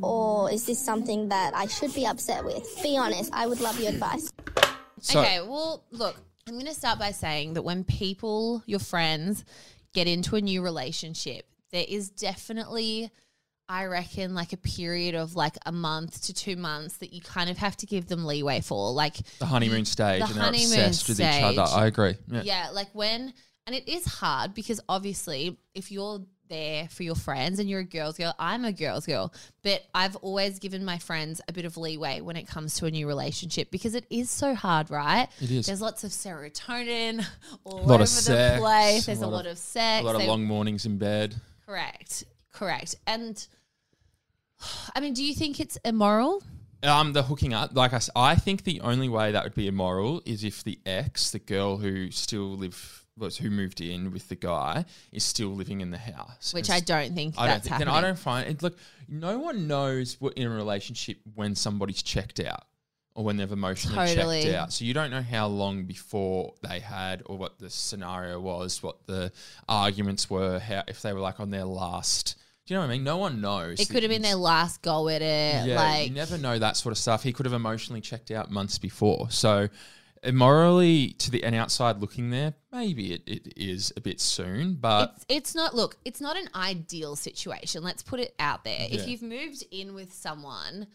Or 0.00 0.50
is 0.50 0.64
this 0.64 0.82
something 0.82 1.28
that 1.28 1.54
i 1.54 1.66
should 1.66 1.92
be 1.92 2.06
upset 2.06 2.44
with? 2.44 2.66
Be 2.82 2.96
honest. 2.96 3.30
I 3.34 3.46
would 3.46 3.60
love 3.60 3.78
your 3.78 3.90
advice. 3.90 4.32
So, 5.00 5.20
okay, 5.20 5.40
well, 5.40 5.82
look, 5.90 6.16
I'm 6.46 6.54
going 6.54 6.66
to 6.66 6.74
start 6.74 6.98
by 6.98 7.12
saying 7.12 7.54
that 7.54 7.62
when 7.62 7.84
people, 7.84 8.62
your 8.66 8.80
friends, 8.80 9.44
get 9.94 10.06
into 10.08 10.36
a 10.36 10.40
new 10.40 10.62
relationship, 10.62 11.46
there 11.70 11.84
is 11.86 12.10
definitely, 12.10 13.10
I 13.68 13.84
reckon, 13.84 14.34
like 14.34 14.52
a 14.52 14.56
period 14.56 15.14
of 15.14 15.36
like 15.36 15.56
a 15.64 15.72
month 15.72 16.22
to 16.24 16.34
two 16.34 16.56
months 16.56 16.96
that 16.98 17.12
you 17.12 17.20
kind 17.20 17.48
of 17.48 17.58
have 17.58 17.76
to 17.78 17.86
give 17.86 18.06
them 18.08 18.24
leeway 18.24 18.60
for. 18.60 18.92
Like, 18.92 19.16
the 19.38 19.46
honeymoon 19.46 19.84
stage, 19.84 20.20
The 20.20 20.26
and 20.26 20.34
they're 20.34 20.42
honeymoon 20.44 20.64
obsessed 20.64 21.08
with 21.08 21.20
each 21.20 21.26
other. 21.42 21.66
stage. 21.66 21.78
I 21.78 21.86
agree. 21.86 22.14
Yeah. 22.26 22.42
yeah, 22.44 22.68
like 22.72 22.88
when, 22.92 23.32
and 23.66 23.76
it 23.76 23.88
is 23.88 24.04
hard 24.04 24.52
because 24.54 24.80
obviously, 24.88 25.56
if 25.74 25.92
you're 25.92 26.22
there 26.52 26.86
for 26.88 27.02
your 27.02 27.14
friends 27.16 27.58
and 27.58 27.68
you're 27.68 27.80
a 27.80 27.84
girl's 27.84 28.16
girl, 28.16 28.34
I'm 28.38 28.64
a 28.64 28.72
girl's 28.72 29.06
girl, 29.06 29.32
but 29.64 29.82
I've 29.94 30.14
always 30.16 30.58
given 30.60 30.84
my 30.84 30.98
friends 30.98 31.40
a 31.48 31.52
bit 31.52 31.64
of 31.64 31.76
leeway 31.76 32.20
when 32.20 32.36
it 32.36 32.46
comes 32.46 32.74
to 32.76 32.86
a 32.86 32.90
new 32.90 33.08
relationship 33.08 33.70
because 33.70 33.94
it 33.94 34.04
is 34.10 34.30
so 34.30 34.54
hard, 34.54 34.90
right? 34.90 35.28
It 35.40 35.50
is. 35.50 35.66
There's 35.66 35.80
lots 35.80 36.04
of 36.04 36.10
serotonin 36.12 37.24
all 37.64 37.78
lot 37.78 37.84
over 37.84 37.94
of 37.94 38.00
the 38.00 38.06
sex, 38.06 38.60
place. 38.60 39.06
There's 39.06 39.20
a 39.22 39.24
a 39.24 39.26
lot 39.26 39.32
lot, 39.32 39.46
of- 39.46 39.52
of, 39.52 39.58
sex. 39.58 40.02
A 40.02 40.06
lot 40.06 40.14
of 40.14 40.20
They- 40.20 40.28
long 40.28 40.44
mornings 40.44 40.86
in 40.86 40.98
bed. 40.98 41.34
correct, 41.66 42.24
correct. 42.52 42.94
And 43.06 43.44
I 44.94 45.00
mean, 45.00 45.14
do 45.14 45.24
you 45.24 45.34
think 45.34 45.58
it's 45.60 45.76
immoral? 45.84 46.42
Um, 46.84 47.12
the 47.12 47.22
hooking 47.22 47.54
up, 47.54 47.70
like 47.76 47.92
I, 47.92 48.00
I 48.16 48.34
think 48.34 48.64
the 48.64 48.80
only 48.80 49.08
way 49.08 49.30
that 49.32 49.44
would 49.44 49.54
be 49.54 49.68
immoral 49.68 50.20
is 50.26 50.42
if 50.42 50.64
the 50.64 50.80
ex, 50.84 51.30
the 51.30 51.38
girl 51.38 51.76
who 51.76 52.10
still 52.10 52.56
live, 52.56 53.01
was 53.16 53.36
who 53.36 53.50
moved 53.50 53.80
in 53.80 54.10
with 54.12 54.28
the 54.28 54.36
guy, 54.36 54.84
is 55.10 55.24
still 55.24 55.50
living 55.50 55.80
in 55.80 55.90
the 55.90 55.98
house. 55.98 56.52
Which 56.54 56.70
I 56.70 56.80
don't 56.80 57.14
think 57.14 57.34
I 57.38 57.46
don't 57.46 57.62
think. 57.62 57.72
happening. 57.72 57.88
Then 57.88 57.94
I 57.94 58.00
don't 58.00 58.18
find 58.18 58.48
it. 58.48 58.62
Look, 58.62 58.78
no 59.08 59.38
one 59.38 59.66
knows 59.66 60.20
what 60.20 60.34
in 60.34 60.46
a 60.46 60.50
relationship 60.50 61.18
when 61.34 61.54
somebody's 61.54 62.02
checked 62.02 62.40
out 62.40 62.64
or 63.14 63.24
when 63.24 63.36
they've 63.36 63.52
emotionally 63.52 63.96
Totally. 63.96 64.42
checked 64.44 64.54
out. 64.54 64.72
So 64.72 64.84
you 64.84 64.94
don't 64.94 65.10
know 65.10 65.22
how 65.22 65.46
long 65.46 65.84
before 65.84 66.54
they 66.66 66.80
had 66.80 67.22
or 67.26 67.36
what 67.36 67.58
the 67.58 67.68
scenario 67.68 68.40
was, 68.40 68.82
what 68.82 69.06
the 69.06 69.32
arguments 69.68 70.30
were, 70.30 70.58
how 70.58 70.84
if 70.88 71.02
they 71.02 71.12
were 71.12 71.20
like 71.20 71.40
on 71.40 71.50
their 71.50 71.64
last. 71.64 72.36
Do 72.64 72.74
you 72.74 72.78
know 72.78 72.86
what 72.86 72.92
I 72.92 72.94
mean? 72.94 73.04
No 73.04 73.16
one 73.16 73.40
knows. 73.40 73.80
It 73.80 73.88
could 73.88 74.04
have 74.04 74.10
been 74.10 74.22
their 74.22 74.36
last 74.36 74.82
go 74.82 75.08
at 75.08 75.20
it. 75.20 75.66
Yeah, 75.66 75.76
like 75.76 76.08
you 76.08 76.14
never 76.14 76.38
know 76.38 76.58
that 76.58 76.76
sort 76.76 76.92
of 76.92 76.98
stuff. 76.98 77.22
He 77.24 77.32
could 77.32 77.44
have 77.44 77.52
emotionally 77.52 78.00
checked 78.00 78.30
out 78.30 78.50
months 78.52 78.78
before. 78.78 79.30
So, 79.30 79.68
morally, 80.30 81.10
to 81.18 81.30
the 81.30 81.42
an 81.42 81.54
outside 81.54 82.00
looking 82.00 82.30
there, 82.30 82.54
maybe 82.70 83.12
it, 83.12 83.22
it 83.26 83.52
is 83.56 83.92
a 83.96 84.00
bit 84.00 84.20
soon. 84.20 84.74
But 84.74 85.14
it's, 85.16 85.24
it's 85.28 85.54
not 85.54 85.74
look 85.74 85.96
it's 86.04 86.20
not 86.20 86.36
an 86.36 86.48
ideal 86.54 87.16
situation 87.16 87.82
let's 87.82 88.02
put 88.02 88.20
it 88.20 88.34
out 88.38 88.62
there 88.64 88.86
Yeah. 88.88 89.00
if 89.00 89.08
you've 89.08 89.22
moved 89.22 89.64
in 89.70 89.94
with 89.94 90.12
someone 90.12 90.86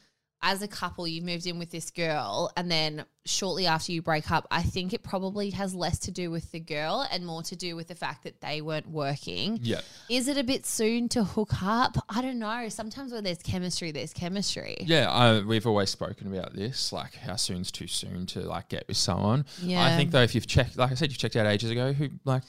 as 0.42 0.62
a 0.62 0.68
couple, 0.68 1.08
you 1.08 1.22
moved 1.22 1.48
in 1.48 1.58
with 1.58 1.72
this 1.72 1.90
girl, 1.90 2.52
and 2.56 2.70
then 2.70 3.06
shortly 3.26 3.66
after 3.66 3.92
you 3.92 4.02
break 4.02 4.30
up, 4.32 4.46
I 4.52 4.62
think 4.62 4.94
it 4.94 5.02
probably 5.02 5.50
has 5.52 5.74
less 5.74 5.98
to 6.00 6.12
do 6.12 6.30
with 6.30 6.52
the 6.52 6.60
girl 6.60 7.08
and 7.12 7.26
more 7.26 7.42
to 7.44 7.56
do 7.56 7.76
with 7.76 7.88
the 7.88 7.96
fact 7.96 8.24
that 8.24 8.40
they 8.40 8.62
weren't 8.62 8.88
working. 8.88 9.60
Yeah. 9.62 9.82
Is 10.10 10.28
it 10.28 10.38
a 10.38 10.44
bit 10.44 10.66
soon 10.66 11.10
to 11.10 11.24
hook 11.24 11.62
up? 11.64 11.98
I 12.08 12.22
don't 12.22 12.40
know. 12.40 12.70
Sometimes 12.70 13.12
when 13.12 13.24
there's 13.24 13.40
chemistry, 13.40 13.92
there's 13.92 14.14
chemistry. 14.14 14.78
Yeah, 14.82 15.10
I, 15.10 15.42
we've 15.42 15.66
always 15.66 15.90
spoken 15.90 16.34
about 16.34 16.54
this, 16.54 16.94
like 16.94 17.16
how 17.16 17.36
soon's 17.36 17.72
too 17.72 17.88
soon 17.88 18.28
to 18.28 18.42
like 18.42 18.70
get 18.70 18.88
with 18.88 18.98
someone. 18.98 19.46
Yeah. 19.62 19.84
I 19.84 19.98
think 19.98 20.12
though, 20.12 20.22
if 20.22 20.36
you've 20.36 20.48
checked, 20.48 20.78
like 20.78 20.92
I 20.92 20.96
said, 20.96 21.12
you 21.12 21.18
checked 21.18 21.36
out 21.36 21.48
ages 21.48 21.72
ago, 21.72 21.94
who 21.94 22.10
like 22.26 22.44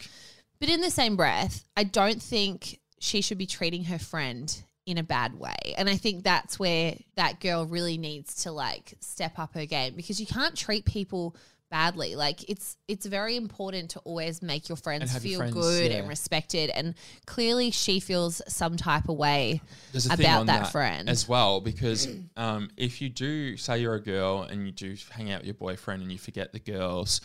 But 0.60 0.68
in 0.68 0.82
the 0.82 0.90
same 0.90 1.16
breath, 1.16 1.64
I 1.76 1.84
don't 1.84 2.22
think 2.22 2.80
she 3.00 3.22
should 3.22 3.38
be 3.38 3.46
treating 3.46 3.84
her 3.84 3.98
friend 3.98 4.62
in 4.88 4.96
a 4.96 5.02
bad 5.02 5.38
way. 5.38 5.74
And 5.76 5.88
I 5.88 5.96
think 5.96 6.24
that's 6.24 6.58
where 6.58 6.94
that 7.16 7.40
girl 7.40 7.66
really 7.66 7.98
needs 7.98 8.44
to 8.44 8.52
like 8.52 8.94
step 9.00 9.38
up 9.38 9.52
her 9.54 9.66
game 9.66 9.94
because 9.94 10.18
you 10.18 10.26
can't 10.26 10.56
treat 10.56 10.86
people 10.86 11.36
badly. 11.70 12.16
Like 12.16 12.48
it's 12.48 12.78
it's 12.88 13.04
very 13.04 13.36
important 13.36 13.90
to 13.90 13.98
always 14.00 14.40
make 14.40 14.70
your 14.70 14.76
friends 14.76 15.12
have 15.12 15.26
your 15.26 15.44
feel 15.44 15.52
friends, 15.52 15.54
good 15.54 15.90
yeah. 15.90 15.98
and 15.98 16.08
respected 16.08 16.70
and 16.70 16.94
clearly 17.26 17.70
she 17.70 18.00
feels 18.00 18.40
some 18.48 18.78
type 18.78 19.10
of 19.10 19.18
way 19.18 19.60
there's 19.92 20.06
a 20.06 20.16
thing 20.16 20.24
about 20.24 20.40
on 20.40 20.46
that, 20.46 20.72
friend. 20.72 21.10
as 21.10 21.28
well 21.28 21.60
because 21.60 22.08
um, 22.38 22.70
if 22.78 23.02
you 23.02 23.10
do 23.10 23.58
say 23.58 23.80
you're 23.80 23.94
a 23.94 24.02
girl 24.02 24.42
and 24.42 24.64
you 24.64 24.72
do 24.72 24.96
hang 25.10 25.30
out 25.30 25.40
with 25.40 25.46
your 25.46 25.54
boyfriend 25.54 26.02
and 26.02 26.10
you 26.10 26.16
forget 26.16 26.54
the 26.54 26.58
girls 26.58 27.20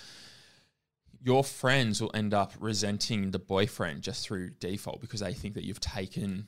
your 1.24 1.44
friends 1.44 2.02
will 2.02 2.12
end 2.14 2.34
up 2.34 2.52
resenting 2.60 3.32
the 3.32 3.40
boyfriend 3.40 4.02
just 4.02 4.28
through 4.28 4.50
default 4.60 5.00
because 5.00 5.22
they 5.22 5.34
think 5.34 5.54
that 5.54 5.64
you've 5.64 5.80
taken 5.80 6.46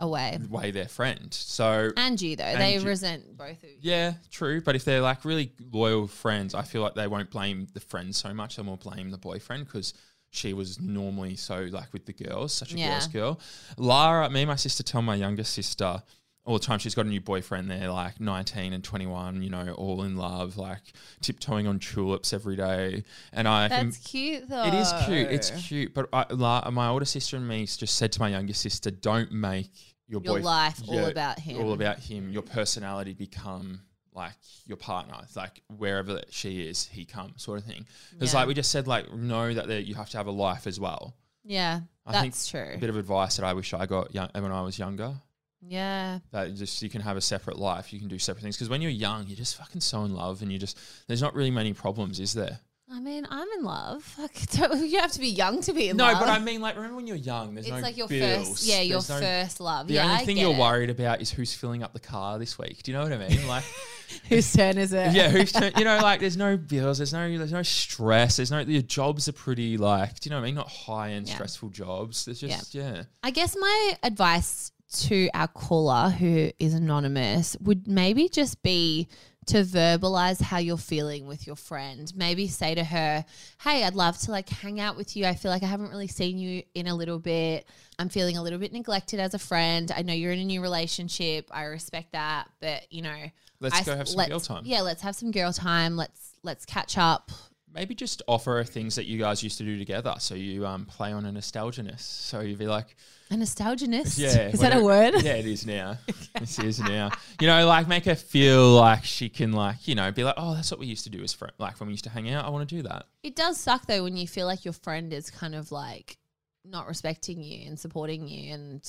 away. 0.00 0.38
away 0.50 0.70
their 0.70 0.88
friend 0.88 1.32
so 1.32 1.90
And 1.96 2.20
you 2.20 2.34
though. 2.36 2.44
And 2.44 2.60
they 2.60 2.74
you- 2.78 2.80
resent 2.86 3.36
both 3.36 3.62
of 3.62 3.68
you. 3.70 3.76
yeah 3.80 4.14
true 4.30 4.60
but 4.60 4.74
if 4.74 4.84
they're 4.84 5.00
like 5.00 5.24
really 5.24 5.52
loyal 5.72 6.06
friends 6.06 6.54
i 6.54 6.62
feel 6.62 6.82
like 6.82 6.94
they 6.94 7.06
won't 7.06 7.30
blame 7.30 7.66
the 7.74 7.80
friend 7.80 8.14
so 8.14 8.32
much 8.34 8.56
they'll 8.56 8.64
more 8.66 8.76
blame 8.78 9.10
the 9.10 9.18
boyfriend 9.18 9.66
because 9.66 9.94
she 10.30 10.52
was 10.52 10.80
normally 10.80 11.36
so 11.36 11.66
like 11.70 11.92
with 11.92 12.06
the 12.06 12.12
girls 12.12 12.52
such 12.52 12.72
a 12.74 12.78
Yeah. 12.78 12.90
girl's 12.90 13.06
girl 13.08 13.40
lara 13.76 14.28
me 14.30 14.42
and 14.42 14.48
my 14.48 14.56
sister 14.56 14.82
tell 14.82 15.02
my 15.02 15.14
younger 15.16 15.44
sister 15.44 16.02
all 16.46 16.54
the 16.58 16.64
time 16.64 16.78
she's 16.78 16.94
got 16.94 17.04
a 17.04 17.08
new 17.08 17.20
boyfriend 17.20 17.70
they're 17.70 17.90
like 17.90 18.18
19 18.18 18.72
and 18.72 18.82
21 18.82 19.42
you 19.42 19.50
know 19.50 19.72
all 19.76 20.02
in 20.04 20.16
love 20.16 20.56
like 20.56 20.80
tiptoeing 21.20 21.66
on 21.66 21.78
tulips 21.78 22.32
every 22.32 22.56
day 22.56 23.04
and 23.32 23.46
i 23.46 23.68
can 23.68 23.86
That's 23.90 23.98
cute 23.98 24.48
though. 24.48 24.64
it 24.64 24.72
is 24.74 24.92
cute 25.04 25.28
it's 25.30 25.50
cute 25.68 25.92
but 25.94 26.08
I, 26.12 26.24
La, 26.30 26.68
my 26.70 26.88
older 26.88 27.04
sister 27.04 27.36
and 27.36 27.46
me 27.46 27.66
just 27.66 27.94
said 27.96 28.10
to 28.12 28.20
my 28.20 28.28
younger 28.30 28.54
sister 28.54 28.90
don't 28.90 29.30
make 29.32 29.89
your, 30.10 30.20
Your 30.24 30.40
life 30.40 30.80
all 30.88 31.06
about 31.06 31.38
him. 31.38 31.60
all 31.62 31.72
about 31.72 31.98
him 32.00 32.30
your 32.30 32.42
personality 32.42 33.14
become 33.14 33.80
like 34.12 34.32
your 34.66 34.76
partner 34.76 35.14
it's 35.22 35.36
like 35.36 35.62
wherever 35.78 36.20
she 36.30 36.62
is 36.62 36.86
he 36.88 37.04
comes 37.04 37.42
sort 37.42 37.58
of 37.60 37.64
thing 37.64 37.86
because 38.12 38.32
Yeah. 38.34 38.40
like 38.40 38.48
we 38.48 38.54
just 38.54 38.70
said 38.72 38.86
like 38.88 39.12
know 39.14 39.54
that 39.54 39.84
you 39.86 39.94
have 39.94 40.10
to 40.10 40.16
have 40.16 40.26
a 40.26 40.32
life 40.32 40.66
as 40.66 40.80
well 40.80 41.14
Yeah. 41.44 41.80
I 42.04 42.20
think 42.20 42.34
That's 42.34 42.48
true. 42.48 42.72
a 42.74 42.78
bit 42.78 42.90
of 42.90 42.96
advice 42.96 43.36
that 43.36 43.44
i 43.46 43.52
wish 43.52 43.72
i 43.72 43.86
got 43.86 44.12
young, 44.12 44.28
when 44.34 44.50
i 44.50 44.62
was 44.62 44.78
younger 44.78 45.14
yeah. 45.62 46.18
that 46.32 46.54
just 46.54 46.82
you 46.82 46.88
can 46.88 47.02
have 47.02 47.16
a 47.16 47.20
separate 47.20 47.58
life 47.58 47.92
you 47.92 47.98
can 48.00 48.08
do 48.08 48.18
separate 48.18 48.42
things 48.42 48.56
because 48.56 48.68
when 48.70 48.80
you're 48.82 48.90
young 48.90 49.26
you're 49.28 49.36
just 49.36 49.56
fucking 49.56 49.80
so 49.80 50.04
in 50.04 50.14
love 50.14 50.42
and 50.42 50.50
you 50.50 50.58
just 50.58 50.78
there's 51.06 51.22
not 51.22 51.34
really 51.34 51.50
many 51.50 51.72
problems 51.72 52.18
is 52.18 52.32
there 52.32 52.58
I 52.92 52.98
mean, 53.00 53.26
I'm 53.30 53.46
in 53.58 53.64
love. 53.64 54.16
Like, 54.60 54.80
you 54.90 54.98
have 54.98 55.12
to 55.12 55.20
be 55.20 55.28
young 55.28 55.60
to 55.62 55.72
be 55.72 55.88
in 55.88 55.96
no 55.96 56.04
love. 56.04 56.14
No, 56.14 56.20
but 56.20 56.28
i 56.28 56.38
mean 56.38 56.60
like 56.60 56.76
remember 56.76 56.96
when 56.96 57.06
you're 57.06 57.16
young 57.16 57.54
there's 57.54 57.66
it's 57.66 57.74
no 57.76 57.80
like 57.80 57.96
your 57.96 58.08
bills. 58.08 58.48
first, 58.48 58.64
yeah, 58.66 58.80
your 58.80 58.98
no- 59.08 59.20
first 59.20 59.60
love. 59.60 59.86
the 59.88 59.94
yeah, 59.94 60.04
only 60.04 60.16
I 60.16 60.24
thing 60.24 60.36
you're 60.36 60.52
it. 60.52 60.58
worried 60.58 60.90
about 60.90 61.20
is 61.22 61.30
who's 61.30 61.54
filling 61.54 61.82
up 61.82 61.92
the 61.92 62.00
car 62.00 62.38
this 62.38 62.58
week 62.58 62.82
do 62.82 62.90
you 62.90 62.96
know 62.98 63.04
what 63.04 63.12
i 63.12 63.28
mean 63.28 63.46
like 63.46 63.64
Whose 64.28 64.52
turn 64.52 64.76
is 64.76 64.92
it? 64.92 65.12
yeah, 65.14 65.28
who's 65.30 65.52
turn, 65.52 65.72
you 65.78 65.84
know, 65.84 65.98
like 66.02 66.18
there's 66.18 66.36
no 66.36 66.56
bills, 66.56 66.98
there's 66.98 67.12
no 67.12 67.38
there's 67.38 67.52
no 67.52 67.62
stress, 67.62 68.36
there's 68.36 68.50
no 68.50 68.58
your 68.58 68.82
jobs 68.82 69.28
are 69.28 69.32
pretty 69.32 69.76
like, 69.76 70.18
do 70.18 70.28
you 70.28 70.30
know 70.30 70.36
what 70.38 70.42
I 70.42 70.46
mean? 70.46 70.56
Not 70.56 70.68
high 70.68 71.12
end 71.12 71.28
Yeah. 71.28 71.34
stressful 71.34 71.68
jobs. 71.70 72.26
It's 72.26 72.40
just 72.40 72.74
yeah. 72.74 73.04
I 73.22 73.30
guess 73.30 73.56
my 73.58 73.92
advice 74.02 74.72
to 75.04 75.30
our 75.32 75.46
caller 75.46 76.10
who 76.10 76.50
is 76.58 76.74
anonymous 76.74 77.56
would 77.60 77.86
maybe 77.86 78.28
just 78.28 78.60
be 78.64 79.06
to 79.46 79.58
verbalize 79.64 80.40
how 80.40 80.58
you're 80.58 80.76
feeling 80.76 81.26
with 81.26 81.46
your 81.46 81.56
friend. 81.56 82.12
Maybe 82.14 82.46
say 82.46 82.74
to 82.74 82.84
her, 82.84 83.24
"Hey, 83.62 83.84
I'd 83.84 83.94
love 83.94 84.18
to 84.20 84.30
like 84.30 84.48
hang 84.48 84.78
out 84.80 84.96
with 84.96 85.16
you. 85.16 85.26
I 85.26 85.34
feel 85.34 85.50
like 85.50 85.62
I 85.62 85.66
haven't 85.66 85.90
really 85.90 86.06
seen 86.08 86.38
you 86.38 86.62
in 86.74 86.86
a 86.86 86.94
little 86.94 87.18
bit. 87.18 87.66
I'm 87.98 88.08
feeling 88.10 88.36
a 88.36 88.42
little 88.42 88.58
bit 88.58 88.72
neglected 88.72 89.18
as 89.18 89.34
a 89.34 89.38
friend. 89.38 89.90
I 89.96 90.02
know 90.02 90.12
you're 90.12 90.32
in 90.32 90.38
a 90.40 90.44
new 90.44 90.60
relationship. 90.62 91.48
I 91.50 91.64
respect 91.64 92.12
that, 92.12 92.48
but 92.60 92.92
you 92.92 93.02
know, 93.02 93.16
Let's 93.60 93.76
I- 93.80 93.82
go 93.84 93.96
have 93.96 94.08
some 94.08 94.18
let's- 94.18 94.30
girl 94.30 94.40
time. 94.40 94.62
Yeah, 94.66 94.82
let's 94.82 95.02
have 95.02 95.16
some 95.16 95.30
girl 95.30 95.52
time. 95.52 95.96
Let's 95.96 96.32
let's 96.42 96.64
catch 96.64 96.96
up. 96.98 97.30
Maybe 97.72 97.94
just 97.94 98.22
offer 98.26 98.62
things 98.64 98.94
that 98.96 99.06
you 99.06 99.18
guys 99.18 99.42
used 99.42 99.58
to 99.58 99.64
do 99.64 99.78
together. 99.78 100.14
So 100.18 100.34
you 100.34 100.66
um 100.66 100.86
play 100.86 101.12
on 101.12 101.24
a 101.26 101.32
nostalginess. 101.32 102.00
So 102.00 102.40
you'd 102.40 102.58
be 102.58 102.66
like, 102.66 102.96
A 103.30 103.34
nostalginist. 103.34 104.18
yeah, 104.18 104.48
is 104.48 104.58
that 104.60 104.76
a 104.76 104.82
word? 104.82 105.14
Yeah, 105.22 105.34
it 105.34 105.46
is 105.46 105.64
now. 105.66 105.98
This 106.38 106.58
is 106.58 106.80
now. 106.80 107.10
You 107.40 107.46
know, 107.48 107.66
like 107.66 107.86
make 107.88 108.04
her 108.06 108.14
feel 108.14 108.70
like 108.74 109.04
she 109.04 109.28
can 109.28 109.52
like, 109.52 109.86
you 109.86 109.94
know, 109.94 110.10
be 110.10 110.24
like, 110.24 110.36
oh, 110.38 110.54
that's 110.54 110.70
what 110.70 110.80
we 110.80 110.86
used 110.86 111.04
to 111.04 111.10
do 111.10 111.22
as 111.22 111.32
friends. 111.32 111.54
Like 111.58 111.78
when 111.80 111.88
we 111.88 111.92
used 111.92 112.04
to 112.04 112.10
hang 112.10 112.30
out, 112.30 112.44
I 112.44 112.48
want 112.50 112.68
to 112.68 112.74
do 112.74 112.82
that. 112.82 113.06
It 113.22 113.36
does 113.36 113.58
suck 113.58 113.86
though 113.86 114.02
when 114.04 114.16
you 114.16 114.26
feel 114.26 114.46
like 114.46 114.64
your 114.64 114.72
friend 114.72 115.12
is 115.12 115.28
kind 115.30 115.54
of 115.54 115.70
like 115.70 116.16
not 116.64 116.86
respecting 116.88 117.42
you 117.42 117.66
and 117.66 117.78
supporting 117.78 118.26
you. 118.28 118.54
And 118.54 118.88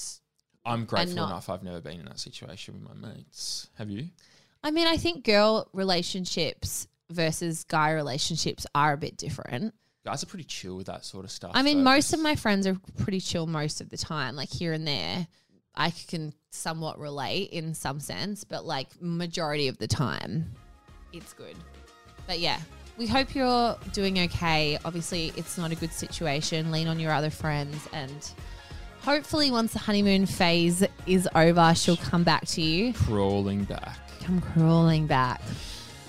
I'm 0.65 0.85
grateful 0.85 1.15
not- 1.15 1.29
enough 1.29 1.49
I've 1.49 1.63
never 1.63 1.81
been 1.81 1.99
in 1.99 2.05
that 2.05 2.19
situation 2.19 2.75
with 2.75 2.83
my 3.01 3.09
mates. 3.09 3.69
Have 3.77 3.89
you? 3.89 4.07
I 4.63 4.71
mean, 4.71 4.87
I 4.87 4.97
think 4.97 5.25
girl 5.25 5.67
relationships 5.73 6.87
versus 7.09 7.63
guy 7.65 7.91
relationships 7.91 8.65
are 8.73 8.93
a 8.93 8.97
bit 8.97 9.17
different. 9.17 9.73
Guys 10.03 10.23
are 10.23 10.27
pretty 10.27 10.43
chill 10.45 10.77
with 10.77 10.87
that 10.87 11.05
sort 11.05 11.25
of 11.25 11.31
stuff. 11.31 11.51
I 11.53 11.61
mean, 11.61 11.79
though. 11.79 11.91
most 11.91 12.13
of 12.13 12.19
my 12.19 12.35
friends 12.35 12.65
are 12.65 12.77
pretty 12.97 13.19
chill 13.19 13.45
most 13.45 13.81
of 13.81 13.89
the 13.89 13.97
time, 13.97 14.35
like 14.35 14.49
here 14.49 14.73
and 14.73 14.87
there. 14.87 15.27
I 15.75 15.91
can 15.91 16.33
somewhat 16.49 16.99
relate 16.99 17.51
in 17.51 17.73
some 17.73 17.99
sense, 17.99 18.43
but 18.43 18.65
like 18.65 18.87
majority 18.99 19.67
of 19.67 19.77
the 19.77 19.87
time, 19.87 20.51
it's 21.13 21.33
good. 21.33 21.55
But 22.27 22.39
yeah, 22.39 22.59
we 22.97 23.07
hope 23.07 23.35
you're 23.35 23.77
doing 23.93 24.19
okay. 24.19 24.77
Obviously, 24.83 25.31
it's 25.37 25.57
not 25.57 25.71
a 25.71 25.75
good 25.75 25.93
situation. 25.93 26.71
Lean 26.71 26.87
on 26.87 26.99
your 26.99 27.11
other 27.11 27.29
friends 27.29 27.87
and 27.93 28.31
hopefully 29.01 29.51
once 29.51 29.73
the 29.73 29.79
honeymoon 29.79 30.25
phase 30.25 30.83
is 31.05 31.27
over, 31.35 31.73
she'll 31.75 31.97
come 31.97 32.23
back 32.23 32.45
to 32.47 32.61
you. 32.61 32.93
crawling 32.93 33.63
back. 33.63 33.97
Come 34.21 34.41
crawling 34.41 35.07
back. 35.07 35.41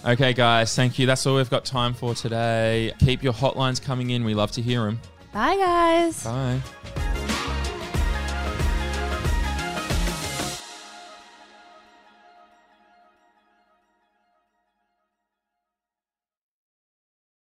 Okay, 0.05 0.33
guys, 0.33 0.75
thank 0.75 0.99
you. 0.99 1.07
That's 1.07 1.25
all 1.27 1.37
we've 1.37 1.49
got 1.49 1.65
time 1.65 1.95
for 1.95 2.15
today. 2.15 2.93
Keep 2.99 3.23
your 3.23 3.33
hotlines 3.33 3.81
coming 3.81 4.11
in. 4.11 4.25
We 4.25 4.35
love 4.35 4.51
to 4.53 4.63
hear 4.63 4.85
them. 4.85 5.01
Bye 5.33 5.57
guys. 5.57 6.25
Bye. 6.25 6.61